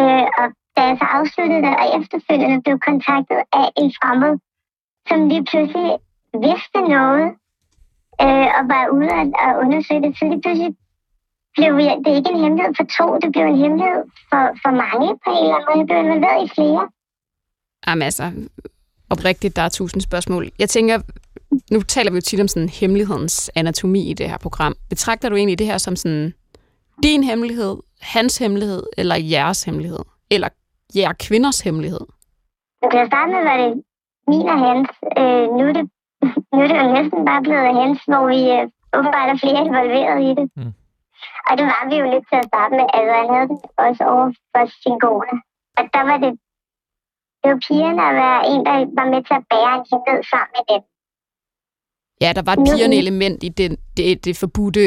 Øh, 0.00 0.26
og 0.40 0.46
da 0.76 0.80
jeg 0.88 0.96
så 1.00 1.06
afsluttede 1.18 1.62
det, 1.66 1.74
og 1.82 1.86
efterfølgende 1.98 2.62
blev 2.64 2.76
kontaktet 2.88 3.40
af 3.60 3.66
en 3.80 3.90
fremmed, 3.98 4.34
som 5.08 5.18
lige 5.28 5.44
pludselig 5.50 5.90
vidste 6.46 6.78
noget, 6.96 7.26
øh, 8.24 8.48
og 8.58 8.62
var 8.72 8.84
ude 8.96 9.12
at, 9.20 9.28
og 9.44 9.50
undersøge 9.62 10.02
det, 10.04 10.18
så 10.18 10.24
lige 10.30 10.42
pludselig 10.44 10.72
blev 11.56 11.72
jeg, 11.86 11.94
det 12.02 12.08
er 12.12 12.16
ikke 12.20 12.32
en 12.34 12.42
hemmelighed 12.44 12.74
for 12.78 12.86
to, 12.98 13.06
det 13.22 13.32
blev 13.32 13.44
en 13.44 13.58
hemmelighed 13.64 14.02
for, 14.30 14.42
for 14.62 14.72
mange 14.82 15.08
på 15.24 15.28
en 15.36 15.42
eller 15.44 15.56
anden 15.56 15.66
måde. 15.68 15.78
Jeg 15.80 15.86
blev 15.88 15.98
involveret 16.04 16.40
i 16.46 16.48
flere. 16.54 16.82
Jamen 17.86 18.02
altså, 18.02 18.24
oprigtigt, 19.10 19.56
der 19.56 19.62
er 19.62 19.68
tusind 19.68 20.00
spørgsmål. 20.02 20.50
Jeg 20.58 20.68
tænker, 20.68 20.98
nu 21.70 21.82
taler 21.82 22.10
vi 22.10 22.16
jo 22.16 22.20
tit 22.20 22.40
om 22.40 22.48
sådan 22.48 22.68
hemmelighedens 22.68 23.50
anatomi 23.54 24.10
i 24.10 24.14
det 24.14 24.30
her 24.30 24.38
program. 24.38 24.74
Betragter 24.88 25.28
du 25.28 25.36
egentlig 25.36 25.58
det 25.58 25.66
her 25.66 25.78
som 25.78 25.96
sådan 25.96 26.34
din 27.02 27.24
hemmelighed, 27.24 27.76
hans 28.00 28.38
hemmelighed, 28.38 28.82
eller 28.98 29.16
jeres 29.16 29.62
hemmelighed? 29.62 29.98
Eller 30.30 30.48
jer 30.96 31.12
kvinders 31.26 31.60
hemmelighed? 31.60 32.04
Til 32.90 32.98
at 33.04 33.08
starte 33.10 33.30
med 33.32 33.42
var 33.50 33.56
det 33.62 33.72
min 34.30 34.48
og 34.54 34.58
hans. 34.66 34.90
Øh, 35.20 35.46
nu, 35.56 35.62
er 35.70 35.74
det, 35.78 35.86
nu 36.52 36.56
er 36.64 36.68
det 36.70 36.78
jo 36.82 36.86
næsten 36.98 37.20
bare 37.28 37.42
blevet 37.46 37.74
hans, 37.80 37.98
hvor 38.10 38.24
vi 38.32 38.40
øh, 38.56 38.64
åbenbart 38.96 39.28
er 39.32 39.38
flere 39.42 39.60
involveret 39.66 40.18
i 40.28 40.32
det. 40.38 40.46
Mm. 40.58 40.72
Og 41.48 41.52
det 41.58 41.64
var 41.72 41.82
vi 41.90 41.94
jo 42.02 42.06
lidt 42.12 42.26
til 42.30 42.38
at 42.42 42.48
starte 42.50 42.72
med. 42.78 42.86
Altså, 42.96 43.12
han 43.20 43.28
havde 43.34 43.48
det 43.52 43.58
også 43.86 44.02
over 44.14 44.26
for 44.52 44.62
sin 44.82 44.96
kone. 45.04 45.34
Og 45.78 45.84
der 45.94 46.02
var 46.10 46.18
det, 46.24 46.32
det 47.40 47.48
var 47.52 47.60
pigerne 47.68 48.02
at 48.10 48.14
være 48.22 48.40
en, 48.50 48.60
der 48.66 48.76
var 48.98 49.06
med 49.14 49.22
til 49.28 49.34
at 49.40 49.44
bære 49.52 49.72
en 49.78 49.84
hemmelighed 49.90 50.24
sammen 50.32 50.52
med 50.56 50.64
dem. 50.70 50.82
Ja, 52.22 52.30
der 52.36 52.42
var 52.46 52.54
et 52.56 52.64
pigerne 52.68 52.96
element 53.02 53.38
i 53.48 53.48
det, 53.58 53.68
det, 53.96 54.24
det 54.24 54.34
forbudte... 54.42 54.84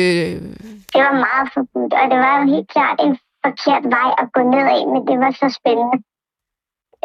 Det 0.93 1.01
var 1.07 1.15
meget 1.27 1.47
forbudt, 1.53 1.93
og 1.99 2.05
det 2.11 2.19
var 2.25 2.33
jo 2.39 2.43
helt 2.53 2.69
klart 2.75 2.97
en 3.05 3.17
forkert 3.45 3.83
vej 3.95 4.09
at 4.21 4.27
gå 4.35 4.41
ned 4.53 4.65
af, 4.75 4.81
men 4.91 5.01
det 5.07 5.17
var 5.23 5.31
så 5.31 5.47
spændende. 5.59 5.97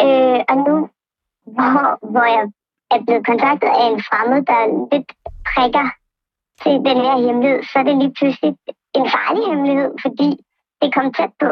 Øh, 0.05 0.41
og 0.51 0.57
nu, 0.67 0.77
hvor, 1.57 2.11
hvor 2.13 2.27
jeg 2.37 2.45
er 2.95 3.01
blevet 3.05 3.27
kontaktet 3.27 3.69
af 3.81 3.87
en 3.93 4.03
fremmed, 4.09 4.41
der 4.51 4.61
lidt 4.93 5.11
prikker 5.51 5.89
til 6.63 6.73
den 6.89 6.99
her 7.07 7.17
hemmelighed, 7.27 7.63
så 7.63 7.79
er 7.79 7.83
det 7.83 7.97
lige 7.99 8.15
pludselig 8.19 8.51
en 8.95 9.07
farlig 9.15 9.45
hemmelighed, 9.51 9.91
fordi 10.05 10.31
det 10.83 10.95
kom 10.95 11.13
tæt 11.13 11.33
på. 11.41 11.51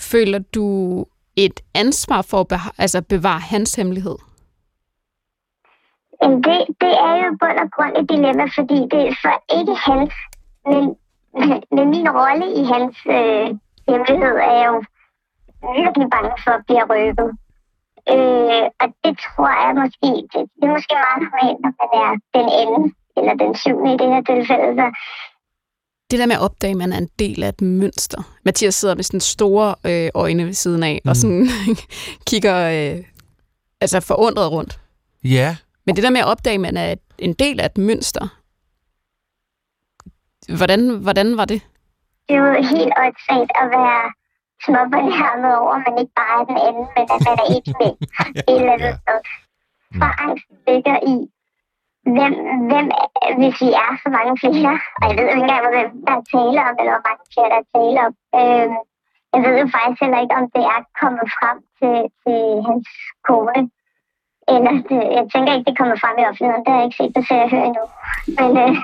Føler 0.00 0.38
du 0.38 0.66
et 1.36 1.60
ansvar 1.74 2.22
for 2.22 2.40
at 2.40 2.52
beha- 2.52 2.74
altså 2.78 3.02
bevare 3.02 3.40
hans 3.40 3.74
hemmelighed? 3.74 4.16
Jamen 6.22 6.42
det, 6.42 6.58
det 6.80 6.92
er 7.08 7.14
jo 7.24 7.30
bund 7.40 7.58
og 7.64 7.70
grund 7.74 7.96
et 7.96 8.08
dilemma, 8.08 8.44
fordi 8.58 8.78
det 8.92 9.02
er 9.08 9.14
for 9.22 9.36
ikke 9.58 9.74
hans, 9.74 10.14
men, 10.66 10.96
men 11.76 11.86
min 11.94 12.08
rolle 12.18 12.46
i 12.60 12.62
hans 12.72 12.96
øh, 13.16 13.48
hemmelighed 13.88 14.36
er 14.48 14.54
jeg 14.60 14.68
jo 14.72 14.78
virkelig 15.80 16.06
bange 16.14 16.34
for 16.44 16.52
at 16.58 16.62
blive 16.66 16.84
røbet. 16.92 17.30
Øh, 18.14 18.64
og 18.82 18.86
det 19.04 19.14
tror 19.24 19.50
jeg 19.62 19.70
måske, 19.82 20.10
det, 20.32 20.42
det 20.56 20.64
er 20.68 20.74
måske 20.76 20.94
meget 21.04 21.20
normalt, 21.24 21.60
når 21.64 21.72
man 21.80 21.90
er 22.02 22.10
den 22.36 22.46
ende, 22.62 22.80
eller 23.18 23.34
den 23.42 23.52
syvende 23.62 23.90
i 23.94 23.98
det 24.00 24.08
her 24.12 24.22
tilfælde. 24.30 24.70
Så 24.80 24.86
det 26.10 26.18
der 26.18 26.26
med 26.26 26.34
at 26.34 26.42
opdage, 26.42 26.70
at 26.70 26.76
man 26.76 26.92
er 26.92 26.98
en 26.98 27.10
del 27.18 27.42
af 27.42 27.48
et 27.48 27.60
mønster. 27.60 28.22
Mathias 28.44 28.74
sidder 28.74 28.94
med 28.94 29.04
sådan 29.04 29.20
store 29.20 29.74
øh, 29.84 30.10
øjne 30.14 30.46
ved 30.46 30.52
siden 30.52 30.82
af, 30.82 31.00
mm. 31.04 31.08
og 31.08 31.16
sådan 31.16 31.48
kigger 32.28 32.56
øh, 32.74 33.04
altså 33.80 34.00
forundret 34.00 34.52
rundt. 34.52 34.80
Ja. 35.24 35.56
Men 35.86 35.96
det 35.96 36.04
der 36.04 36.10
med 36.10 36.20
at 36.20 36.26
opdage, 36.26 36.54
at 36.54 36.60
man 36.60 36.76
er 36.76 36.94
en 37.18 37.32
del 37.32 37.60
af 37.60 37.66
et 37.66 37.78
mønster, 37.78 38.37
hvordan, 40.58 40.80
hvordan 41.04 41.36
var 41.36 41.44
det? 41.44 41.60
Det 42.28 42.36
er 42.36 42.40
jo 42.46 42.52
helt 42.74 42.92
åndssvagt 43.02 43.52
at 43.62 43.66
være 43.76 44.02
småbørnhjernet 44.64 45.52
over, 45.60 45.72
at 45.78 45.82
man 45.86 45.98
ikke 46.02 46.14
bare 46.22 46.34
er 46.40 46.46
den 46.50 46.58
anden, 46.68 46.86
men 46.94 47.04
at 47.14 47.20
man 47.26 47.36
er 47.42 47.48
et 47.56 47.66
med 47.80 47.92
et 48.50 48.60
eller 48.60 48.72
andet 48.76 48.94
sted. 49.02 49.20
For 49.98 50.10
angsten 50.24 50.56
ligger 50.68 50.96
i, 51.12 51.14
hvem, 52.16 52.34
hvem, 52.70 52.86
hvis 53.40 53.56
vi 53.64 53.70
er 53.84 53.90
så 54.02 54.08
mange 54.16 54.34
flere, 54.42 54.74
og 54.98 55.04
jeg 55.08 55.14
ved 55.16 55.24
jo 55.26 55.34
ikke 55.34 55.44
engang, 55.46 55.62
hvem 55.76 55.90
der 56.06 56.14
er 56.18 56.24
tale 56.34 56.58
om, 56.68 56.74
eller 56.80 56.92
hvor 56.94 57.06
mange 57.08 57.24
flere 57.32 57.50
der 57.52 57.60
er 57.62 57.68
tale 57.76 57.98
om. 58.06 58.12
Øh, 58.40 58.68
jeg 59.32 59.40
ved 59.44 59.54
jo 59.62 59.66
faktisk 59.76 60.00
heller 60.04 60.20
ikke, 60.24 60.38
om 60.40 60.46
det 60.56 60.64
er 60.74 60.80
kommet 61.00 61.26
frem 61.38 61.58
til, 61.78 61.96
til 62.22 62.40
hans 62.68 62.88
kone. 63.26 63.60
Eller 64.54 64.72
det, 64.90 65.00
jeg 65.18 65.24
tænker 65.32 65.50
ikke, 65.52 65.68
det 65.70 65.78
kommer 65.78 65.96
frem 66.02 66.16
i 66.18 66.28
offentligheden. 66.30 66.64
Det 66.64 66.72
har 66.72 66.80
jeg 66.80 66.86
ikke 66.88 67.00
set, 67.00 67.16
det 67.16 67.24
ser 67.28 67.42
jeg 67.42 67.50
hører 67.54 67.66
endnu. 67.70 67.84
Men, 68.38 68.50
øh, 68.64 68.74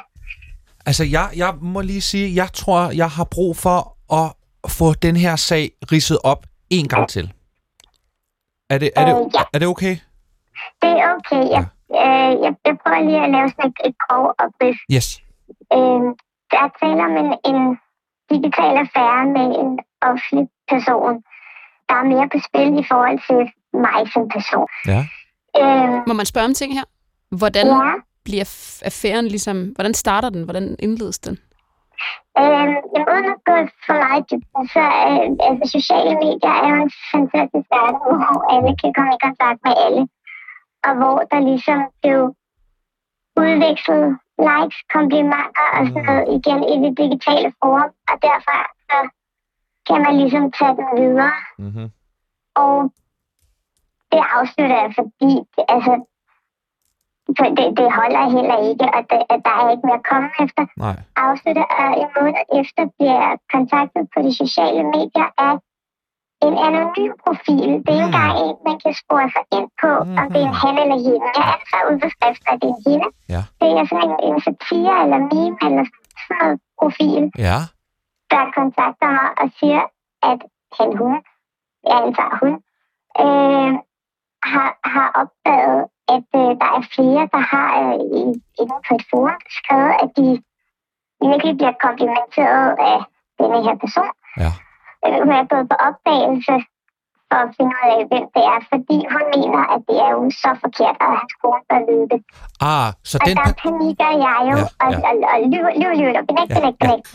Altså, 0.87 1.05
jeg, 1.05 1.31
jeg 1.37 1.55
må 1.61 1.81
lige 1.81 2.01
sige, 2.01 2.35
jeg 2.35 2.49
tror, 2.53 2.91
jeg 2.91 3.11
har 3.11 3.25
brug 3.25 3.57
for 3.57 3.79
at 4.21 4.33
få 4.71 4.95
den 4.95 5.17
her 5.17 5.37
sag 5.37 5.71
ridset 5.93 6.19
op 6.25 6.47
en 6.71 6.89
gang 6.89 7.09
til. 7.09 7.33
Er 8.71 8.79
det, 8.79 8.91
er 8.97 9.05
det, 9.05 9.15
Øh, 9.15 9.31
ja. 9.35 9.43
er 9.55 9.59
det 9.59 9.69
okay? 9.69 9.97
det 10.83 10.91
er 11.05 11.09
okay. 11.19 11.43
Jeg, 11.57 11.65
øh, 12.03 12.33
jeg, 12.45 12.53
jeg 12.67 12.75
prøver 12.83 13.03
lige 13.09 13.25
at 13.27 13.31
lave 13.31 13.49
sådan 13.49 13.71
et, 13.71 13.77
et 13.89 13.95
grov 14.09 14.25
oprids. 14.45 14.79
Yes. 14.95 15.07
Øh, 15.77 16.03
der 16.51 16.59
er 16.67 16.71
tale 16.81 17.01
om 17.09 17.15
en, 17.25 17.31
en 17.51 17.61
digital 18.33 18.75
affære 18.85 19.25
med 19.37 19.47
en 19.63 19.71
offentlig 20.11 20.45
person. 20.73 21.15
Der 21.89 21.95
er 22.03 22.05
mere 22.13 22.29
på 22.33 22.39
spil 22.49 22.71
i 22.83 22.85
forhold 22.91 23.19
til 23.29 23.41
mig 23.85 24.01
som 24.13 24.23
person. 24.37 24.69
Ja. 24.93 25.01
Øh, 25.61 25.93
Må 26.09 26.15
man 26.21 26.27
spørge 26.27 26.45
om 26.51 26.55
ting 26.55 26.71
her? 26.79 26.85
Hvordan 27.41 27.67
ja. 27.67 27.93
Bliver 28.25 28.47
affæren 28.85 29.27
ligesom... 29.27 29.59
Hvordan 29.75 29.95
starter 29.95 30.31
den? 30.31 30.43
Hvordan 30.45 30.77
indledes 30.79 31.19
den? 31.19 31.39
Øh, 32.39 32.73
jamen, 32.93 33.09
uden 33.13 33.27
at 33.35 33.41
gå 33.49 33.57
for 33.87 33.97
meget 34.05 34.25
dybden, 34.31 34.65
så 34.75 34.85
øh, 35.09 35.29
altså, 35.49 35.65
sociale 35.79 36.15
medier 36.25 36.55
er 36.63 36.69
jo 36.75 36.79
en 36.87 36.93
fantastisk 37.13 37.67
verden, 37.75 38.01
hvor 38.23 38.39
alle 38.55 38.73
kan 38.81 38.93
komme 38.97 39.13
i 39.17 39.25
kontakt 39.27 39.61
med 39.67 39.75
alle. 39.87 40.03
Og 40.87 40.93
hvor 41.01 41.19
der 41.31 41.41
ligesom 41.51 41.79
blev 42.03 42.21
udvekslet 43.43 44.07
likes, 44.49 44.79
komplimenter 44.95 45.67
og 45.77 45.83
sådan 45.87 46.07
noget 46.09 46.27
igen 46.37 46.61
i 46.73 46.75
det 46.85 46.93
digitale 47.03 47.51
forum. 47.61 47.91
Og 48.11 48.17
derfor 48.29 48.59
så 48.89 48.99
kan 49.89 49.99
man 50.05 50.15
ligesom 50.21 50.45
tage 50.59 50.77
den 50.81 50.89
videre. 51.01 51.39
Mm-hmm. 51.59 51.89
Og 52.55 52.77
det 54.13 54.23
afslutter 54.37 54.79
jeg, 54.83 54.91
fordi 54.99 55.33
det, 55.55 55.65
altså, 55.75 55.93
for 57.39 57.45
det, 57.59 57.67
det 57.79 57.89
holder 57.99 58.25
heller 58.37 58.59
ikke, 58.71 58.87
og 58.97 59.03
det, 59.11 59.21
at 59.33 59.41
der 59.47 59.55
er 59.61 59.67
ikke 59.73 59.87
mere 59.89 60.01
at 60.03 60.09
komme 60.13 60.29
efter. 60.45 60.63
Nej. 60.85 60.97
Afslutter, 61.25 61.67
og 61.81 61.89
en 62.03 62.11
måned 62.17 62.45
efter 62.61 62.83
bliver 62.97 63.17
jeg 63.25 63.35
kontaktet 63.55 64.03
på 64.13 64.19
de 64.27 64.33
sociale 64.43 64.83
medier 64.97 65.29
af 65.47 65.55
en 66.47 66.55
anonym 66.67 67.13
profil. 67.25 67.71
Det 67.87 67.93
er 67.95 68.01
Mm. 68.01 68.07
engang 68.09 68.33
en, 68.45 68.55
man 68.69 68.77
kan 68.85 68.95
spore 69.03 69.29
sig 69.35 69.45
ind 69.59 69.69
på, 69.83 69.91
mm. 70.05 70.19
om 70.21 70.27
det 70.33 70.41
er 70.43 70.49
en 70.51 70.57
han 70.63 70.75
eller 70.83 70.99
hende. 71.07 71.27
Jeg 71.39 71.47
antager 71.55 71.85
ud 71.91 71.97
på 72.05 72.09
skriften, 72.15 72.47
at 72.53 72.59
det 72.63 72.69
er 72.71 72.75
en 72.77 72.83
hende. 72.89 73.09
Ja. 73.35 73.43
Det 73.61 73.69
er 73.81 73.85
sådan 73.91 74.05
en, 74.11 74.17
en 74.29 74.37
satire 74.47 74.95
eller 75.05 75.19
meme 75.33 75.57
eller 75.67 75.85
sådan 76.25 76.37
noget 76.43 76.59
profil 76.81 77.23
Ja. 77.49 77.59
der 78.33 78.45
kontakter 78.59 79.09
mig 79.19 79.29
og 79.43 79.47
siger, 79.59 79.83
at 80.31 80.41
han, 80.79 80.89
hun, 81.01 81.15
jeg 81.89 81.97
antager 82.05 82.35
hun, 82.43 82.53
øh, 83.25 83.71
har, 84.53 84.69
har 84.95 85.09
opdaget, 85.23 85.81
at 86.15 86.27
øh, 86.41 86.51
der 86.63 86.69
er 86.79 86.83
flere, 86.95 87.25
der 87.35 87.43
har 87.55 87.69
øh, 87.83 87.99
inde 88.61 88.77
på 88.89 88.93
et 88.99 89.05
forum 89.11 89.41
skrevet, 89.59 89.93
at 90.03 90.09
de 90.19 90.27
virkelig 91.29 91.55
bliver 91.61 91.75
komplimenteret 91.87 92.69
af 92.93 92.99
denne 93.39 93.59
her 93.67 93.77
person. 93.85 94.13
Ja. 94.43 94.51
Øh, 95.05 95.15
hun 95.23 95.33
er 95.41 95.45
gået 95.53 95.67
på 95.73 95.77
opdagelse 95.89 96.55
for 97.29 97.39
at 97.47 97.51
finde 97.57 97.75
ud 97.83 97.87
af, 97.97 98.01
hvem 98.11 98.27
det 98.37 98.45
er, 98.55 98.59
fordi 98.73 98.97
hun 99.13 99.25
mener, 99.37 99.63
at 99.75 99.81
det 99.89 99.97
er 100.07 100.11
jo 100.19 100.23
så 100.43 100.51
forkert, 100.65 100.97
at 101.05 101.11
hans 101.19 101.35
kone 101.41 101.63
bør 101.71 101.81
vide 101.89 102.07
det. 102.13 102.21
Ah, 102.71 102.89
så 103.11 103.15
Og 103.21 103.27
den... 103.27 103.35
der 103.39 103.47
pa- 103.49 103.59
panikker 103.63 104.11
jeg 104.27 104.39
jo, 104.51 104.57
Ja, 104.63 104.67
og, 104.85 104.91
ja. 104.93 104.99
og, 105.09 105.13
og 105.33 105.37
lyver, 105.53 105.73
lyver, 105.81 105.97
lyver, 106.01 106.23
benægt, 106.31 106.51
Ja, 106.51 106.57
benægt, 106.59 106.79
ja. 106.81 106.85
benægt. 106.85 107.07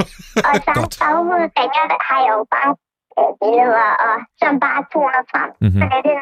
Og 0.48 0.54
samme 0.66 0.82
Godt. 0.86 0.96
baghoved 1.04 1.46
ringer, 1.60 1.84
har 2.10 2.20
jeg 2.26 2.32
jo 2.38 2.44
bare 2.56 2.72
øh, 3.20 3.32
billeder, 3.42 3.90
og 4.06 4.14
som 4.42 4.54
bare 4.66 4.82
toner 4.94 5.24
frem. 5.32 5.50
Mhm. 5.66 5.80
Så 5.80 5.86
er 5.98 6.02
det 6.10 6.18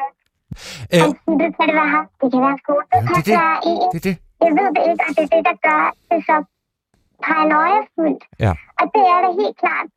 Øh, 0.93 0.99
øh, 1.03 1.09
det 1.41 1.49
kan 1.55 1.63
det 1.69 1.75
være 1.81 1.91
ham, 1.95 2.05
det 2.21 2.27
kan 2.33 2.41
være 2.47 2.57
skole, 2.63 2.83
det 2.93 2.99
kan 3.07 3.15
det 3.15 3.21
er 3.21 3.25
det. 3.29 3.35
være 3.41 3.57
en. 3.69 3.79
det 3.93 4.01
det. 4.07 4.15
Jeg 4.43 4.51
ved 4.59 4.67
det 4.75 4.83
ikke, 4.91 5.03
og 5.07 5.11
det 5.17 5.23
er 5.27 5.31
det, 5.35 5.43
der 5.49 5.55
gør 5.67 5.83
det 6.09 6.19
så 6.29 6.35
paranoiafuldt. 7.27 8.23
Ja. 8.45 8.51
Og 8.79 8.85
det 8.95 9.03
er 9.13 9.19
det 9.25 9.31
helt 9.41 9.57
klart 9.63 9.87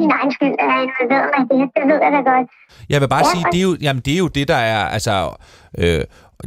min 0.00 0.10
egen 0.18 0.32
skyld, 0.32 0.54
at 0.62 0.66
jeg 0.72 0.82
involveret 0.88 1.28
mig 1.34 1.58
i 1.58 1.60
det. 1.62 1.70
Det 1.76 1.84
ved 1.90 1.98
jeg 2.04 2.12
da 2.12 2.30
godt. 2.30 2.48
Jeg 2.88 3.00
vil 3.00 3.08
bare 3.08 3.24
Ja, 3.26 3.30
sige, 3.34 3.44
det 3.52 3.58
er, 3.58 3.62
jo, 3.62 3.76
jamen, 3.80 4.02
det 4.06 4.14
er 4.14 4.18
jo 4.18 4.28
det, 4.28 4.48
der 4.48 4.54
er, 4.56 4.84
altså, 4.84 5.34
øh, 5.78 6.04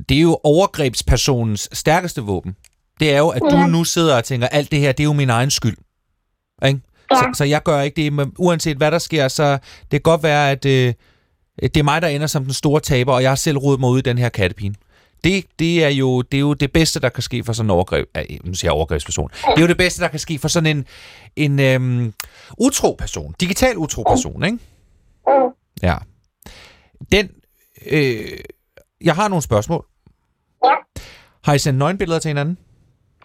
det 0.10 0.18
er 0.18 0.22
jo 0.22 0.38
overgrebspersonens 0.44 1.70
stærkeste 1.74 2.22
våben. 2.22 2.56
Det 3.00 3.14
er 3.14 3.18
jo, 3.18 3.30
at 3.30 3.42
du 3.42 3.56
Ja. 3.58 3.68
nu 3.68 3.84
sidder 3.84 4.18
og 4.18 4.24
tænker, 4.24 4.48
alt 4.48 4.72
det 4.72 4.80
her, 4.80 4.92
det 4.92 5.00
er 5.00 5.06
jo 5.06 5.14
min 5.14 5.30
egen 5.30 5.52
skyld. 5.52 5.78
Ikke? 6.66 6.80
Ja. 7.12 7.16
Så, 7.16 7.30
så 7.34 7.44
jeg 7.44 7.64
gør 7.64 7.82
ikke 7.82 8.04
det, 8.04 8.14
men 8.14 8.34
uanset 8.38 8.78
hvad 8.78 8.92
der 8.92 8.98
sker, 9.00 9.28
så 9.28 9.52
det 9.82 9.90
kan 9.92 10.02
godt 10.02 10.24
være, 10.24 10.52
at 10.52 10.66
øh, 10.66 10.94
det 11.62 11.78
er 11.78 11.84
mig, 11.84 12.02
der 12.02 12.08
ender 12.08 12.28
som 12.28 12.44
den 12.44 12.54
store 12.54 12.82
taber, 12.82 13.14
og 13.14 13.22
jeg 13.22 13.32
har 13.32 13.36
selv 13.36 13.58
rodet 13.58 13.80
mig 13.80 13.90
ud 13.90 14.00
i 14.00 14.02
den 14.02 14.18
her 14.18 14.30
kattepine. 14.30 14.76
Det, 15.24 15.46
det, 15.60 15.84
er 15.84 15.90
jo, 15.90 16.22
det 16.22 16.38
er 16.38 16.42
jo 16.42 16.54
det 16.54 16.72
bedste, 16.72 17.00
der 17.00 17.10
kan 17.10 17.24
ske 17.24 17.44
for 17.44 17.54
sådan 17.54 17.68
en 17.68 17.72
overgreb. 17.72 18.08
Øh, 18.18 18.24
nu 18.44 18.54
siger 18.54 18.70
jeg 18.70 18.74
overgrebsperson. 18.74 19.30
Det 19.30 19.58
er 19.58 19.62
jo 19.62 19.68
det 19.68 19.78
bedste, 19.78 20.02
der 20.02 20.08
kan 20.08 20.20
ske 20.20 20.40
for 20.40 20.48
sådan 20.48 20.78
en, 20.78 20.86
en 21.36 21.60
øhm, 21.60 22.14
utro 22.58 22.96
person. 23.00 23.36
Digital 23.40 23.78
utro 23.78 24.04
person, 24.04 24.44
ikke? 24.44 24.60
Ja. 25.82 25.98
Den, 27.12 27.30
øh, 27.86 28.40
jeg 29.02 29.16
har 29.16 29.28
nogle 29.28 29.42
spørgsmål. 29.42 29.86
Ja. 30.66 30.76
Har 31.44 31.54
I 31.54 31.60
sendt 31.60 31.80
nøgenbilleder 31.80 32.20
til 32.20 32.30
hinanden? 32.30 32.58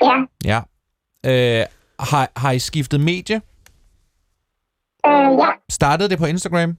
Ja. 0.02 0.24
Ja. 0.44 0.60
Øh, 1.60 1.66
har, 2.00 2.30
har 2.36 2.50
I 2.52 2.58
skiftet 2.58 3.00
medie? 3.00 3.36
Øh, 5.06 5.38
ja. 5.38 5.50
Startede 5.70 6.08
det 6.08 6.18
på 6.18 6.26
Instagram? 6.26 6.76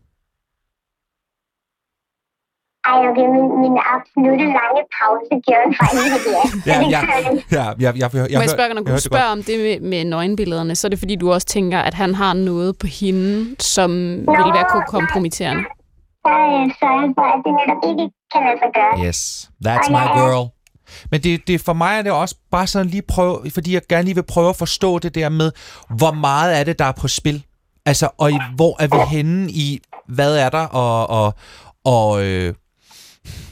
Ej, 2.91 2.99
okay, 3.09 3.25
min, 3.36 3.47
min 3.63 3.75
absolutte 3.95 4.45
lange 4.59 4.81
pause 4.97 5.33
gjorde 5.47 5.69
faktisk, 5.79 6.11
at 6.17 6.23
ja. 6.36 6.43
Ja, 6.71 6.75
Så 6.75 6.79
det 6.79 6.91
ja, 6.93 6.99
ja, 7.57 7.63
jeg, 7.63 7.75
jeg, 7.79 7.93
jeg, 8.01 8.09
jeg, 8.31 8.38
Må 8.39 8.41
jeg 8.41 8.49
spørge, 8.49 8.69
når 8.73 8.81
jeg 8.81 8.88
du 8.88 8.91
hørte 8.91 8.93
det 8.93 9.11
spørger 9.11 9.31
om 9.38 9.43
det 9.43 9.55
med, 9.65 9.89
med 9.89 10.03
nøgenbillederne, 10.05 10.75
så 10.75 10.88
er 10.88 10.89
det 10.89 10.99
fordi, 10.99 11.15
du 11.15 11.31
også 11.33 11.47
tænker, 11.47 11.79
at 11.79 11.93
han 11.93 12.15
har 12.15 12.33
noget 12.33 12.77
på 12.77 12.88
hende, 12.88 13.55
som 13.59 13.91
ville 14.38 14.51
være 14.57 14.65
ko- 14.69 14.88
kompromitterende. 14.97 15.63
Så 16.25 16.31
øh, 16.31 16.63
sørger 16.79 17.01
jeg 17.05 17.11
for, 17.17 17.25
at 17.36 17.39
det 17.45 17.51
netop 17.59 17.81
ikke 17.91 18.05
kan 18.33 18.41
lade 18.47 18.57
sig 18.63 18.71
gøre. 18.77 18.93
Yes, 19.07 19.49
that's 19.67 19.89
my 19.97 20.05
girl. 20.19 20.49
Men 21.11 21.21
det, 21.23 21.47
det 21.47 21.61
for 21.61 21.73
mig 21.73 21.97
er 21.97 22.01
det 22.01 22.11
også 22.11 22.36
bare 22.51 22.67
sådan 22.67 22.88
lige 22.88 23.01
prøve, 23.01 23.38
fordi 23.53 23.73
jeg 23.73 23.81
gerne 23.89 24.03
lige 24.03 24.15
vil 24.15 24.23
prøve 24.23 24.49
at 24.49 24.55
forstå 24.55 24.99
det 24.99 25.15
der 25.15 25.29
med, 25.29 25.51
hvor 25.89 26.11
meget 26.11 26.59
er 26.59 26.63
det, 26.63 26.79
der 26.79 26.86
er 26.86 26.91
på 26.91 27.07
spil? 27.07 27.43
Altså, 27.86 28.09
og 28.17 28.31
i, 28.31 28.38
hvor 28.55 28.75
er 28.83 28.88
vi 28.88 29.15
henne 29.15 29.51
i, 29.51 29.79
hvad 30.07 30.38
er 30.38 30.49
der, 30.49 30.65
og, 30.65 31.09
og, 31.09 31.33
og 31.86 32.25
øh, 32.25 32.53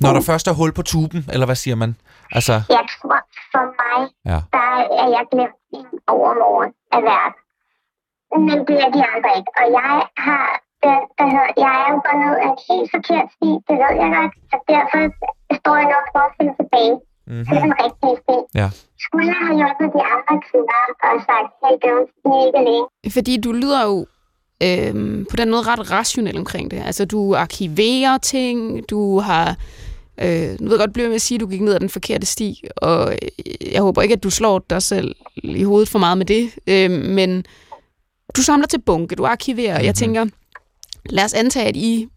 når 0.03 0.11
der 0.13 0.21
først 0.21 0.45
er 0.47 0.53
hul 0.59 0.71
på 0.73 0.81
tuben, 0.81 1.21
eller 1.33 1.45
hvad 1.45 1.55
siger 1.63 1.75
man? 1.83 1.91
Altså, 2.37 2.53
Jeg 2.77 2.83
tror, 2.95 3.19
for 3.53 3.63
mig, 3.81 3.99
Ja. 4.31 4.39
der 4.57 4.67
er 5.03 5.07
jeg 5.15 5.23
glemt 5.33 5.59
i 5.77 5.81
overmorgen 6.15 6.71
af 6.95 7.01
verden. 7.11 7.39
Men 8.47 8.57
det 8.67 8.77
er 8.85 8.89
de 8.97 9.01
andre 9.13 9.29
ikke. 9.39 9.51
Og 9.61 9.65
jeg 9.79 9.93
har 10.27 10.47
den, 10.85 10.99
der 11.19 11.27
hedder, 11.33 11.51
jeg 11.65 11.73
er 11.81 11.87
jo 11.93 11.97
gået 12.05 12.19
ned 12.25 12.35
af 12.43 12.47
en 12.53 12.59
helt 12.69 12.89
forkert 12.95 13.27
sti, 13.35 13.49
det 13.67 13.75
ved 13.81 13.93
jeg 14.01 14.09
godt. 14.17 14.33
Så 14.51 14.57
derfor 14.73 14.99
står 15.59 15.75
jeg 15.81 15.87
nok 15.95 16.05
for 16.13 16.21
at 16.29 16.33
finde 16.37 16.53
tilbage 16.61 16.95
mm-hmm. 17.27 17.45
til 17.47 17.55
den 17.65 17.73
rigtige 17.83 18.15
sti. 18.23 18.37
Ja. 18.61 18.67
Skulle 19.05 19.25
jeg 19.33 19.39
have 19.45 19.57
hjulpet 19.61 19.87
de 19.97 20.01
andre 20.15 20.35
kvinder 20.47 20.79
og 21.07 21.13
sagt, 21.29 21.49
hey 21.61 21.73
I 21.85 21.89
er 22.31 22.39
ikke 22.47 22.59
alene. 22.63 22.87
Fordi 23.17 23.33
du 23.45 23.49
lyder 23.61 23.81
jo 23.89 23.95
øhm, 24.63 25.25
på 25.29 25.35
den 25.35 25.49
måde 25.49 25.61
ret 25.61 25.91
rationel 25.91 26.37
omkring 26.37 26.71
det. 26.71 26.81
Altså, 26.85 27.05
du 27.05 27.35
arkiverer 27.35 28.17
ting, 28.17 28.89
du 28.89 29.19
har... 29.19 29.57
Øh, 30.17 30.49
nu 30.59 30.69
ved 30.69 30.71
jeg 30.71 30.79
godt, 30.79 30.93
bliver 30.93 31.07
med 31.07 31.15
at 31.15 31.21
sige, 31.21 31.35
at 31.35 31.41
du 31.41 31.47
gik 31.47 31.61
ned 31.61 31.73
ad 31.73 31.79
den 31.79 31.89
forkerte 31.89 32.25
sti, 32.25 32.63
og 32.75 33.11
øh, 33.11 33.73
jeg 33.73 33.81
håber 33.81 34.01
ikke, 34.01 34.13
at 34.13 34.23
du 34.23 34.29
slår 34.29 34.65
dig 34.69 34.81
selv 34.81 35.15
i 35.35 35.63
hovedet 35.63 35.89
for 35.89 35.99
meget 35.99 36.17
med 36.17 36.25
det, 36.25 36.51
øh, 36.67 36.91
men 36.91 37.45
du 38.35 38.41
samler 38.41 38.67
til 38.67 38.81
bunke, 38.81 39.15
du 39.15 39.25
arkiverer. 39.25 39.73
Mm-hmm. 39.73 39.85
Jeg 39.85 39.95
tænker, 39.95 40.25
lad 41.05 41.23
os 41.23 41.33
antage, 41.33 41.67
at 41.67 41.75
I... 41.75 42.07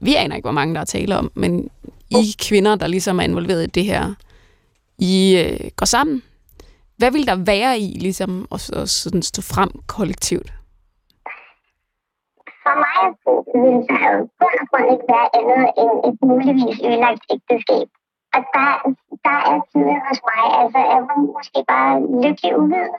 Vi 0.00 0.14
aner 0.14 0.36
ikke, 0.36 0.44
hvor 0.44 0.52
mange 0.52 0.74
der 0.74 0.80
er 0.80 0.84
tale 0.84 1.16
om, 1.16 1.32
men 1.34 1.68
I 2.10 2.34
kvinder, 2.38 2.76
der 2.76 2.86
ligesom 2.86 3.18
er 3.18 3.22
involveret 3.22 3.62
i 3.62 3.66
det 3.66 3.84
her, 3.84 4.14
I 4.98 5.36
øh, 5.36 5.70
går 5.76 5.86
sammen. 5.86 6.22
Hvad 6.96 7.10
vil 7.10 7.26
der 7.26 7.36
være 7.36 7.80
i 7.80 7.98
ligesom 8.00 8.48
at, 8.52 8.70
at 8.70 8.88
sådan 8.88 9.22
stå 9.22 9.42
frem 9.42 9.70
kollektivt? 9.86 10.52
For 12.70 12.76
mig 12.86 13.00
ville 13.64 13.82
der 13.90 14.00
jo 14.12 14.18
kun 14.40 14.52
og 14.60 14.66
grund 14.70 14.86
ikke 14.94 15.06
være 15.14 15.28
andet 15.38 15.70
end 15.82 15.92
et 16.08 16.16
muligvis 16.30 16.76
ødelagt 16.88 17.22
ægteskab. 17.34 17.88
Og 18.34 18.40
der, 18.54 18.68
der 19.26 19.36
er 19.52 19.58
tiden 19.72 19.96
hos 20.06 20.18
mig, 20.30 20.44
altså 20.60 20.78
er 20.94 21.00
hun 21.08 21.20
måske 21.36 21.58
bare 21.72 21.92
lykkelig 22.24 22.52
uvidende. 22.58 22.98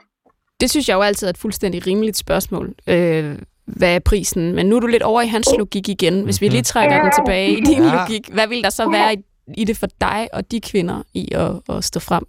Det 0.60 0.70
synes 0.70 0.88
jeg 0.88 0.94
jo 0.94 1.00
altid 1.02 1.26
er 1.26 1.30
et 1.30 1.38
fuldstændig 1.38 1.86
rimeligt 1.86 2.16
spørgsmål. 2.16 2.74
Øh, 2.88 3.38
hvad 3.66 3.94
er 3.94 3.98
prisen? 3.98 4.54
Men 4.54 4.66
nu 4.66 4.76
er 4.76 4.80
du 4.80 4.86
lidt 4.86 5.02
over 5.02 5.20
i 5.20 5.26
hans 5.26 5.48
logik 5.58 5.88
igen. 5.88 6.24
Hvis 6.24 6.40
vi 6.40 6.48
lige 6.48 6.62
trækker 6.62 7.02
den 7.02 7.12
tilbage 7.12 7.50
i 7.58 7.60
din 7.60 7.82
Ja. 7.82 7.94
logik, 7.96 8.28
hvad 8.34 8.46
vil 8.48 8.62
der 8.62 8.70
så 8.70 8.90
være 8.90 9.14
i, 9.14 9.24
i 9.56 9.64
det 9.64 9.76
for 9.76 9.86
dig 10.00 10.28
og 10.32 10.50
de 10.50 10.60
kvinder 10.60 11.02
i 11.14 11.28
at, 11.34 11.76
at 11.76 11.84
stå 11.84 12.00
frem? 12.00 12.24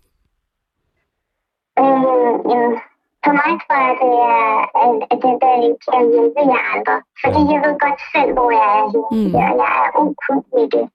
Øh, 1.79 2.51
jamen, 2.51 2.79
for 3.23 3.33
mig 3.39 3.51
tror 3.61 3.77
jeg, 3.87 3.95
det 4.03 4.11
er 4.35 4.47
at, 4.83 4.93
at 5.11 5.17
den 5.25 5.35
der 5.43 5.53
kan 5.91 6.03
hjælpe 6.13 6.41
jer 6.53 6.63
andre. 6.75 6.95
Fordi 7.21 7.41
jeg 7.53 7.59
ved 7.65 7.75
godt 7.85 7.99
selv, 8.13 8.31
hvor 8.37 8.49
jeg 8.59 8.67
er 8.79 8.85
henne, 8.93 9.09
Mm. 9.15 9.35
og 9.41 9.51
jeg 9.61 9.71
er 9.85 9.89
ukundt 10.03 10.45
med 10.55 10.65
det. 10.75 10.85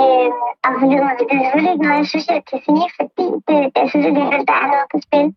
Øh, 0.00 0.30
og 0.64 0.70
forleden, 0.78 1.14
det 1.18 1.26
er 1.30 1.38
selvfølgelig 1.42 1.72
ikke 1.74 1.86
noget, 1.86 2.00
jeg 2.02 2.10
synes, 2.12 2.26
jeg 2.34 2.42
kan 2.50 2.60
sige, 2.66 2.86
fordi 2.98 3.26
det, 3.48 3.58
jeg 3.80 3.86
synes 3.90 4.06
alligevel, 4.10 4.42
der 4.50 4.56
er 4.62 4.68
noget 4.72 4.88
på 4.92 4.98
spil. 5.06 5.28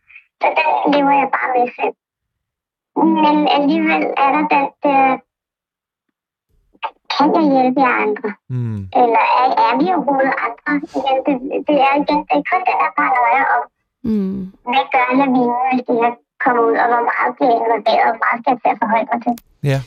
Så 0.41 0.47
den 0.59 0.93
lever 0.93 1.14
jeg 1.22 1.30
bare 1.36 1.49
med 1.55 1.68
selv. 1.78 1.95
Men 3.24 3.38
alligevel 3.57 4.03
er 4.24 4.30
der 4.36 4.43
den 4.53 4.68
der, 4.84 5.01
kan 7.16 7.28
jeg 7.38 7.45
hjælpe 7.53 7.80
jer 7.86 7.93
andre? 8.05 8.30
Mm. 8.53 8.80
Eller 9.01 9.24
er, 9.41 9.47
er 9.66 9.74
vi 9.80 9.86
overhovedet 9.95 10.36
andre? 10.47 10.72
Det, 11.26 11.36
det 11.68 11.78
er 11.88 11.93
igen, 12.01 12.20
det 12.30 12.36
er 12.39 12.45
kun 12.49 12.61
den 12.70 12.78
her 12.82 12.91
paranoia 12.97 13.43
om, 13.55 13.64
Mm. 14.04 14.39
hvad 14.72 14.86
gør 14.93 15.08
lavinen, 15.20 15.54
hvis 15.72 15.84
det 15.88 15.95
her 16.04 16.14
kommer 16.43 16.62
ud, 16.70 16.76
og 16.84 16.88
hvor 16.91 17.04
meget 17.12 17.32
bliver 17.36 17.51
jeg 17.54 17.60
involveret, 17.64 18.04
og 18.08 18.12
hvor 18.14 18.22
meget 18.26 18.38
skal 18.41 18.51
jeg 18.54 18.60
til 18.64 18.72
at 18.76 18.80
forholde 18.84 19.08
mig 19.14 19.20
til. 19.26 19.34
Ja. 19.72 19.80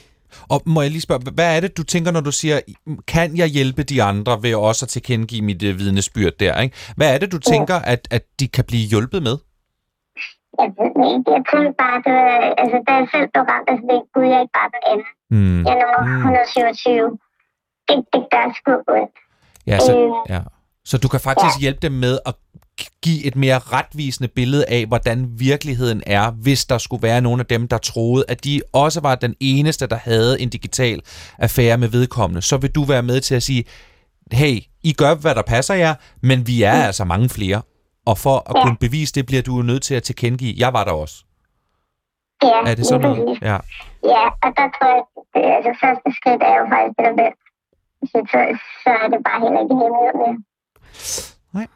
Og 0.52 0.58
må 0.74 0.78
jeg 0.82 0.90
lige 0.90 1.06
spørge, 1.08 1.22
hvad 1.38 1.56
er 1.56 1.60
det, 1.60 1.76
du 1.76 1.82
tænker, 1.82 2.10
når 2.10 2.20
du 2.20 2.32
siger, 2.40 2.56
kan 3.14 3.36
jeg 3.36 3.48
hjælpe 3.56 3.82
de 3.82 4.02
andre 4.02 4.32
ved 4.42 4.54
også 4.54 4.84
at 4.84 4.88
tilkendegive 4.88 5.42
mit 5.50 5.62
uh, 5.62 5.78
vidnesbyrd 5.80 6.32
der? 6.40 6.60
Ikke? 6.60 6.76
Hvad 6.96 7.14
er 7.14 7.18
det, 7.18 7.32
du 7.32 7.38
tænker, 7.52 7.74
at, 7.92 8.02
at 8.10 8.22
de 8.40 8.48
kan 8.48 8.64
blive 8.70 8.86
hjulpet 8.92 9.22
med? 9.28 9.36
Jeg 10.60 10.68
ved 10.78 10.90
det 10.98 11.06
ikke. 11.14 11.28
Jeg 11.36 11.42
tænkte 11.52 11.72
bare, 11.84 11.96
det 12.06 12.12
var, 12.20 12.30
altså, 12.62 12.76
da 12.88 12.92
jeg 13.00 13.06
selv 13.14 13.26
blev 13.32 13.42
ramt, 13.50 13.66
altså, 13.70 13.84
det 13.90 13.96
er 14.02 14.06
gud, 14.14 14.24
jeg 14.30 14.36
er 14.38 14.44
ikke 14.46 14.56
bare 14.60 14.70
den 14.76 14.82
anden. 14.92 15.06
Mm. 15.36 15.60
Jeg 15.66 15.72
er 15.76 15.80
nummer 15.82 16.02
Mm. 16.06 16.16
127. 16.16 17.18
Det, 17.88 17.96
det 18.14 18.22
gør 18.32 18.44
sgu 18.58 18.72
ondt. 18.96 19.16
Ja, 19.70 19.78
så, 19.86 19.92
Øh. 19.98 20.10
ja. 20.34 20.40
Så 20.90 20.98
du 20.98 21.08
kan 21.08 21.20
faktisk 21.20 21.60
hjælpe 21.60 21.80
dem 21.82 21.92
med 21.92 22.18
at 22.26 22.34
give 23.02 23.24
et 23.24 23.36
mere 23.36 23.58
retvisende 23.58 24.28
billede 24.28 24.64
af, 24.68 24.86
hvordan 24.86 25.18
virkeligheden 25.38 26.02
er, 26.06 26.30
hvis 26.30 26.64
der 26.64 26.78
skulle 26.78 27.02
være 27.02 27.20
nogle 27.20 27.40
af 27.40 27.46
dem, 27.46 27.68
der 27.68 27.78
troede, 27.78 28.24
at 28.28 28.44
de 28.44 28.60
også 28.72 29.00
var 29.00 29.14
den 29.14 29.34
eneste, 29.40 29.86
der 29.86 29.96
havde 29.96 30.40
en 30.40 30.48
digital 30.48 31.00
affære 31.38 31.78
med 31.78 31.88
vedkommende. 31.88 32.42
Så 32.42 32.56
vil 32.56 32.70
du 32.70 32.84
være 32.84 33.02
med 33.02 33.20
til 33.20 33.34
at 33.34 33.42
sige, 33.42 33.64
hey, 34.32 34.56
I 34.82 34.92
gør, 34.92 35.14
hvad 35.14 35.34
der 35.34 35.42
passer 35.42 35.74
jer, 35.74 35.94
men 36.22 36.46
vi 36.46 36.62
er 36.62 36.72
altså 36.72 37.04
mange 37.04 37.28
flere. 37.28 37.62
Og 38.06 38.18
for 38.18 38.36
at 38.50 38.54
Ja. 38.56 38.62
kunne 38.64 38.76
bevise 38.76 39.12
det, 39.14 39.26
bliver 39.26 39.42
du 39.42 39.52
nødt 39.62 39.82
til 39.82 39.94
at 39.94 40.02
tilkendegive, 40.02 40.54
jeg 40.58 40.72
var 40.72 40.84
der 40.84 40.92
også. 40.92 41.16
Ja, 42.42 42.70
Er 42.70 42.74
det 42.74 42.86
sådan 42.86 43.00
noget? 43.00 43.38
Ja. 43.42 43.58
Ja, 44.14 44.24
og 44.44 44.50
der 44.58 44.66
tror 44.76 44.88
jeg, 44.96 45.02
det, 45.34 45.42
altså 45.56 45.70
første 45.84 46.08
skridt 46.18 46.42
er 46.50 46.54
jo 46.60 46.64
faktisk 46.72 46.94
det 46.98 47.04
der 47.08 47.14
med, 47.22 47.30
så, 48.10 48.18
så, 48.32 48.90
er 49.04 49.08
det 49.12 49.20
bare 49.28 49.40
heller 49.44 49.60
ikke 49.64 49.76
hemmelighed 49.82 50.14
mere. 50.22 50.36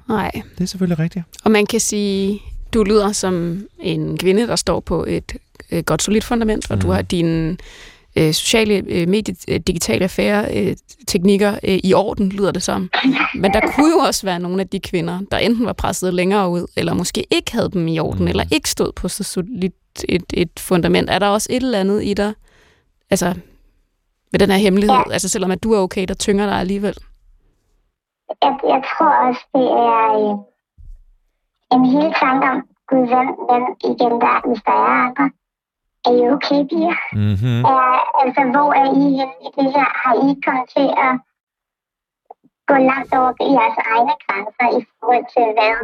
Nej. 0.09 0.31
Det 0.59 0.61
er 0.61 0.66
selvfølgelig 0.66 0.99
rigtigt. 0.99 1.25
Og 1.45 1.51
man 1.51 1.66
kan 1.66 1.81
sige, 1.81 2.41
du 2.75 2.85
lyder 2.85 3.12
som 3.12 3.64
en 3.81 4.18
kvinde, 4.18 4.47
der 4.47 4.57
står 4.57 4.81
på 4.81 5.05
et 5.09 5.33
øh, 5.71 5.83
godt 5.83 6.03
solidt 6.03 6.25
fundament, 6.25 6.71
og 6.71 6.77
mm. 6.77 6.83
du 6.83 6.91
har 6.91 7.03
dine 7.03 7.57
øh, 8.16 8.35
sociale, 8.35 8.85
øh, 8.87 9.09
medie, 9.09 9.35
øh, 9.49 9.61
digitale 9.61 10.05
affære, 10.05 10.57
øh, 10.57 10.77
teknikker 11.09 11.59
øh, 11.64 11.79
i 11.85 11.95
orden, 11.95 12.29
lyder 12.29 12.51
det 12.51 12.62
som. 12.62 12.91
Men 13.35 13.53
der 13.53 13.61
kunne 13.75 13.91
jo 13.91 13.99
også 13.99 14.27
være 14.27 14.41
nogle 14.41 14.61
af 14.61 14.68
de 14.68 14.81
kvinder, 14.81 15.21
der 15.31 15.39
enten 15.39 15.66
var 15.66 15.73
presset 15.73 16.14
længere 16.14 16.49
ud, 16.49 16.66
eller 16.77 16.95
måske 16.95 17.25
ikke 17.31 17.53
havde 17.53 17.71
dem 17.73 17.89
i 17.89 17.99
orden, 17.99 18.23
mm. 18.23 18.29
eller 18.29 18.45
ikke 18.51 18.71
stod 18.71 18.93
på 18.93 19.09
så 19.09 19.25
solidt 19.25 19.75
et, 20.09 20.25
et 20.35 20.51
fundament. 20.59 21.11
Er 21.11 21.18
der 21.18 21.27
også 21.27 21.49
et 21.51 21.62
eller 21.62 21.81
andet 21.81 22.05
i 22.05 22.14
dig, 22.14 22.33
altså 23.11 23.35
med 24.33 24.41
den 24.41 24.51
her 24.51 24.59
hemmelighed, 24.59 24.97
ja. 24.97 25.12
altså 25.12 25.29
selvom 25.29 25.51
at 25.51 25.62
du 25.62 25.73
er 25.73 25.79
okay, 25.79 26.05
der 26.09 26.14
tynger 26.14 26.47
dig 26.47 26.55
alligevel? 26.55 26.95
Jeg, 28.43 28.53
jeg 28.72 28.81
tror 28.91 29.12
også, 29.26 29.43
det 29.55 29.68
er 29.89 30.03
øh, 30.20 30.35
en 31.74 31.85
hel 31.95 32.14
tanke 32.22 32.45
om, 32.53 32.61
gud, 32.89 33.05
hvem, 33.12 33.28
hvem 33.49 33.64
igen 33.91 34.14
der, 34.24 34.37
hvis 34.47 34.62
der 34.68 34.76
er 34.85 34.95
andre. 35.07 35.26
Er 36.07 36.12
I 36.20 36.22
okay, 36.35 36.61
piger? 36.70 36.99
Mm-hmm. 37.26 37.61
Er, 37.72 37.85
altså, 38.22 38.41
hvor 38.53 38.68
er 38.81 38.89
I 39.03 39.05
henne 39.18 39.37
i 39.47 39.49
det 39.57 39.68
her? 39.76 39.89
Har 40.03 40.14
I 40.24 40.28
kommet 40.45 40.66
til 40.76 40.89
at 41.07 41.14
gå 42.68 42.76
langt 42.91 43.12
over 43.18 43.33
jeres 43.57 43.78
egne 43.93 44.14
grænser 44.24 44.66
i 44.78 44.81
forhold 44.91 45.26
til, 45.35 45.47
hvad, 45.57 45.74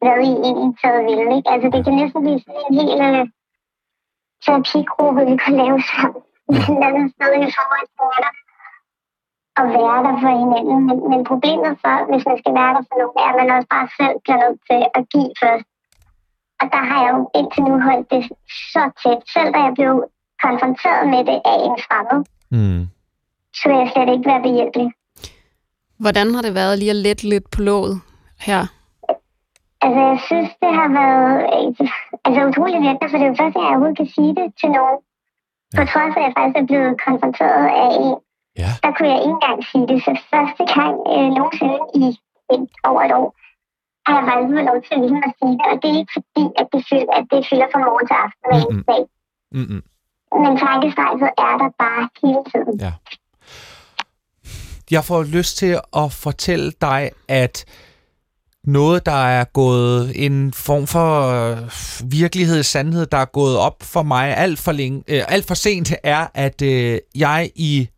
hvad 0.00 0.16
I 0.30 0.32
egentlig 0.46 0.70
taget 0.80 1.02
vil, 1.08 1.36
ikke? 1.36 1.48
Altså, 1.52 1.68
det 1.74 1.80
kan 1.84 1.94
næsten 2.00 2.20
blive 2.24 2.40
sådan 2.40 2.62
en 2.64 2.74
hel 2.78 2.90
øh, 3.08 3.24
terapigruppe, 4.44 5.20
vi 5.30 5.36
kan 5.44 5.54
lave 5.62 5.78
sammen. 5.90 6.22
Et 6.54 6.68
eller 6.72 6.88
andet 6.90 7.08
sted 7.14 7.30
i 7.46 7.50
forhold 7.56 7.88
til 7.96 8.08
at 9.60 9.66
være 9.76 9.98
der 10.06 10.14
for 10.22 10.32
hinanden. 10.40 10.78
Men, 10.88 10.98
men 11.10 11.20
problemet 11.30 11.72
så, 11.84 11.92
hvis 12.10 12.24
man 12.28 12.36
skal 12.40 12.52
være 12.60 12.72
der 12.76 12.82
for 12.88 12.96
nogen, 13.00 13.18
er, 13.24 13.28
at 13.30 13.36
man 13.40 13.48
også 13.56 13.68
bare 13.76 13.88
selv 13.98 14.16
bliver 14.22 14.38
nødt 14.42 14.60
til 14.70 14.80
at 14.98 15.02
give 15.12 15.30
først. 15.42 15.68
Og 16.60 16.66
der 16.74 16.82
har 16.90 16.98
jeg 17.04 17.10
jo 17.16 17.20
indtil 17.38 17.62
nu 17.68 17.74
holdt 17.88 18.06
det 18.14 18.22
så 18.74 18.82
tæt. 19.02 19.20
Selv 19.34 19.50
da 19.54 19.58
jeg 19.66 19.74
blev 19.78 19.92
konfronteret 20.44 21.04
med 21.14 21.22
det 21.30 21.38
af 21.52 21.56
en 21.66 21.76
fremmed, 21.86 22.20
Mm. 22.56 22.82
så 23.58 23.62
vil 23.68 23.76
jeg 23.82 23.90
slet 23.92 24.08
ikke 24.14 24.28
være 24.30 24.42
behjælpelig. 24.46 24.88
Hvordan 26.04 26.34
har 26.34 26.42
det 26.42 26.54
været 26.54 26.78
lige 26.78 26.90
at 26.90 26.96
lette 27.06 27.24
lidt 27.28 27.46
på 27.54 27.60
låget 27.62 27.96
her? 28.46 28.60
Altså, 29.84 30.00
jeg 30.10 30.20
synes, 30.28 30.50
det 30.62 30.72
har 30.78 30.88
været 31.00 31.32
altså, 32.24 32.40
utrolig 32.48 32.80
virkelig, 32.88 33.08
for 33.10 33.18
det 33.18 33.26
er 33.26 33.32
jo 33.32 33.40
første 33.42 33.56
gang, 33.58 33.66
jeg 33.68 33.74
overhovedet 33.74 33.96
kan 34.00 34.10
sige 34.16 34.32
det 34.38 34.46
til 34.60 34.70
nogen. 34.78 34.98
På 35.76 35.82
trods 35.92 36.14
af, 36.16 36.20
at 36.20 36.26
jeg 36.26 36.32
faktisk 36.36 36.58
er 36.62 36.66
blevet 36.70 36.92
konfronteret 37.06 37.64
af 37.82 37.88
en, 38.02 38.12
Ja. 38.58 38.70
der 38.84 38.90
kunne 38.94 39.08
jeg 39.12 39.20
ikke 39.26 39.36
engang 39.38 39.58
sige 39.70 39.86
det. 39.90 39.98
Så 40.06 40.12
første 40.32 40.64
gang 40.74 40.94
øh, 41.14 41.28
nogensinde 41.38 41.80
i 42.02 42.04
et, 42.54 42.64
over 42.90 43.00
et 43.06 43.12
år, 43.20 43.28
har 44.06 44.14
jeg 44.18 44.24
faktisk 44.28 44.52
fået 44.54 44.66
lov 44.70 44.78
til 44.86 44.96
ligesom 45.02 45.22
at 45.28 45.32
sige 45.38 45.54
det. 45.60 45.66
Og 45.72 45.76
det 45.82 45.88
er 45.92 45.98
ikke 46.02 46.14
fordi, 46.18 46.44
at 46.60 46.66
det, 46.72 46.80
fylder, 46.88 47.12
at 47.18 47.24
det 47.32 47.40
fylder 47.50 47.68
fra 47.72 47.80
morgen 47.86 48.06
til 48.10 48.16
aften 48.24 48.42
hver 48.48 48.58
eneste 48.62 48.84
dag. 48.92 49.04
Mm-mm. 49.56 49.82
Men 50.42 50.52
tankestrækket 50.62 51.30
er 51.46 51.54
der 51.62 51.70
bare 51.82 52.02
hele 52.22 52.42
tiden. 52.52 52.74
Ja. 52.86 52.92
Jeg 54.90 55.04
får 55.04 55.22
lyst 55.22 55.56
til 55.56 55.72
at 55.96 56.12
fortælle 56.12 56.72
dig, 56.80 57.10
at 57.28 57.64
noget, 58.64 59.06
der 59.06 59.24
er 59.38 59.44
gået 59.44 60.26
en 60.26 60.52
form 60.52 60.86
for 60.86 61.10
øh, 61.32 61.58
virkelighed, 62.12 62.62
sandhed, 62.62 63.06
der 63.06 63.18
er 63.18 63.24
gået 63.24 63.58
op 63.58 63.82
for 63.82 64.02
mig 64.02 64.36
alt 64.36 64.58
for, 64.58 64.72
længe, 64.72 65.04
øh, 65.08 65.22
alt 65.28 65.46
for 65.46 65.54
sent, 65.54 65.92
er, 66.02 66.26
at 66.34 66.62
øh, 66.62 66.98
jeg 67.14 67.50
i 67.54 67.88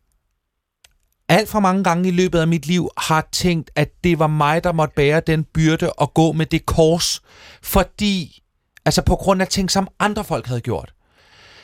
alt 1.28 1.48
for 1.48 1.60
mange 1.60 1.84
gange 1.84 2.08
i 2.08 2.12
løbet 2.12 2.38
af 2.38 2.48
mit 2.48 2.66
liv 2.66 2.90
har 2.98 3.28
tænkt, 3.32 3.70
at 3.74 3.88
det 4.04 4.18
var 4.18 4.26
mig, 4.26 4.64
der 4.64 4.72
måtte 4.72 4.94
bære 4.94 5.20
den 5.20 5.44
byrde 5.44 5.92
og 5.92 6.14
gå 6.14 6.32
med 6.32 6.46
det 6.46 6.66
kors, 6.66 7.22
fordi, 7.62 8.42
altså 8.84 9.02
på 9.02 9.16
grund 9.16 9.42
af 9.42 9.48
ting, 9.48 9.70
som 9.70 9.88
andre 9.98 10.24
folk 10.24 10.46
havde 10.46 10.60
gjort. 10.60 10.94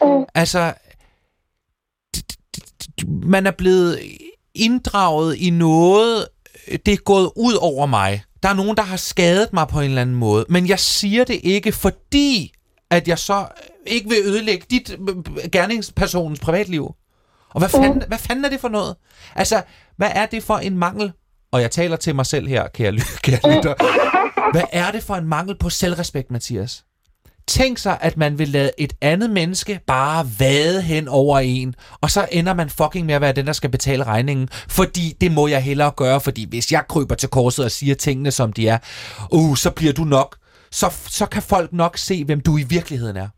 Mm. 0.03 0.25
Altså, 0.35 0.75
man 3.07 3.47
er 3.47 3.51
blevet 3.51 4.01
inddraget 4.55 5.37
i 5.37 5.51
noget, 5.51 6.29
det 6.87 6.95
er 6.95 6.97
gået 6.97 7.31
ud 7.37 7.55
over 7.55 7.87
mig. 7.87 8.23
Der 8.43 8.49
er 8.49 8.55
nogen, 8.55 8.77
der 8.77 8.83
har 8.83 8.97
skadet 8.97 9.53
mig 9.53 9.69
på 9.69 9.81
en 9.81 9.89
eller 9.89 10.03
anden 10.03 10.17
måde, 10.17 10.47
men 10.49 10.69
jeg 10.69 10.79
siger 10.79 11.25
det 11.25 11.41
ikke, 11.43 11.73
fordi 11.73 12.53
at 12.91 13.09
jeg 13.09 13.19
så 13.19 13.47
ikke 13.87 14.09
vil 14.09 14.19
ødelægge 14.25 14.67
dit 14.71 14.99
øh, 15.09 15.51
gerningspersonens 15.53 16.41
privatliv. 16.41 16.95
Og 17.55 17.59
hvad 17.61 17.69
fanden, 17.69 18.03
hvad 18.09 18.19
fanden 18.19 18.45
er 18.45 18.49
det 18.49 18.61
for 18.61 18.69
noget? 18.69 18.97
Altså, 19.35 19.63
hvad 19.97 20.11
er 20.15 20.27
det 20.27 20.43
for 20.43 20.57
en 20.57 20.79
mangel? 20.79 21.13
Og 21.53 21.63
jeg 21.63 21.71
taler 21.71 21.97
til 21.97 22.15
mig 22.15 22.27
selv 22.27 22.49
her, 22.49 22.69
kære, 22.69 22.93
kære 23.23 23.57
lytter. 23.57 23.75
Hvad 24.53 24.65
er 24.73 24.91
det 24.91 25.03
for 25.03 25.15
en 25.15 25.27
mangel 25.27 25.57
på 25.59 25.71
selvrespekt, 25.71 26.31
Mathias? 26.31 26.85
Tænk 27.49 27.79
sig, 27.79 27.99
at 28.01 28.17
man 28.17 28.39
vil 28.39 28.49
lade 28.49 28.71
et 28.79 28.93
andet 29.01 29.31
menneske 29.31 29.81
bare 29.87 30.27
vade 30.39 30.83
hen 30.83 31.09
over 31.09 31.39
en, 31.39 31.75
og 32.01 32.11
så 32.11 32.29
ender 32.33 32.55
man 32.55 32.71
fucking 32.71 33.07
med 33.07 33.15
at 33.15 33.21
være 33.21 33.33
den, 33.33 33.47
der 33.47 33.53
skal 33.53 33.71
betale 33.71 34.05
regningen. 34.05 34.49
Fordi 34.69 35.17
det 35.21 35.33
må 35.33 35.47
jeg 35.47 35.63
hellere 35.63 35.91
gøre, 35.91 36.21
fordi 36.21 36.49
hvis 36.49 36.73
jeg 36.73 36.85
kryber 36.89 37.15
til 37.15 37.29
korset 37.29 37.65
og 37.65 37.71
siger 37.71 37.95
tingene, 37.95 38.31
som 38.31 38.53
de 38.53 38.69
er, 38.69 38.79
uh, 39.33 39.57
så 39.57 39.71
bliver 39.71 39.93
du 39.93 40.05
nok, 40.05 40.37
så, 40.71 40.93
så 41.09 41.27
kan 41.27 41.43
folk 41.43 41.73
nok 41.73 41.99
se, 41.99 42.25
hvem 42.25 42.41
du 42.41 42.59
i 42.59 42.63
virkeligheden 42.63 43.17
er. 43.17 43.29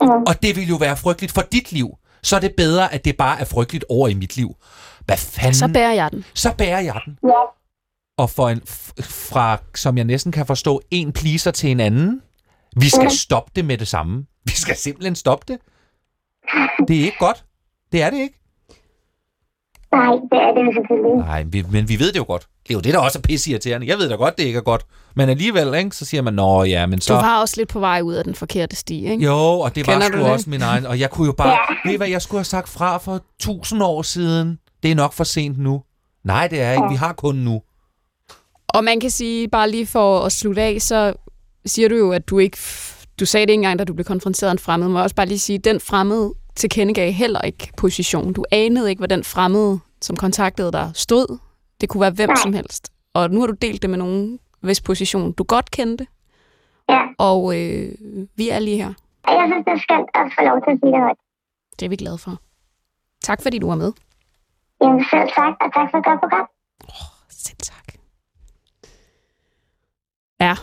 Mm. 0.00 0.22
Og 0.26 0.42
det 0.42 0.56
vil 0.56 0.68
jo 0.68 0.76
være 0.76 0.96
frygteligt 0.96 1.32
for 1.32 1.42
dit 1.52 1.72
liv. 1.72 1.88
Så 2.22 2.36
er 2.36 2.40
det 2.40 2.54
bedre, 2.56 2.94
at 2.94 3.04
det 3.04 3.16
bare 3.16 3.40
er 3.40 3.44
frygteligt 3.44 3.84
over 3.88 4.08
i 4.08 4.14
mit 4.14 4.36
liv. 4.36 4.56
Hvad 5.06 5.16
fanden? 5.16 5.54
Så 5.54 5.68
bærer 5.68 5.92
jeg 5.92 6.10
den. 6.10 6.24
så 6.34 6.54
bærer 6.58 6.80
jeg 6.80 7.00
den. 7.04 7.18
Ja, 7.24 7.42
Og 8.18 8.30
for 8.30 8.48
en, 8.48 8.60
fra, 9.02 9.58
som 9.74 9.96
jeg 9.96 10.04
næsten 10.04 10.32
kan 10.32 10.46
forstå, 10.46 10.80
en 10.90 11.12
pleaser 11.12 11.50
til 11.50 11.70
en 11.70 11.80
anden. 11.80 12.22
Vi 12.76 12.88
skal 12.88 13.10
stoppe 13.10 13.52
det 13.56 13.64
med 13.64 13.78
det 13.78 13.88
samme. 13.88 14.26
Vi 14.44 14.52
skal 14.52 14.76
simpelthen 14.76 15.14
stoppe 15.16 15.44
det. 15.48 15.58
Det 16.88 17.00
er 17.00 17.04
ikke 17.04 17.18
godt. 17.18 17.44
Det 17.92 18.02
er 18.02 18.10
det 18.10 18.18
ikke. 18.18 18.40
nej, 19.92 20.12
det 20.30 20.38
er 20.46 20.54
det 20.54 20.66
jo 20.66 20.72
selvfølgelig 20.72 21.10
ikke. 21.10 21.18
Nej, 21.26 21.42
vi, 21.42 21.64
men 21.70 21.88
vi 21.88 21.98
ved 21.98 22.12
det 22.12 22.18
jo 22.18 22.24
godt. 22.24 22.48
Det 22.68 22.74
er 22.74 22.78
jo 22.78 22.80
det, 22.80 22.94
der 22.94 23.00
også 23.00 23.18
er 23.18 23.22
pisseirriterende. 23.22 23.86
Jeg 23.86 23.98
ved 23.98 24.08
da 24.08 24.14
godt, 24.14 24.38
det 24.38 24.44
ikke 24.44 24.56
er 24.56 24.62
godt. 24.62 24.86
Men 25.16 25.28
alligevel, 25.28 25.74
ikke, 25.74 25.96
så 25.96 26.04
siger 26.04 26.22
man, 26.22 26.34
nå 26.34 26.64
ja, 26.64 26.86
men 26.86 26.98
Du 26.98 27.04
så... 27.04 27.14
var 27.14 27.40
også 27.40 27.54
lidt 27.56 27.68
på 27.68 27.80
vej 27.80 28.00
ud 28.00 28.14
af 28.14 28.24
den 28.24 28.34
forkerte 28.34 28.76
sti, 28.76 29.10
ikke? 29.10 29.24
Jo, 29.24 29.34
og 29.36 29.74
det 29.74 29.86
var 29.86 29.92
Kender 29.92 30.06
sgu 30.06 30.16
du 30.18 30.22
det? 30.22 30.32
også 30.32 30.50
min 30.50 30.62
egen. 30.62 30.86
Og 30.86 31.00
jeg 31.00 31.10
kunne 31.10 31.26
jo 31.26 31.32
bare... 31.32 31.58
Ved 31.84 31.92
I 31.92 31.96
hvad, 31.96 32.08
jeg 32.08 32.22
skulle 32.22 32.38
have 32.38 32.44
sagt 32.44 32.68
fra 32.68 32.98
for 32.98 33.20
tusind 33.40 33.82
år 33.82 34.02
siden. 34.02 34.58
Det 34.82 34.90
er 34.90 34.94
nok 34.94 35.12
for 35.12 35.24
sent 35.24 35.58
nu. 35.58 35.82
Nej, 36.24 36.48
det 36.48 36.60
er 36.60 36.72
ikke. 36.72 36.88
Vi 36.90 36.94
har 36.94 37.12
kun 37.12 37.34
nu. 37.36 37.62
Og 38.68 38.84
man 38.84 39.00
kan 39.00 39.10
sige, 39.10 39.48
bare 39.48 39.70
lige 39.70 39.86
for 39.86 40.20
at 40.20 40.32
slutte 40.32 40.62
af, 40.62 40.76
så 40.80 41.12
siger 41.66 41.88
du 41.88 41.94
jo, 41.96 42.12
at 42.12 42.28
du 42.28 42.38
ikke... 42.38 42.58
Du 43.20 43.26
sagde 43.26 43.46
det 43.46 43.50
ikke 43.50 43.58
engang, 43.58 43.78
da 43.78 43.84
du 43.84 43.94
blev 43.94 44.04
konfronteret 44.04 44.48
af 44.48 44.52
en 44.52 44.58
fremmed. 44.58 44.88
Må 44.88 44.98
jeg 44.98 45.04
også 45.04 45.16
bare 45.16 45.26
lige 45.26 45.38
sige, 45.38 45.58
at 45.58 45.64
den 45.64 45.80
fremmede 45.80 46.32
tilkendegav 46.56 47.12
heller 47.12 47.40
ikke 47.40 47.68
position. 47.76 48.32
Du 48.32 48.44
anede 48.50 48.90
ikke, 48.90 49.00
hvad 49.00 49.08
den 49.08 49.24
fremmede, 49.24 49.78
som 50.02 50.16
kontaktede 50.16 50.72
dig, 50.72 50.90
stod. 50.94 51.38
Det 51.80 51.88
kunne 51.88 52.00
være 52.00 52.10
hvem 52.10 52.28
Nej. 52.28 52.36
som 52.42 52.52
helst. 52.52 52.92
Og 53.14 53.30
nu 53.30 53.40
har 53.40 53.46
du 53.46 53.52
delt 53.62 53.82
det 53.82 53.90
med 53.90 53.98
nogen, 53.98 54.38
hvis 54.60 54.80
position 54.80 55.32
du 55.32 55.44
godt 55.44 55.70
kendte. 55.70 56.06
Ja, 56.88 57.00
Og 57.18 57.56
øh, 57.60 57.92
vi 58.36 58.48
er 58.48 58.58
lige 58.58 58.76
her. 58.76 58.92
og 59.22 59.32
jeg 59.32 59.48
synes, 59.52 59.64
det 59.64 59.72
er 59.72 59.78
skønt 59.78 60.08
at 60.14 60.32
få 60.38 60.44
lov 60.44 60.58
til 60.64 60.70
at 60.70 60.78
sige 60.82 60.92
det 60.92 61.00
højt. 61.00 61.16
Det 61.80 61.84
er 61.86 61.90
vi 61.90 61.96
glade 61.96 62.18
for. 62.18 62.40
Tak 63.22 63.42
fordi 63.42 63.58
du 63.58 63.68
var 63.68 63.74
med. 63.76 63.92
Jamen 64.82 65.04
selv 65.10 65.28
tak, 65.34 65.54
og 65.60 65.74
tak 65.74 65.88
for 65.90 65.98
et 65.98 66.04
godt 66.04 66.20
program. 66.20 66.46
Selv 67.30 67.56
tak. 67.62 67.94
Ja, 70.40 70.54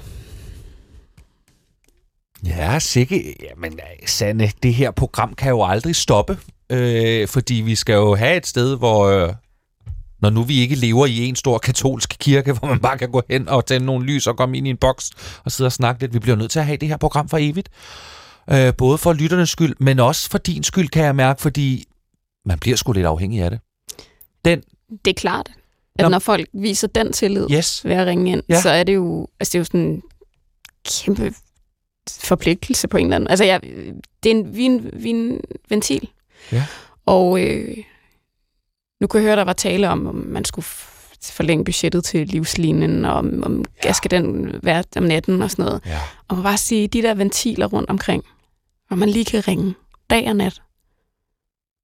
Ja, 2.45 2.79
sikke. 2.79 3.35
Jamen, 3.43 3.79
Sanne, 4.05 4.47
det 4.63 4.73
her 4.73 4.91
program 4.91 5.33
kan 5.33 5.49
jo 5.49 5.63
aldrig 5.63 5.95
stoppe, 5.95 6.37
øh, 6.69 7.27
fordi 7.27 7.53
vi 7.53 7.75
skal 7.75 7.93
jo 7.93 8.15
have 8.15 8.37
et 8.37 8.45
sted, 8.45 8.77
hvor... 8.77 9.05
Øh, 9.05 9.33
når 10.21 10.29
nu 10.29 10.43
vi 10.43 10.59
ikke 10.59 10.75
lever 10.75 11.05
i 11.05 11.17
en 11.25 11.35
stor 11.35 11.57
katolsk 11.57 12.15
kirke, 12.19 12.53
hvor 12.59 12.67
man 12.67 12.79
bare 12.79 12.97
kan 12.97 13.11
gå 13.11 13.21
hen 13.29 13.49
og 13.49 13.65
tænde 13.65 13.85
nogle 13.85 14.05
lys 14.05 14.27
og 14.27 14.37
komme 14.37 14.57
ind 14.57 14.67
i 14.67 14.69
en 14.69 14.77
boks 14.77 15.11
og 15.45 15.51
sidde 15.51 15.67
og 15.67 15.71
snakke 15.71 16.01
lidt. 16.01 16.13
Vi 16.13 16.19
bliver 16.19 16.35
nødt 16.37 16.51
til 16.51 16.59
at 16.59 16.65
have 16.65 16.77
det 16.77 16.87
her 16.89 16.97
program 16.97 17.29
for 17.29 17.37
evigt. 17.41 17.69
Øh, 18.51 18.73
både 18.77 18.97
for 18.97 19.13
lytternes 19.13 19.49
skyld, 19.49 19.75
men 19.79 19.99
også 19.99 20.29
for 20.29 20.37
din 20.37 20.63
skyld, 20.63 20.89
kan 20.89 21.03
jeg 21.05 21.15
mærke, 21.15 21.41
fordi 21.41 21.85
man 22.45 22.59
bliver 22.59 22.77
sgu 22.77 22.91
lidt 22.91 23.05
afhængig 23.05 23.41
af 23.41 23.49
det. 23.51 23.59
Den, 24.45 24.61
Det 25.05 25.11
er 25.11 25.15
klart, 25.15 25.49
at 25.95 26.03
Nå. 26.03 26.09
når 26.09 26.19
folk 26.19 26.47
viser 26.53 26.87
den 26.87 27.13
tillid 27.13 27.47
yes, 27.51 27.85
ved 27.85 27.95
at 27.95 28.07
ringe 28.07 28.31
ind, 28.31 28.43
Ja. 28.49 28.61
så 28.61 28.69
er 28.69 28.83
det 28.83 28.95
jo, 28.95 29.27
altså 29.39 29.51
det 29.51 29.55
er 29.55 29.59
jo 29.59 29.65
sådan 29.65 29.79
en 29.81 30.01
kæmpe 30.85 31.33
forpligtelse 32.09 32.87
på 32.87 32.97
en 32.97 33.05
eller 33.05 33.15
anden. 33.15 33.29
Altså 33.29 33.43
jeg, 33.43 33.61
det 34.23 34.31
er 34.31 34.35
en, 34.35 34.55
vi 34.55 34.61
er 34.61 34.69
en, 34.69 34.89
vi 34.93 35.09
er 35.09 35.13
en 35.15 35.39
ventil. 35.69 36.07
Ja. 36.51 36.65
Og 37.05 37.39
øh, 37.41 37.77
nu 39.01 39.07
kunne 39.07 39.21
jeg 39.21 39.27
høre, 39.27 39.35
der 39.35 39.43
var 39.43 39.53
tale 39.53 39.89
om, 39.89 40.07
om 40.07 40.15
man 40.15 40.45
skulle 40.45 40.65
forlænge 41.21 41.65
budgettet 41.65 42.03
til 42.03 42.27
livslinjen, 42.27 43.05
og 43.05 43.13
om, 43.13 43.43
om 43.43 43.65
ja. 43.83 43.93
skal 43.93 44.11
den 44.11 44.53
være 44.63 44.83
om 44.95 45.03
natten 45.03 45.41
og 45.41 45.51
sådan 45.51 45.65
noget. 45.65 45.81
ja. 45.85 45.99
Og 46.27 46.35
man 46.35 46.43
bare 46.43 46.57
sige, 46.57 46.87
de 46.87 47.01
der 47.01 47.13
ventiler 47.13 47.65
rundt 47.65 47.89
omkring, 47.89 48.23
hvor 48.87 48.97
man 48.97 49.09
lige 49.09 49.25
kan 49.25 49.47
ringe 49.47 49.75
dag 50.09 50.27
og 50.27 50.35
nat, 50.35 50.61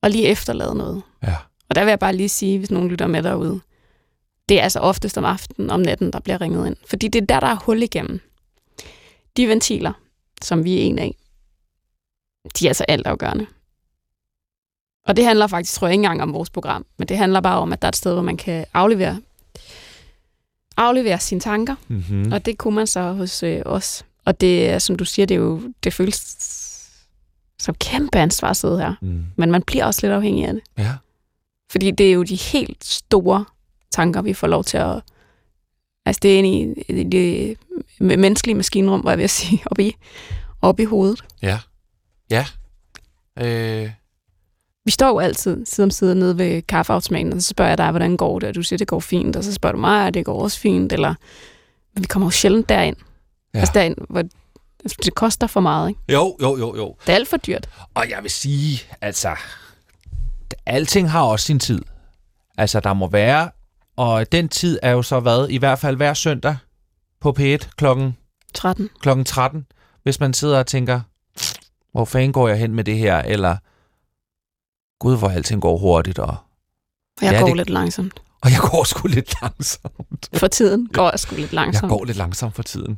og 0.03 0.09
lige 0.09 0.28
efterlade 0.28 0.76
noget. 0.76 1.01
Ja. 1.24 1.36
Og 1.70 1.76
der 1.76 1.84
vil 1.84 1.91
jeg 1.91 1.99
bare 1.99 2.16
lige 2.16 2.30
sige, 2.30 2.57
hvis 2.57 2.72
nogen 2.72 2.89
lytter 2.89 3.07
med 3.07 3.24
derude, 3.24 3.62
det 4.49 4.59
er 4.59 4.64
altså 4.64 4.80
oftest 4.80 5.18
om 5.18 5.26
aftenen, 5.26 5.70
om 5.70 5.80
natten, 5.80 6.14
der 6.14 6.20
bliver 6.20 6.41
ringet 6.41 6.68
ind. 6.68 6.76
Fordi 6.86 7.07
det 7.07 7.22
er 7.22 7.26
der, 7.26 7.39
der 7.39 7.47
er 7.47 7.55
hul 7.55 7.84
igennem. 7.84 8.20
De 9.38 9.47
ventiler, 9.47 9.93
som 10.41 10.64
vi 10.64 10.78
er 10.78 10.82
en 10.82 10.99
af, 10.99 11.16
de 12.59 12.66
er 12.66 12.70
altså 12.70 12.86
altafgørende. 12.88 13.47
Og 15.07 15.15
det 15.15 15.25
handler 15.25 15.47
faktisk, 15.47 15.73
tror 15.73 15.87
jeg, 15.87 15.93
ikke 15.93 15.99
engang 16.03 16.21
om 16.21 16.33
vores 16.33 16.49
program, 16.49 16.85
men 16.97 17.07
det 17.07 17.17
handler 17.17 17.41
bare 17.41 17.59
om, 17.59 17.73
at 17.73 17.81
der 17.81 17.85
er 17.85 17.89
et 17.89 17.95
sted, 17.95 18.13
hvor 18.13 18.21
man 18.21 18.37
kan 18.37 18.65
aflevere, 18.73 19.21
aflevere 20.77 21.19
sine 21.19 21.41
tanker, 21.41 21.75
Mm-hmm. 21.87 22.31
og 22.31 22.45
det 22.45 22.57
kunne 22.57 22.75
man 22.75 22.87
så 22.87 23.11
hos 23.13 23.43
øh, 23.43 23.61
os. 23.65 24.05
Og 24.25 24.41
det 24.41 24.69
er, 24.69 24.79
som 24.79 24.95
du 24.95 25.05
siger, 25.05 25.25
det, 25.25 25.35
er 25.35 25.39
jo, 25.39 25.61
det 25.83 25.93
føles 25.93 26.37
som 27.59 27.75
kæmpe 27.75 28.17
ansvar 28.17 28.49
at 28.49 28.57
sidde 28.57 28.79
her. 28.79 28.93
Mm. 29.01 29.25
Men 29.35 29.51
man 29.51 29.63
bliver 29.63 29.85
også 29.85 29.99
lidt 30.03 30.13
afhængig 30.13 30.45
af 30.45 30.53
det. 30.53 30.61
Ja. 30.77 30.93
Fordi 31.71 31.91
det 31.91 32.07
er 32.09 32.13
jo 32.13 32.23
de 32.23 32.35
helt 32.35 32.85
store 32.85 33.45
tanker, 33.91 34.21
vi 34.21 34.33
får 34.33 34.47
lov 34.47 34.63
til 34.63 34.77
at... 34.77 35.01
Altså, 36.05 36.19
det 36.23 36.33
er 36.33 36.37
inde 36.37 36.49
i, 36.89 37.03
det 37.03 37.57
menneskelige 37.99 38.55
maskinrum, 38.55 39.03
var 39.03 39.11
jeg 39.11 39.23
at 39.23 39.29
sige, 39.29 39.63
op 39.71 39.79
i, 39.79 39.95
op 40.61 40.79
i 40.79 40.83
hovedet. 40.83 41.23
Ja. 41.41 41.59
Ja. 42.31 42.45
Øh, 43.39 43.89
Vi 44.86 44.91
står 44.91 45.07
jo 45.07 45.19
altid 45.19 45.65
side 45.65 45.86
om 45.86 45.91
side 45.91 46.15
nede 46.15 46.38
ved 46.38 46.61
kaffeautomaten, 46.61 47.34
og 47.34 47.41
så 47.41 47.47
spørger 47.47 47.69
jeg 47.69 47.77
dig, 47.77 47.89
hvordan 47.91 48.17
går 48.17 48.39
det? 48.39 48.49
Og 48.49 48.55
du 48.55 48.63
siger, 48.63 48.77
det 48.77 48.88
går 48.88 48.99
fint. 48.99 49.36
Og 49.36 49.43
så 49.43 49.53
spørger 49.53 49.75
du 49.75 49.79
mig, 49.79 50.07
at 50.07 50.13
det 50.13 50.25
går 50.25 50.43
også 50.43 50.59
fint. 50.59 50.93
Eller, 50.93 51.15
men 51.93 52.03
vi 52.03 52.07
kommer 52.07 52.25
jo 52.25 52.32
sjældent 52.32 52.69
derind. 52.69 52.95
Ja. 53.53 53.59
Altså 53.59 53.71
derind, 53.73 53.95
hvor 54.09 54.23
det 55.03 55.15
koster 55.15 55.47
for 55.47 55.59
meget, 55.59 55.89
ikke? 55.89 56.01
jo, 56.09 56.38
jo, 56.41 56.57
jo, 56.57 56.75
jo. 56.75 56.95
Det 57.05 57.11
er 57.11 57.15
alt 57.15 57.27
for 57.27 57.38
dyrt. 57.38 57.69
Og 57.93 58.09
jeg 58.09 58.19
vil 58.21 58.32
sige, 58.32 58.82
altså, 59.01 59.36
alting 60.65 61.11
har 61.11 61.21
også 61.21 61.45
sin 61.45 61.59
tid. 61.59 61.82
Altså, 62.57 62.79
der 62.79 62.93
må 62.93 63.07
være, 63.07 63.49
og 63.95 64.32
den 64.32 64.49
tid 64.49 64.79
er 64.82 64.91
jo 64.91 65.01
så 65.01 65.19
hvad, 65.19 65.47
i 65.49 65.57
hvert 65.57 65.79
fald 65.79 65.95
hver 65.95 66.13
søndag 66.13 66.57
på 67.21 67.36
P1 67.39 67.75
klokken, 67.75 68.17
13. 68.53 68.89
klokken 68.99 69.25
13, 69.25 69.65
hvis 70.03 70.19
man 70.19 70.34
sidder 70.34 70.59
og 70.59 70.67
tænker, 70.67 71.01
hvor 71.91 72.05
fanden 72.05 72.34
går 72.34 72.47
jeg 72.47 72.57
hen 72.57 72.75
med 72.75 72.84
det 72.84 72.97
her, 72.97 73.17
eller 73.17 73.57
gud, 75.01 75.17
hvor 75.17 75.29
alting 75.29 75.61
går 75.61 75.77
hurtigt, 75.77 76.19
og, 76.19 76.27
Og 76.27 76.37
jeg 77.25 77.33
Ja, 77.33 77.39
går 77.39 77.47
det- 77.47 77.57
lidt 77.57 77.69
langsomt. 77.69 78.21
og 78.41 78.51
jeg 78.51 78.59
går 78.71 78.83
sgu 78.83 79.07
lidt 79.07 79.33
langsomt. 79.41 80.29
For 80.33 80.47
tiden 80.47 80.87
går 80.93 81.09
jeg 81.09 81.19
sgu 81.19 81.35
lidt 81.35 81.51
Jeg 81.51 81.53
langsomt. 81.53 81.89
går 81.89 82.05
lidt 82.05 82.17
langsomt 82.17 82.55
for 82.55 82.63
tiden. 82.63 82.97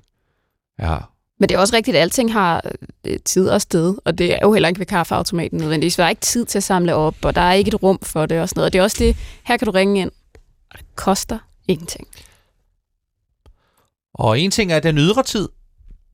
Ja. 0.80 0.98
Men 1.40 1.50
det 1.50 1.56
er 1.56 1.60
også 1.60 1.76
rigtigt, 1.76 1.98
at 1.98 2.02
alting 2.02 2.34
har 2.34 2.62
øh, 3.06 3.20
tid 3.26 3.50
og 3.50 3.62
sted, 3.62 3.96
og 4.06 4.18
det 4.18 4.34
er 4.34 4.40
jo 4.42 4.54
heller 4.54 4.70
ikke 4.70 4.80
ved 4.80 4.86
kaffeautomaten 4.86 5.60
nødvendigvis. 5.60 5.96
Der 5.96 6.04
er 6.04 6.10
ikke 6.10 6.22
tid 6.22 6.46
til 6.46 6.60
at 6.60 6.64
samle 6.64 6.96
op, 6.96 7.16
og 7.26 7.36
der 7.36 7.42
er 7.42 7.54
ikke 7.54 7.68
et 7.70 7.84
rum 7.84 8.00
for 8.02 8.26
det 8.26 8.40
og 8.42 8.50
sådan 8.50 8.60
noget. 8.60 8.66
Og 8.66 8.74
det 8.74 8.80
er 8.80 8.84
også 8.84 8.98
det, 9.00 9.16
her 9.44 9.58
kan 9.58 9.66
du 9.66 9.72
ringe 9.72 10.02
ind, 10.02 10.12
og 10.72 10.78
det 10.80 10.86
koster 10.96 11.38
ingenting. 11.68 12.08
Og 14.14 14.40
en 14.40 14.52
ting 14.52 14.72
er 14.72 14.80
den 14.80 14.98
ydre 14.98 15.24
tid, 15.24 15.50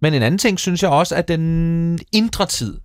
men 0.01 0.13
en 0.13 0.21
anden 0.21 0.37
ting 0.37 0.59
synes 0.59 0.83
jeg 0.83 0.91
også 0.91 1.15
er 1.15 1.21
den 1.21 1.99
indre 2.11 2.45
tid. 2.45 2.79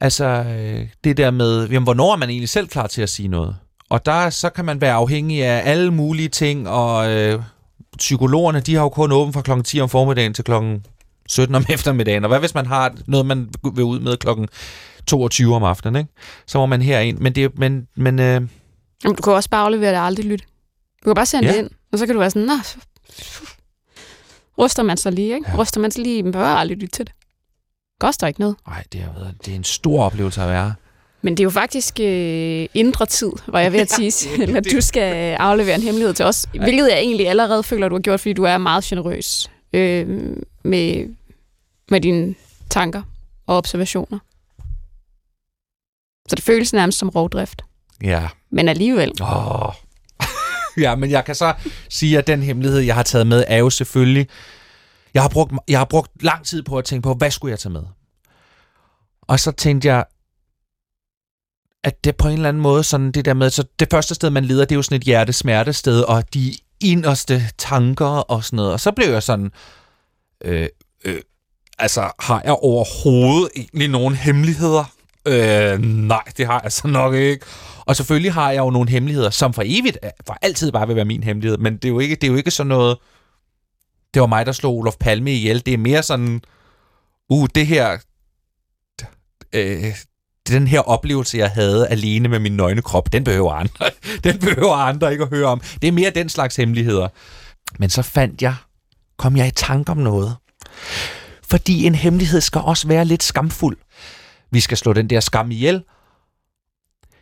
Altså 0.00 0.24
øh, 0.24 0.86
det 1.04 1.16
der 1.16 1.30
med, 1.30 1.68
jamen, 1.68 1.82
hvornår 1.84 2.12
er 2.12 2.16
man 2.16 2.30
egentlig 2.30 2.48
selv 2.48 2.68
klar 2.68 2.86
til 2.86 3.02
at 3.02 3.08
sige 3.08 3.28
noget? 3.28 3.56
Og 3.90 4.06
der 4.06 4.30
så 4.30 4.50
kan 4.50 4.64
man 4.64 4.80
være 4.80 4.92
afhængig 4.92 5.44
af 5.44 5.70
alle 5.70 5.90
mulige 5.92 6.28
ting, 6.28 6.68
og 6.68 7.10
øh, 7.10 7.42
psykologerne, 7.98 8.60
de 8.60 8.74
har 8.74 8.82
jo 8.82 8.88
kun 8.88 9.12
åbent 9.12 9.34
fra 9.34 9.42
klokken 9.42 9.64
10 9.64 9.80
om 9.80 9.88
formiddagen 9.88 10.34
til 10.34 10.44
klokken 10.44 10.84
17 11.28 11.54
om 11.54 11.64
eftermiddagen. 11.74 12.24
Og 12.24 12.28
hvad 12.28 12.38
hvis 12.38 12.54
man 12.54 12.66
har 12.66 12.94
noget, 13.06 13.26
man 13.26 13.48
vil 13.74 13.84
ud 13.84 14.00
med 14.00 14.16
klokken 14.16 14.48
22 15.06 15.54
om 15.54 15.62
aftenen, 15.64 15.96
ikke? 16.00 16.12
Så 16.46 16.58
må 16.58 16.66
man 16.66 16.82
herind. 16.82 17.18
Men, 17.18 17.34
det, 17.34 17.58
men, 17.58 17.86
men 17.96 18.18
øh, 18.18 18.42
Jamen, 19.04 19.16
du 19.16 19.22
kan 19.22 19.32
også 19.32 19.50
bare 19.50 19.64
aflevere 19.64 19.90
det 19.92 19.98
aldrig 20.00 20.26
lytte. 20.26 20.44
Du 21.04 21.08
kan 21.10 21.14
bare 21.14 21.26
sende 21.26 21.48
Ja. 21.48 21.52
det 21.52 21.58
ind, 21.58 21.70
og 21.92 21.98
så 21.98 22.06
kan 22.06 22.14
du 22.14 22.18
være 22.18 22.30
sådan, 22.30 22.46
nå, 22.46 22.54
ryster 24.58 24.82
man 24.82 24.96
sig 24.96 25.12
lige, 25.12 25.34
ikke? 25.34 25.50
Ja. 25.50 25.56
Ryster 25.58 25.80
man 25.80 25.90
sig 25.90 26.02
lige, 26.02 26.22
men 26.22 26.32
bør 26.32 26.46
aldrig 26.46 26.78
lytte 26.78 26.96
til 26.96 27.06
det. 27.06 27.14
Koster 28.00 28.26
ikke 28.26 28.40
noget. 28.40 28.56
ej, 28.66 28.84
det, 28.92 29.00
er, 29.00 29.32
det 29.44 29.52
er 29.52 29.56
en 29.56 29.64
stor 29.64 30.02
oplevelse 30.04 30.42
at 30.42 30.48
være. 30.48 30.74
Men 31.22 31.36
det 31.36 31.40
er 31.40 31.44
jo 31.44 31.50
faktisk 31.50 32.00
øh, 32.00 32.66
indre 32.74 33.06
tid, 33.06 33.32
var 33.46 33.60
jeg 33.60 33.72
ved 33.72 33.80
at 33.80 33.90
sige, 34.12 34.32
at 34.56 34.66
du 34.72 34.80
skal 34.80 35.34
aflevere 35.34 35.74
en 35.74 35.82
hemmelighed 35.82 36.14
til 36.14 36.24
os. 36.24 36.46
Hvilket 36.50 36.88
jeg 36.90 36.98
egentlig 36.98 37.28
allerede 37.28 37.62
føler, 37.62 37.88
du 37.88 37.94
har 37.94 38.00
gjort, 38.02 38.20
fordi 38.20 38.32
du 38.32 38.42
er 38.44 38.58
meget 38.58 38.84
generøs 38.84 39.50
øh, 39.72 40.36
med, 40.62 41.14
med 41.90 42.00
dine 42.00 42.34
tanker 42.70 43.02
og 43.46 43.56
observationer. 43.56 44.18
Så 46.28 46.36
det 46.36 46.44
føles 46.44 46.72
nærmest 46.72 46.98
som 46.98 47.08
rovdrift. 47.08 47.62
Ja, 48.02 48.28
Men 48.50 48.68
alligevel, 48.68 49.12
Åh. 49.22 49.72
ja, 50.84 50.94
men 50.94 51.10
jeg 51.10 51.24
kan 51.24 51.34
så 51.34 51.54
sige, 51.88 52.18
at 52.18 52.26
den 52.26 52.42
hemmelighed, 52.42 52.80
jeg 52.80 52.94
har 52.94 53.02
taget 53.02 53.26
med, 53.26 53.44
er 53.48 53.56
jo 53.56 53.70
selvfølgelig... 53.70 54.28
Jeg 55.14 55.22
har, 55.22 55.28
brugt, 55.28 55.52
jeg 55.68 55.78
har 55.78 55.84
brugt 55.84 56.22
lang 56.22 56.46
tid 56.46 56.62
på 56.62 56.78
at 56.78 56.84
tænke 56.84 57.02
på, 57.02 57.14
hvad 57.14 57.30
skulle 57.30 57.50
jeg 57.50 57.58
tage 57.58 57.72
med? 57.72 57.82
Og 59.22 59.40
så 59.40 59.52
tænkte 59.52 59.88
jeg, 59.88 60.04
at 61.84 62.04
det 62.04 62.16
på 62.16 62.28
en 62.28 62.34
eller 62.34 62.48
anden 62.48 62.62
måde, 62.62 62.84
sådan 62.84 63.12
det 63.12 63.24
der 63.24 63.34
med, 63.34 63.50
så 63.50 63.64
det 63.78 63.88
første 63.90 64.14
sted, 64.14 64.30
man 64.30 64.44
leder, 64.44 64.64
det 64.64 64.72
er 64.72 64.76
jo 64.76 64.82
sådan 64.82 64.96
et 64.96 65.02
hjertesmertested, 65.02 66.00
og 66.00 66.34
de 66.34 66.54
inderste 66.80 67.42
tanker 67.58 68.06
og 68.06 68.44
sådan 68.44 68.56
noget. 68.56 68.72
Og 68.72 68.80
så 68.80 68.92
blev 68.92 69.08
jeg 69.08 69.22
sådan, 69.22 69.52
øh, 70.44 70.68
øh, 71.04 71.20
altså, 71.78 72.10
har 72.18 72.42
jeg 72.44 72.52
overhovedet 72.52 73.48
egentlig 73.56 73.88
nogen 73.88 74.14
hemmeligheder? 74.14 74.84
Øh, 75.26 75.78
nej, 75.82 76.22
det 76.36 76.46
har 76.46 76.60
jeg 76.62 76.72
så 76.72 76.88
nok 76.88 77.14
ikke. 77.14 77.46
Og 77.86 77.96
selvfølgelig 77.96 78.32
har 78.32 78.50
jeg 78.50 78.58
jo 78.58 78.70
nogle 78.70 78.90
hemmeligheder, 78.90 79.30
som 79.30 79.52
for 79.52 79.62
evigt, 79.66 79.98
for 80.26 80.38
altid 80.42 80.72
bare 80.72 80.86
vil 80.86 80.96
være 80.96 81.04
min 81.04 81.22
hemmelighed, 81.22 81.58
men 81.58 81.76
det 81.76 81.84
er 81.84 81.88
jo 81.88 81.98
ikke, 81.98 82.14
det 82.14 82.24
er 82.24 82.30
jo 82.30 82.36
ikke 82.36 82.50
sådan 82.50 82.68
noget, 82.68 82.98
det 84.18 84.22
var 84.22 84.26
mig, 84.26 84.46
der 84.46 84.52
slog 84.52 84.76
Olof 84.76 84.96
Palme 85.00 85.32
ihjel. 85.32 85.66
Det 85.66 85.74
er 85.74 85.78
mere 85.78 86.02
sådan, 86.02 86.42
uh, 87.28 87.48
det 87.54 87.66
her, 87.66 87.98
øh, 89.52 89.84
den 90.48 90.66
her 90.66 90.80
oplevelse, 90.80 91.38
jeg 91.38 91.50
havde 91.50 91.88
alene 91.88 92.28
med 92.28 92.38
min 92.38 92.56
nøgne 92.56 92.82
krop, 92.82 93.12
den 93.12 93.24
behøver 93.24 93.52
andre, 93.52 93.90
den 94.24 94.38
behøver 94.38 94.74
andre 94.74 95.12
ikke 95.12 95.24
at 95.24 95.30
høre 95.30 95.46
om. 95.46 95.60
Det 95.82 95.88
er 95.88 95.92
mere 95.92 96.10
den 96.10 96.28
slags 96.28 96.56
hemmeligheder. 96.56 97.08
Men 97.78 97.90
så 97.90 98.02
fandt 98.02 98.42
jeg, 98.42 98.54
kom 99.16 99.36
jeg 99.36 99.48
i 99.48 99.50
tanke 99.50 99.90
om 99.90 99.96
noget. 99.98 100.36
Fordi 101.42 101.84
en 101.84 101.94
hemmelighed 101.94 102.40
skal 102.40 102.60
også 102.60 102.88
være 102.88 103.04
lidt 103.04 103.22
skamfuld. 103.22 103.76
Vi 104.50 104.60
skal 104.60 104.76
slå 104.76 104.92
den 104.92 105.10
der 105.10 105.20
skam 105.20 105.50
ihjel, 105.50 105.84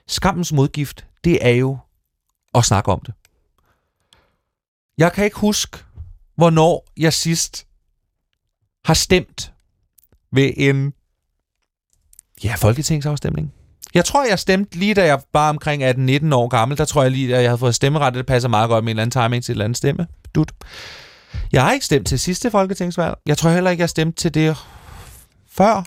skammens 0.09 0.53
modgift, 0.53 1.07
det 1.25 1.39
er 1.47 1.55
jo 1.55 1.79
at 2.55 2.65
snakke 2.65 2.93
om 2.93 3.01
det. 3.01 3.15
Jeg 4.99 5.13
kan 5.13 5.25
ikke 5.25 5.39
huske, 5.39 5.79
hvornår 6.37 6.87
jeg 6.97 7.13
sidst 7.13 7.67
har 8.85 8.95
stemt 8.95 9.53
ved 10.33 10.53
en 10.57 10.93
ja, 12.45 12.55
folketingsafstemning. 12.55 13.53
Jeg 13.95 14.05
tror, 14.05 14.25
jeg 14.25 14.39
stemte 14.39 14.79
lige 14.79 14.95
da 14.95 15.05
jeg 15.05 15.21
var 15.33 15.49
omkring 15.49 15.85
18-19 15.85 16.35
år 16.35 16.49
gammel. 16.49 16.79
Der 16.79 16.85
tror 16.85 17.03
jeg 17.03 17.13
lige, 17.13 17.37
at 17.37 17.43
jeg 17.43 17.51
havde 17.51 17.59
fået 17.59 17.75
stemmeret. 17.75 18.15
Det 18.15 18.27
passer 18.27 18.49
meget 18.49 18.69
godt 18.69 18.85
med 18.85 18.93
en 18.93 18.99
eller 18.99 19.03
anden 19.03 19.23
timing 19.23 19.45
til 19.45 19.53
et 19.53 19.55
eller 19.55 19.65
andet 19.65 19.77
stemme. 19.77 20.07
Dut. 20.35 20.53
Jeg 21.53 21.65
har 21.65 21.73
ikke 21.73 21.87
stemt 21.87 22.07
til 22.07 22.19
sidste 22.19 22.51
folketingsvalg. 22.51 23.15
Jeg 23.27 23.39
tror 23.39 23.51
heller 23.51 23.71
ikke, 23.71 23.81
jeg 23.81 23.91
stemte 23.91 24.23
til 24.23 24.35
det 24.35 24.57
før. 25.51 25.85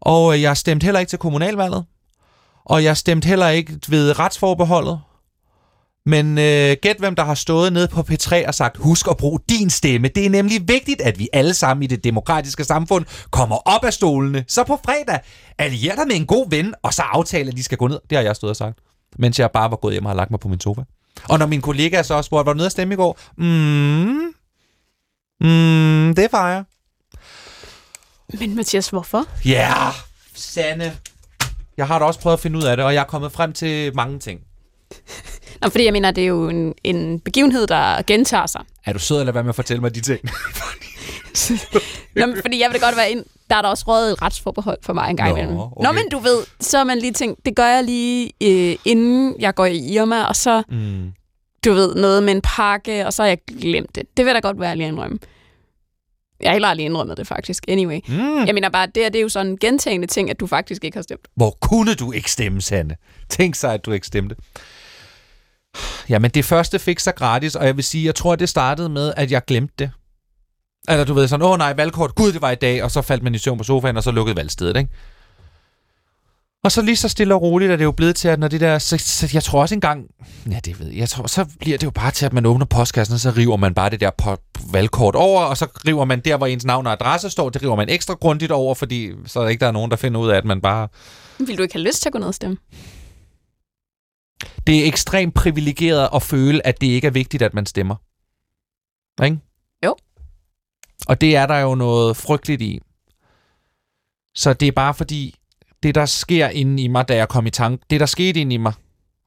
Og 0.00 0.42
jeg 0.42 0.56
stemte 0.56 0.84
heller 0.84 1.00
ikke 1.00 1.10
til 1.10 1.18
kommunalvalget. 1.18 1.84
Og 2.64 2.84
jeg 2.84 2.96
stemte 2.96 3.28
heller 3.28 3.48
ikke 3.48 3.80
ved 3.88 4.18
retsforbeholdet. 4.18 5.00
Men 6.08 6.38
øh, 6.38 6.76
gæt, 6.82 6.96
hvem 6.98 7.14
der 7.14 7.24
har 7.24 7.34
stået 7.34 7.72
nede 7.72 7.88
på 7.88 8.00
P3 8.00 8.46
og 8.46 8.54
sagt, 8.54 8.76
husk 8.76 9.06
at 9.10 9.16
bruge 9.16 9.40
din 9.48 9.70
stemme. 9.70 10.08
Det 10.08 10.26
er 10.26 10.30
nemlig 10.30 10.68
vigtigt, 10.68 11.00
at 11.00 11.18
vi 11.18 11.28
alle 11.32 11.54
sammen 11.54 11.82
i 11.82 11.86
det 11.86 12.04
demokratiske 12.04 12.64
samfund 12.64 13.04
kommer 13.30 13.56
op 13.56 13.84
af 13.84 13.92
stolene. 13.92 14.44
Så 14.48 14.64
på 14.64 14.80
fredag, 14.84 15.20
allier 15.58 15.94
dig 15.94 16.06
med 16.06 16.16
en 16.16 16.26
god 16.26 16.50
ven, 16.50 16.74
og 16.82 16.94
så 16.94 17.02
aftale, 17.02 17.48
at 17.48 17.56
de 17.56 17.62
skal 17.62 17.78
gå 17.78 17.88
ned. 17.88 18.00
Det 18.10 18.18
har 18.18 18.22
jeg 18.22 18.36
stået 18.36 18.50
og 18.50 18.56
sagt, 18.56 18.78
mens 19.18 19.38
jeg 19.38 19.50
bare 19.50 19.70
var 19.70 19.76
gået 19.76 19.94
hjem 19.94 20.04
og 20.04 20.10
har 20.10 20.16
lagt 20.16 20.30
mig 20.30 20.40
på 20.40 20.48
min 20.48 20.60
sofa. 20.60 20.82
Og 21.28 21.38
når 21.38 21.46
min 21.46 21.60
kollega 21.60 22.02
så 22.02 22.14
også 22.14 22.28
spurgte, 22.28 22.46
var 22.46 22.52
du 22.52 22.56
nede 22.56 22.66
at 22.66 22.72
stemme 22.72 22.94
i 22.94 22.96
går? 22.96 23.18
Mm, 23.36 23.44
mm, 25.40 26.14
det 26.14 26.28
var 26.32 26.50
jeg. 26.50 26.64
Men 28.40 28.56
Mathias, 28.56 28.88
hvorfor? 28.88 29.24
Ja, 29.44 29.50
yeah, 29.50 29.94
Sande. 30.34 30.96
Jeg 31.76 31.86
har 31.86 31.98
da 31.98 32.04
også 32.04 32.20
prøvet 32.20 32.36
at 32.36 32.40
finde 32.40 32.58
ud 32.58 32.64
af 32.64 32.76
det, 32.76 32.86
og 32.86 32.94
jeg 32.94 33.00
er 33.00 33.04
kommet 33.04 33.32
frem 33.32 33.52
til 33.52 33.94
mange 33.96 34.18
ting. 34.18 34.40
Nå, 35.62 35.68
fordi 35.68 35.84
jeg 35.84 35.92
mener, 35.92 36.10
det 36.10 36.22
er 36.24 36.28
jo 36.28 36.48
en, 36.48 36.74
en 36.84 37.20
begivenhed, 37.20 37.66
der 37.66 38.02
gentager 38.02 38.46
sig. 38.46 38.60
Er 38.86 38.92
du 38.92 38.98
sød, 38.98 39.20
eller 39.20 39.32
hvad 39.32 39.42
med 39.42 39.48
at 39.48 39.54
fortælle 39.54 39.80
mig 39.80 39.94
de 39.94 40.00
ting? 40.00 40.20
Nå, 42.16 42.26
men 42.26 42.36
fordi 42.42 42.60
jeg 42.60 42.70
vil 42.70 42.80
da 42.80 42.86
godt 42.86 42.96
være 42.96 43.10
ind. 43.10 43.24
Der 43.50 43.56
er 43.56 43.62
der 43.62 43.68
også 43.68 43.84
rådet 43.88 44.12
et 44.12 44.22
retsforbehold 44.22 44.78
for 44.82 44.92
mig 44.92 45.10
en 45.10 45.16
gang 45.16 45.30
Nå, 45.30 45.36
imellem. 45.36 45.58
okay. 45.58 45.84
Nå, 45.84 45.92
men 45.92 46.08
du 46.10 46.18
ved, 46.18 46.38
så 46.60 46.76
har 46.76 46.84
man 46.84 46.98
lige 46.98 47.12
tænkt, 47.12 47.44
det 47.44 47.56
gør 47.56 47.66
jeg 47.66 47.84
lige 47.84 48.32
øh, 48.42 48.76
inden 48.84 49.34
jeg 49.40 49.54
går 49.54 49.66
i 49.66 49.78
Irma, 49.78 50.24
og 50.24 50.36
så, 50.36 50.62
mm. 50.68 51.12
du 51.64 51.72
ved, 51.72 51.94
noget 51.94 52.22
med 52.22 52.32
en 52.32 52.40
pakke, 52.40 53.06
og 53.06 53.12
så 53.12 53.22
har 53.22 53.28
jeg 53.28 53.38
glemt 53.60 53.94
det. 53.94 54.02
Det 54.16 54.26
vil 54.26 54.34
da 54.34 54.38
godt 54.40 54.60
være 54.60 54.76
lige 54.76 54.88
indrømme. 54.88 55.18
Jeg 56.40 56.48
har 56.48 56.54
heller 56.54 56.68
aldrig 56.68 56.84
indrømmet 56.86 57.16
det 57.16 57.26
faktisk, 57.26 57.64
anyway. 57.68 57.98
Mm. 58.08 58.46
Jeg 58.46 58.54
mener 58.54 58.68
bare, 58.68 58.86
det, 58.86 59.02
her, 59.02 59.08
det 59.10 59.18
er 59.18 59.22
jo 59.22 59.28
sådan 59.28 59.52
en 59.52 59.58
gentagende 59.58 60.06
ting, 60.06 60.30
at 60.30 60.40
du 60.40 60.46
faktisk 60.46 60.84
ikke 60.84 60.96
har 60.96 61.02
stemt. 61.02 61.28
Hvor 61.36 61.56
kunne 61.60 61.94
du 61.94 62.12
ikke 62.12 62.30
stemme, 62.30 62.60
Sande? 62.60 62.94
Tænk 63.28 63.54
sig, 63.54 63.74
at 63.74 63.86
du 63.86 63.92
ikke 63.92 64.06
stemte. 64.06 64.36
Jamen, 66.08 66.30
det 66.30 66.44
første 66.44 66.78
fik 66.78 66.98
sig 66.98 67.14
gratis, 67.14 67.54
og 67.54 67.66
jeg 67.66 67.76
vil 67.76 67.84
sige, 67.84 68.04
jeg 68.06 68.14
tror, 68.14 68.36
det 68.36 68.48
startede 68.48 68.88
med, 68.88 69.12
at 69.16 69.30
jeg 69.30 69.44
glemte 69.44 69.74
det. 69.78 69.90
Eller 70.88 71.04
du 71.04 71.14
ved 71.14 71.28
sådan, 71.28 71.46
åh 71.46 71.58
nej, 71.58 71.72
valgkort, 71.72 72.14
gud, 72.14 72.32
det 72.32 72.42
var 72.42 72.50
i 72.50 72.54
dag, 72.54 72.82
og 72.82 72.90
så 72.90 73.02
faldt 73.02 73.22
man 73.22 73.34
i 73.34 73.38
søvn 73.38 73.58
på 73.58 73.64
sofaen, 73.64 73.96
og 73.96 74.02
så 74.02 74.10
lukkede 74.10 74.36
valgstedet, 74.36 74.76
ikke? 74.76 74.90
Og 76.64 76.72
så 76.72 76.82
lige 76.82 76.96
så 76.96 77.08
stille 77.08 77.34
og 77.34 77.42
roligt 77.42 77.72
er 77.72 77.76
det 77.76 77.84
jo 77.84 77.92
blevet 77.92 78.16
til, 78.16 78.28
at 78.28 78.38
når 78.38 78.48
det 78.48 78.60
der... 78.60 78.78
Så, 78.78 78.98
så 78.98 79.30
jeg 79.32 79.42
tror 79.42 79.60
også 79.60 79.74
engang... 79.74 80.04
Ja, 80.50 80.60
det 80.64 80.80
ved 80.80 80.86
jeg. 80.86 80.96
jeg 80.96 81.08
tror, 81.08 81.26
så 81.26 81.46
bliver 81.60 81.78
det 81.78 81.84
jo 81.84 81.90
bare 81.90 82.10
til, 82.10 82.26
at 82.26 82.32
man 82.32 82.46
åbner 82.46 82.66
postkassen, 82.66 83.14
og 83.14 83.20
så 83.20 83.30
river 83.30 83.56
man 83.56 83.74
bare 83.74 83.90
det 83.90 84.00
der 84.00 84.10
po- 84.22 84.70
valgkort 84.72 85.14
over, 85.14 85.42
og 85.42 85.56
så 85.56 85.66
river 85.86 86.04
man 86.04 86.20
der, 86.20 86.36
hvor 86.36 86.46
ens 86.46 86.64
navn 86.64 86.86
og 86.86 86.92
adresse 86.92 87.30
står, 87.30 87.50
det 87.50 87.62
river 87.62 87.76
man 87.76 87.88
ekstra 87.88 88.14
grundigt 88.14 88.52
over, 88.52 88.74
fordi 88.74 89.10
så 89.26 89.38
er 89.38 89.42
der 89.42 89.50
ikke 89.50 89.60
der 89.60 89.66
er 89.66 89.72
nogen, 89.72 89.90
der 89.90 89.96
finder 89.96 90.20
ud 90.20 90.28
af, 90.28 90.36
at 90.36 90.44
man 90.44 90.60
bare... 90.60 90.88
Vil 91.38 91.58
du 91.58 91.62
ikke 91.62 91.74
have 91.74 91.84
lyst 91.84 92.02
til 92.02 92.08
at 92.08 92.12
gå 92.12 92.18
ned 92.18 92.26
og 92.26 92.34
stemme? 92.34 92.56
Det 94.66 94.82
er 94.82 94.86
ekstremt 94.86 95.34
privilegeret 95.34 96.08
at 96.14 96.22
føle, 96.22 96.66
at 96.66 96.80
det 96.80 96.86
ikke 96.86 97.06
er 97.06 97.10
vigtigt, 97.10 97.42
at 97.42 97.54
man 97.54 97.66
stemmer. 97.66 97.96
Ikke? 99.24 99.38
Jo. 99.84 99.96
Og 101.08 101.20
det 101.20 101.36
er 101.36 101.46
der 101.46 101.58
jo 101.58 101.74
noget 101.74 102.16
frygteligt 102.16 102.62
i. 102.62 102.80
Så 104.34 104.52
det 104.52 104.68
er 104.68 104.72
bare 104.72 104.94
fordi, 104.94 105.34
det 105.82 105.94
der 105.94 106.06
sker 106.06 106.48
inde 106.48 106.82
i 106.82 106.88
mig, 106.88 107.08
da 107.08 107.16
jeg 107.16 107.28
kom 107.28 107.46
i 107.46 107.50
tanke, 107.50 107.84
det 107.90 108.00
der 108.00 108.06
skete 108.06 108.40
inde 108.40 108.54
i 108.54 108.58
mig, 108.58 108.72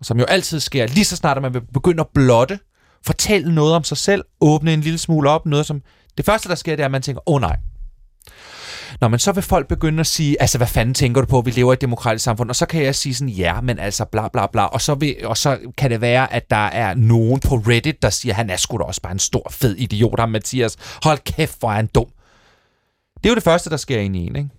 som 0.02 0.20
jo 0.20 0.26
altid 0.26 0.60
sker, 0.60 0.88
lige 0.88 1.06
så 1.06 1.16
snart 1.16 1.38
at 1.38 1.44
man 1.44 1.54
vil 1.54 1.62
begynde 1.74 2.02
at 2.02 2.08
blotte, 2.14 2.60
fortælle 3.06 3.56
noget 3.56 3.76
om 3.76 3.84
sig 3.84 3.98
selv, 3.98 4.26
åbne 4.42 4.74
en 4.74 4.82
lille 4.82 4.98
smule 4.98 5.30
op, 5.30 5.46
noget 5.46 5.66
som... 5.66 5.82
Det 6.18 6.26
første, 6.26 6.50
der 6.50 6.56
sker, 6.56 6.76
det 6.76 6.84
er, 6.84 6.86
at 6.86 6.92
man 6.92 7.02
tænker, 7.02 7.30
åh 7.30 7.36
oh, 7.36 7.42
nej, 7.42 7.58
Nå, 9.02 9.08
men 9.08 9.20
så 9.20 9.32
vil 9.32 9.44
folk 9.44 9.68
begynde 9.68 10.00
at 10.00 10.08
sige, 10.08 10.42
altså 10.42 10.58
hvad 10.58 10.68
fanden 10.68 10.94
tænker 10.94 11.22
du 11.22 11.28
på, 11.28 11.42
vi 11.42 11.52
lever 11.52 11.74
i 11.74 11.76
et 11.76 11.82
demokratisk 11.82 12.24
samfund, 12.24 12.50
og 12.50 12.56
så 12.56 12.66
kan 12.66 12.84
jeg 12.84 12.96
sige 12.96 13.16
sådan, 13.16 13.30
ja, 13.30 13.62
men 13.62 13.80
altså 13.80 14.06
bla 14.06 14.28
bla 14.28 14.48
bla, 14.48 14.66
og 14.66 14.82
så, 14.82 14.96
vil, 14.96 15.16
og 15.24 15.38
så 15.38 15.60
kan 15.78 15.92
det 15.92 16.02
være, 16.02 16.34
at 16.34 16.50
der 16.50 16.66
er 16.66 16.94
nogen 16.94 17.40
på 17.40 17.56
Reddit, 17.56 18.02
der 18.02 18.10
siger, 18.10 18.34
han 18.34 18.50
er 18.50 18.58
sgu 18.58 18.78
da 18.78 18.84
også 18.84 19.02
bare 19.02 19.14
en 19.14 19.20
stor, 19.20 19.48
fed 19.52 19.76
idiot, 19.76 20.20
ham 20.20 20.30
Mathias, 20.30 20.78
hold 21.04 21.20
kæft, 21.20 21.60
hvor 21.60 21.70
er 21.70 21.76
han 21.76 21.88
dum. 21.88 22.08
Det 23.18 23.26
er 23.26 23.30
jo 23.30 23.36
det 23.36 23.44
første, 23.44 23.70
der 23.70 23.78
sker 23.78 24.00
ind 24.00 24.16
i 24.16 24.20
en, 24.20 24.36
ikke? 24.36 24.50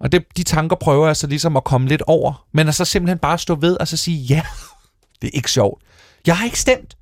Og 0.00 0.12
det, 0.12 0.24
de 0.36 0.42
tanker 0.42 0.76
prøver 0.76 1.06
jeg 1.06 1.16
så 1.16 1.26
ligesom 1.26 1.56
at 1.56 1.64
komme 1.64 1.88
lidt 1.88 2.02
over, 2.06 2.46
men 2.52 2.68
at 2.68 2.74
så 2.74 2.84
simpelthen 2.84 3.18
bare 3.18 3.38
stå 3.38 3.54
ved 3.54 3.76
og 3.80 3.88
så 3.88 3.96
sige, 3.96 4.16
ja, 4.16 4.42
det 5.22 5.28
er 5.28 5.36
ikke 5.36 5.50
sjovt. 5.50 5.82
Jeg 6.26 6.36
har 6.36 6.44
ikke 6.44 6.60
stemt. 6.60 6.96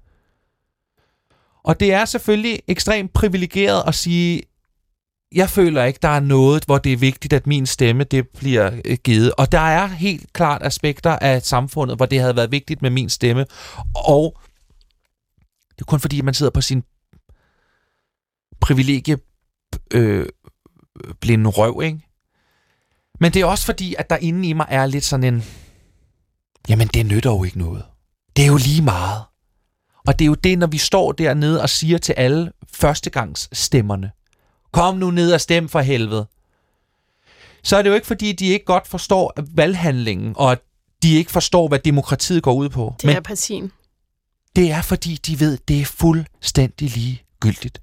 Og 1.64 1.80
det 1.80 1.92
er 1.92 2.04
selvfølgelig 2.04 2.60
ekstremt 2.68 3.12
privilegeret 3.12 3.82
at 3.86 3.94
sige, 3.94 4.42
jeg 5.32 5.50
føler 5.50 5.84
ikke, 5.84 5.98
der 6.02 6.08
er 6.08 6.20
noget, 6.20 6.64
hvor 6.64 6.78
det 6.78 6.92
er 6.92 6.96
vigtigt, 6.96 7.32
at 7.32 7.46
min 7.46 7.66
stemme 7.66 8.04
det 8.04 8.28
bliver 8.28 8.80
øh, 8.84 8.98
givet. 9.04 9.32
Og 9.38 9.52
der 9.52 9.58
er 9.58 9.86
helt 9.86 10.32
klart 10.32 10.62
aspekter 10.62 11.10
af 11.10 11.42
samfundet, 11.42 11.96
hvor 11.96 12.06
det 12.06 12.20
havde 12.20 12.36
været 12.36 12.50
vigtigt 12.50 12.82
med 12.82 12.90
min 12.90 13.08
stemme. 13.08 13.46
Og 13.94 14.40
det 15.70 15.80
er 15.80 15.84
kun 15.84 16.00
fordi, 16.00 16.20
man 16.20 16.34
sidder 16.34 16.52
på 16.52 16.60
sin 16.60 16.82
privilegie 18.60 19.18
øh, 19.94 20.26
blinde 21.20 21.50
røv, 21.50 21.80
ikke? 21.84 22.00
Men 23.20 23.32
det 23.32 23.42
er 23.42 23.46
også 23.46 23.66
fordi, 23.66 23.94
at 23.98 24.10
der 24.10 24.16
inde 24.16 24.48
i 24.48 24.52
mig 24.52 24.66
er 24.68 24.86
lidt 24.86 25.04
sådan 25.04 25.34
en, 25.34 25.44
jamen 26.68 26.88
det 26.88 27.06
nytter 27.06 27.30
jo 27.30 27.44
ikke 27.44 27.58
noget. 27.58 27.84
Det 28.36 28.42
er 28.42 28.48
jo 28.48 28.56
lige 28.56 28.82
meget. 28.82 29.22
Og 30.06 30.18
det 30.18 30.24
er 30.24 30.26
jo 30.26 30.34
det, 30.34 30.58
når 30.58 30.66
vi 30.66 30.78
står 30.78 31.12
dernede 31.12 31.62
og 31.62 31.70
siger 31.70 31.98
til 31.98 32.12
alle 32.12 32.52
førstegangsstemmerne, 32.72 34.10
kom 34.72 34.96
nu 34.96 35.10
ned 35.10 35.32
og 35.32 35.40
stem 35.40 35.68
for 35.68 35.80
helvede. 35.80 36.26
Så 37.62 37.76
er 37.76 37.82
det 37.82 37.90
jo 37.90 37.94
ikke, 37.94 38.06
fordi 38.06 38.32
de 38.32 38.46
ikke 38.46 38.64
godt 38.64 38.86
forstår 38.86 39.32
valghandlingen, 39.54 40.32
og 40.36 40.52
at 40.52 40.58
de 41.02 41.14
ikke 41.14 41.30
forstår, 41.30 41.68
hvad 41.68 41.78
demokratiet 41.78 42.42
går 42.42 42.54
ud 42.54 42.68
på. 42.68 42.94
Det 42.96 43.04
Men 43.04 43.16
er 43.16 43.20
partien. 43.20 43.72
det 44.56 44.70
er, 44.70 44.82
fordi 44.82 45.14
de 45.14 45.40
ved, 45.40 45.58
det 45.68 45.80
er 45.80 45.84
fuldstændig 45.84 46.90
ligegyldigt. 46.90 47.80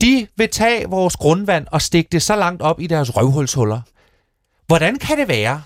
De 0.00 0.26
vil 0.36 0.48
tage 0.50 0.88
vores 0.88 1.16
grundvand 1.16 1.66
og 1.72 1.82
stikke 1.82 2.08
det 2.12 2.22
så 2.22 2.36
langt 2.36 2.62
op 2.62 2.80
i 2.80 2.86
deres 2.86 3.16
røvhulshuller. 3.16 3.80
Hvordan 4.66 4.98
kan 4.98 5.18
det 5.18 5.28
være? 5.28 5.62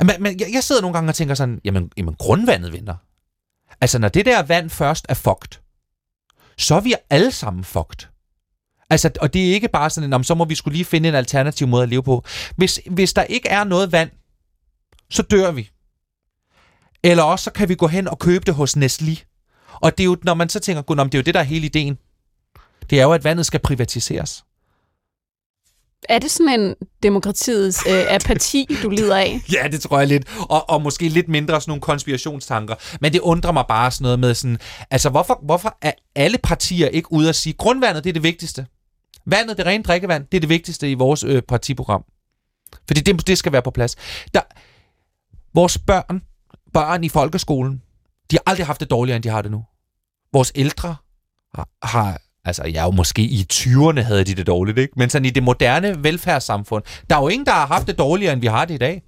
Men, 0.00 0.10
men 0.20 0.40
jeg, 0.40 0.48
jeg 0.52 0.64
sidder 0.64 0.80
nogle 0.82 0.94
gange 0.94 1.10
og 1.10 1.14
tænker 1.14 1.34
sådan, 1.34 1.60
jamen, 1.64 1.90
jamen 1.96 2.14
grundvandet 2.14 2.72
vinder. 2.72 2.94
Altså, 3.80 3.98
når 3.98 4.08
det 4.08 4.26
der 4.26 4.42
vand 4.42 4.70
først 4.70 5.06
er 5.08 5.14
fucked, 5.14 5.60
så 6.58 6.74
er 6.74 6.80
vi 6.80 6.94
alle 7.10 7.30
sammen 7.32 7.64
fucked. 7.64 8.08
Altså, 8.90 9.10
og 9.20 9.34
det 9.34 9.48
er 9.48 9.54
ikke 9.54 9.68
bare 9.68 9.90
sådan, 9.90 10.12
en, 10.12 10.24
så 10.24 10.34
må 10.34 10.44
vi 10.44 10.54
skulle 10.54 10.74
lige 10.74 10.84
finde 10.84 11.08
en 11.08 11.14
alternativ 11.14 11.66
måde 11.66 11.82
at 11.82 11.88
leve 11.88 12.02
på. 12.02 12.24
Hvis, 12.56 12.80
hvis 12.90 13.12
der 13.12 13.22
ikke 13.22 13.48
er 13.48 13.64
noget 13.64 13.92
vand, 13.92 14.10
så 15.10 15.22
dør 15.22 15.50
vi. 15.50 15.70
Eller 17.02 17.22
også 17.22 17.42
så 17.42 17.50
kan 17.50 17.68
vi 17.68 17.74
gå 17.74 17.86
hen 17.86 18.08
og 18.08 18.18
købe 18.18 18.44
det 18.44 18.54
hos 18.54 18.76
Nestlé. 18.76 19.24
Og 19.80 19.98
det 19.98 20.04
er 20.04 20.04
jo, 20.04 20.16
når 20.22 20.34
man 20.34 20.48
så 20.48 20.60
tænker, 20.60 20.82
gud, 20.82 20.96
det 20.96 21.14
er 21.14 21.18
jo 21.18 21.22
det, 21.22 21.34
der 21.34 21.40
er 21.40 21.44
hele 21.44 21.66
ideen. 21.66 21.98
Det 22.90 23.00
er 23.00 23.02
jo, 23.02 23.12
at 23.12 23.24
vandet 23.24 23.46
skal 23.46 23.60
privatiseres. 23.60 24.44
Er 26.08 26.18
det 26.18 26.30
sådan 26.30 26.60
en 26.60 26.74
demokratiets 27.02 27.86
øh, 27.88 28.14
apati, 28.14 28.78
du 28.82 28.90
lider 28.90 29.16
af? 29.16 29.40
Ja, 29.52 29.68
det 29.68 29.80
tror 29.80 29.98
jeg 29.98 30.08
lidt. 30.08 30.28
Og, 30.50 30.70
og 30.70 30.82
måske 30.82 31.08
lidt 31.08 31.28
mindre 31.28 31.60
sådan 31.60 31.70
nogle 31.70 31.80
konspirationstanker. 31.80 32.74
Men 33.00 33.12
det 33.12 33.20
undrer 33.20 33.52
mig 33.52 33.64
bare 33.68 33.90
sådan 33.90 34.02
noget 34.02 34.18
med 34.18 34.34
sådan... 34.34 34.58
Altså, 34.90 35.10
hvorfor, 35.10 35.40
hvorfor 35.42 35.78
er 35.82 35.92
alle 36.14 36.38
partier 36.38 36.88
ikke 36.88 37.12
ude 37.12 37.28
at 37.28 37.34
sige, 37.34 37.52
grundvandet, 37.52 38.04
det 38.04 38.10
er 38.10 38.12
det 38.12 38.22
vigtigste. 38.22 38.66
Vandet, 39.30 39.58
det 39.58 39.66
rene 39.66 39.84
drikkevand, 39.84 40.26
det 40.32 40.36
er 40.36 40.40
det 40.40 40.48
vigtigste 40.48 40.90
i 40.90 40.94
vores 40.94 41.24
øh, 41.24 41.42
partiprogram. 41.42 42.04
Fordi 42.86 43.00
det, 43.00 43.26
det 43.26 43.38
skal 43.38 43.52
være 43.52 43.62
på 43.62 43.70
plads. 43.70 43.96
Der, 44.34 44.40
vores 45.54 45.78
børn, 45.78 46.22
børn 46.72 47.04
i 47.04 47.08
folkeskolen, 47.08 47.82
de 48.30 48.36
har 48.36 48.42
aldrig 48.46 48.66
haft 48.66 48.80
det 48.80 48.90
dårligere, 48.90 49.16
end 49.16 49.22
de 49.22 49.28
har 49.28 49.42
det 49.42 49.50
nu. 49.50 49.64
Vores 50.32 50.52
ældre 50.54 50.96
har, 51.54 51.68
har 51.82 52.20
altså 52.44 52.64
jeg 52.64 52.80
er 52.80 52.84
jo 52.84 52.90
måske 52.90 53.22
i 53.22 53.46
20'erne 53.52 54.00
havde 54.00 54.24
de 54.24 54.34
det 54.34 54.46
dårligt, 54.46 54.78
ikke? 54.78 54.92
Men 54.96 55.10
sådan 55.10 55.26
i 55.26 55.30
det 55.30 55.42
moderne 55.42 56.04
velfærdssamfund, 56.04 56.84
der 57.10 57.16
er 57.16 57.20
jo 57.20 57.28
ingen, 57.28 57.46
der 57.46 57.52
har 57.52 57.66
haft 57.66 57.86
det 57.86 57.98
dårligere, 57.98 58.32
end 58.32 58.40
vi 58.40 58.46
har 58.46 58.64
det 58.64 58.74
i 58.74 58.78
dag. 58.78 59.02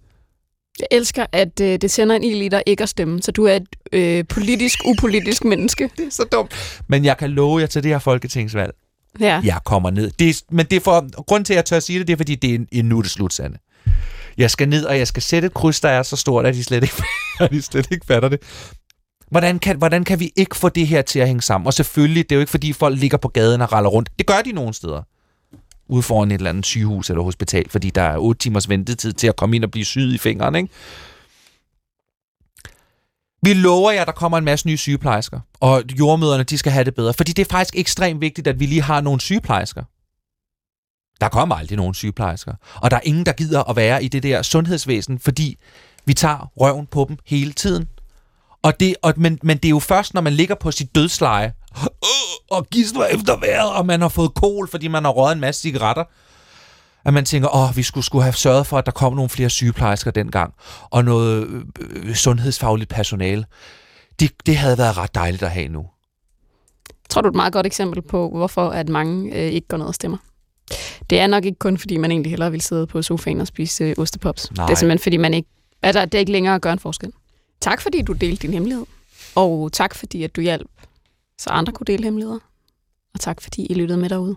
Jeg 0.79 0.87
elsker, 0.91 1.27
at 1.33 1.61
øh, 1.61 1.81
det 1.81 1.91
sender 1.91 2.17
en 2.17 2.23
i 2.23 2.49
dig 2.49 2.63
ikke 2.67 2.83
at 2.83 2.89
stemme, 2.89 3.23
så 3.23 3.33
du 3.33 3.45
er 3.45 3.55
et 3.55 3.69
øh, 3.93 4.25
politisk, 4.29 4.79
upolitisk 4.87 5.45
menneske. 5.45 5.91
Det 5.97 6.07
er 6.07 6.11
så 6.11 6.25
dumt. 6.33 6.83
Men 6.89 7.05
jeg 7.05 7.19
kan 7.19 7.31
love 7.31 7.61
jer 7.61 7.67
til 7.67 7.83
det 7.83 7.91
her 7.91 7.99
folketingsvalg. 7.99 8.75
Ja. 9.21 9.41
Jeg 9.45 9.59
kommer 9.65 9.91
ned. 9.91 10.11
Det 10.19 10.29
er, 10.29 10.43
men 10.51 10.67
det 10.67 10.77
er 10.77 10.81
for, 10.81 11.23
grund 11.23 11.45
til, 11.45 11.53
at 11.53 11.57
jeg 11.57 11.65
tør 11.65 11.77
at 11.77 11.83
sige 11.83 11.99
det, 11.99 12.07
det 12.07 12.13
er, 12.13 12.17
fordi 12.17 12.35
det 12.35 12.55
er, 12.55 12.59
en, 12.73 12.85
nu 12.85 12.99
er 12.99 13.03
det 13.03 13.11
slut, 13.11 13.33
Sande. 13.33 13.59
Jeg 14.37 14.51
skal 14.51 14.69
ned, 14.69 14.85
og 14.85 14.99
jeg 14.99 15.07
skal 15.07 15.23
sætte 15.23 15.47
et 15.47 15.55
kryds, 15.55 15.81
der 15.81 15.89
er 15.89 16.03
så 16.03 16.17
stort, 16.17 16.47
at 16.47 16.55
de 16.55 16.65
slet 16.65 16.83
ikke, 16.83 16.95
de 17.57 17.63
slet 17.63 17.91
ikke 17.91 18.07
fatter 18.07 18.29
det. 18.29 18.41
Hvordan 19.31 19.59
kan, 19.59 19.77
hvordan 19.77 20.05
kan 20.05 20.21
vi 20.21 20.33
ikke 20.37 20.57
få 20.57 20.69
det 20.69 20.87
her 20.87 21.03
til 21.03 21.19
at 21.19 21.27
hænge 21.27 21.43
sammen? 21.43 21.67
Og 21.67 21.75
selvfølgelig, 21.75 22.31
det 22.31 22.33
er 22.33 22.37
jo 22.37 22.41
ikke, 22.41 22.51
fordi 22.51 22.73
folk 22.73 22.99
ligger 22.99 23.19
på 23.19 23.29
gaden 23.29 23.61
og 23.61 23.73
raller 23.73 23.91
rundt. 23.91 24.09
Det 24.19 24.27
gør 24.27 24.41
de 24.45 24.53
nogle 24.53 24.75
steder. 24.75 25.03
Ude 25.89 26.03
foran 26.03 26.31
et 26.31 26.35
eller 26.35 26.51
andet 26.51 26.67
sygehus 26.67 27.11
eller 27.11 27.23
hospital, 27.23 27.71
fordi 27.71 27.91
der 27.91 28.03
er 28.03 28.19
8 28.19 28.39
timers 28.39 28.69
ventetid 28.69 29.13
til 29.13 29.27
at 29.27 29.37
komme 29.37 29.57
ind 29.57 29.65
og 29.65 29.71
blive 29.71 29.85
syet 29.85 30.15
i 30.15 30.19
fingeren, 30.19 30.55
ikke? 30.55 30.69
Vi 33.43 33.55
lover 33.55 33.91
jer, 33.91 34.01
at 34.01 34.07
der 34.07 34.13
kommer 34.13 34.39
en 34.39 34.45
masse 34.45 34.67
nye 34.67 34.77
sygeplejersker, 34.77 35.41
og 35.61 35.83
jordmøderne, 35.99 36.45
de 36.45 36.59
skal 36.59 36.73
have 36.73 36.85
det 36.85 36.95
bedre. 36.95 37.15
Fordi 37.15 37.33
det 37.33 37.47
er 37.47 37.51
faktisk 37.51 37.77
ekstremt 37.77 38.21
vigtigt, 38.21 38.47
at 38.47 38.61
vi 38.61 38.67
lige 38.67 38.83
har 38.83 39.01
nogle 39.01 39.21
sygeplejersker. 39.21 39.83
Der 41.21 41.29
kommer 41.29 41.55
aldrig 41.55 41.77
nogen 41.77 41.95
sygeplejersker. 41.95 42.55
Og 42.75 42.91
der 42.91 42.97
er 42.97 43.01
ingen, 43.05 43.27
der 43.27 43.33
gider 43.33 43.71
at 43.71 43.77
være 43.77 44.05
i 44.05 44.09
det 44.09 44.23
der 44.23 44.43
sundhedsvæsen, 44.43 45.19
fordi 45.19 45.57
vi 46.05 46.15
tager 46.15 46.53
røven 46.57 46.87
på 46.87 47.05
dem 47.09 47.19
hele 47.27 47.53
tiden. 47.53 47.89
Og 48.63 48.81
det, 48.81 48.95
og, 49.03 49.15
men, 49.17 49.39
men 49.43 49.57
det 49.57 49.65
er 49.65 49.71
jo 49.71 49.79
først, 49.79 50.15
når 50.15 50.21
man 50.21 50.33
ligger 50.33 50.55
på 50.55 50.71
sit 50.71 50.95
dødsleje, 50.95 51.53
øh, 51.83 51.87
og 52.57 52.67
gisler 52.71 53.05
efter 53.05 53.37
vejret, 53.37 53.73
og 53.73 53.87
man 53.87 54.01
har 54.01 54.09
fået 54.09 54.35
kol, 54.35 54.69
fordi 54.69 54.89
man 54.89 55.05
har 55.05 55.11
røget 55.11 55.33
en 55.33 55.41
masse 55.41 55.63
cigaretter, 55.63 56.05
at 57.05 57.15
man 57.15 57.25
tænker, 57.25 57.57
åh, 57.57 57.77
vi 57.77 57.83
skulle, 57.83 58.05
skulle 58.05 58.23
have 58.23 58.33
sørget 58.33 58.67
for, 58.67 58.79
at 58.79 58.87
der 58.87 58.93
kom 58.93 59.13
nogle 59.13 59.29
flere 59.29 59.51
sygeplejersker 59.51 60.11
dengang, 60.11 60.55
og 60.91 61.05
noget 61.05 61.65
øh, 61.81 62.15
sundhedsfagligt 62.15 62.91
personale. 62.91 63.45
Det, 64.21 64.33
det 64.47 64.57
havde 64.57 64.79
været 64.79 64.97
ret 64.97 65.15
dejligt 65.15 65.43
at 65.43 65.51
have 65.51 65.69
nu. 65.69 65.87
Tror 67.09 67.23
du 67.23 67.27
er 67.27 67.31
et 67.31 67.37
meget 67.37 67.53
godt 67.53 67.67
eksempel 67.67 68.03
på, 68.03 68.29
hvorfor 68.29 68.69
at 68.69 68.89
mange 68.89 69.35
øh, 69.35 69.53
ikke 69.53 69.69
går 69.69 69.77
ned 69.77 69.87
og 69.87 69.95
stemmer? 69.95 70.19
Det 71.11 71.21
er 71.21 71.27
nok 71.27 71.45
ikke 71.45 71.59
kun, 71.59 71.79
fordi 71.79 71.97
man 71.97 72.11
egentlig 72.11 72.31
hellere 72.31 72.51
vil 72.51 72.61
sidde 72.61 72.87
på 72.87 73.03
sofaen 73.03 73.41
og 73.41 73.47
spise 73.47 73.85
øh, 73.85 73.95
ostepops. 73.99 74.51
Nej. 74.57 74.67
Det 74.67 74.73
er 74.73 74.77
simpelthen, 74.77 75.03
fordi 75.03 75.17
man 75.17 75.35
ikke, 75.35 75.49
der, 75.83 76.05
det 76.05 76.15
er 76.15 76.19
ikke 76.19 76.33
længere 76.33 76.55
at 76.55 76.63
gøre 76.63 76.73
en 76.73 76.79
forskel. 76.79 77.13
Tak, 77.61 77.81
fordi 77.81 78.03
du 78.03 78.13
delte 78.13 78.43
din 78.43 78.53
hemmelighed. 78.53 78.87
Og 79.35 79.73
tak, 79.73 79.95
fordi 79.95 80.23
at 80.23 80.37
du 80.37 80.41
hjalp, 80.41 80.71
så 81.39 81.51
andre 81.51 81.73
kunne 81.73 81.85
dele 81.87 82.05
hemmeligheder. 82.05 82.39
Og 83.15 83.21
tak, 83.21 83.41
fordi 83.41 83.67
I 83.67 83.75
lyttede 83.75 83.99
med 83.99 84.09
derude. 84.09 84.37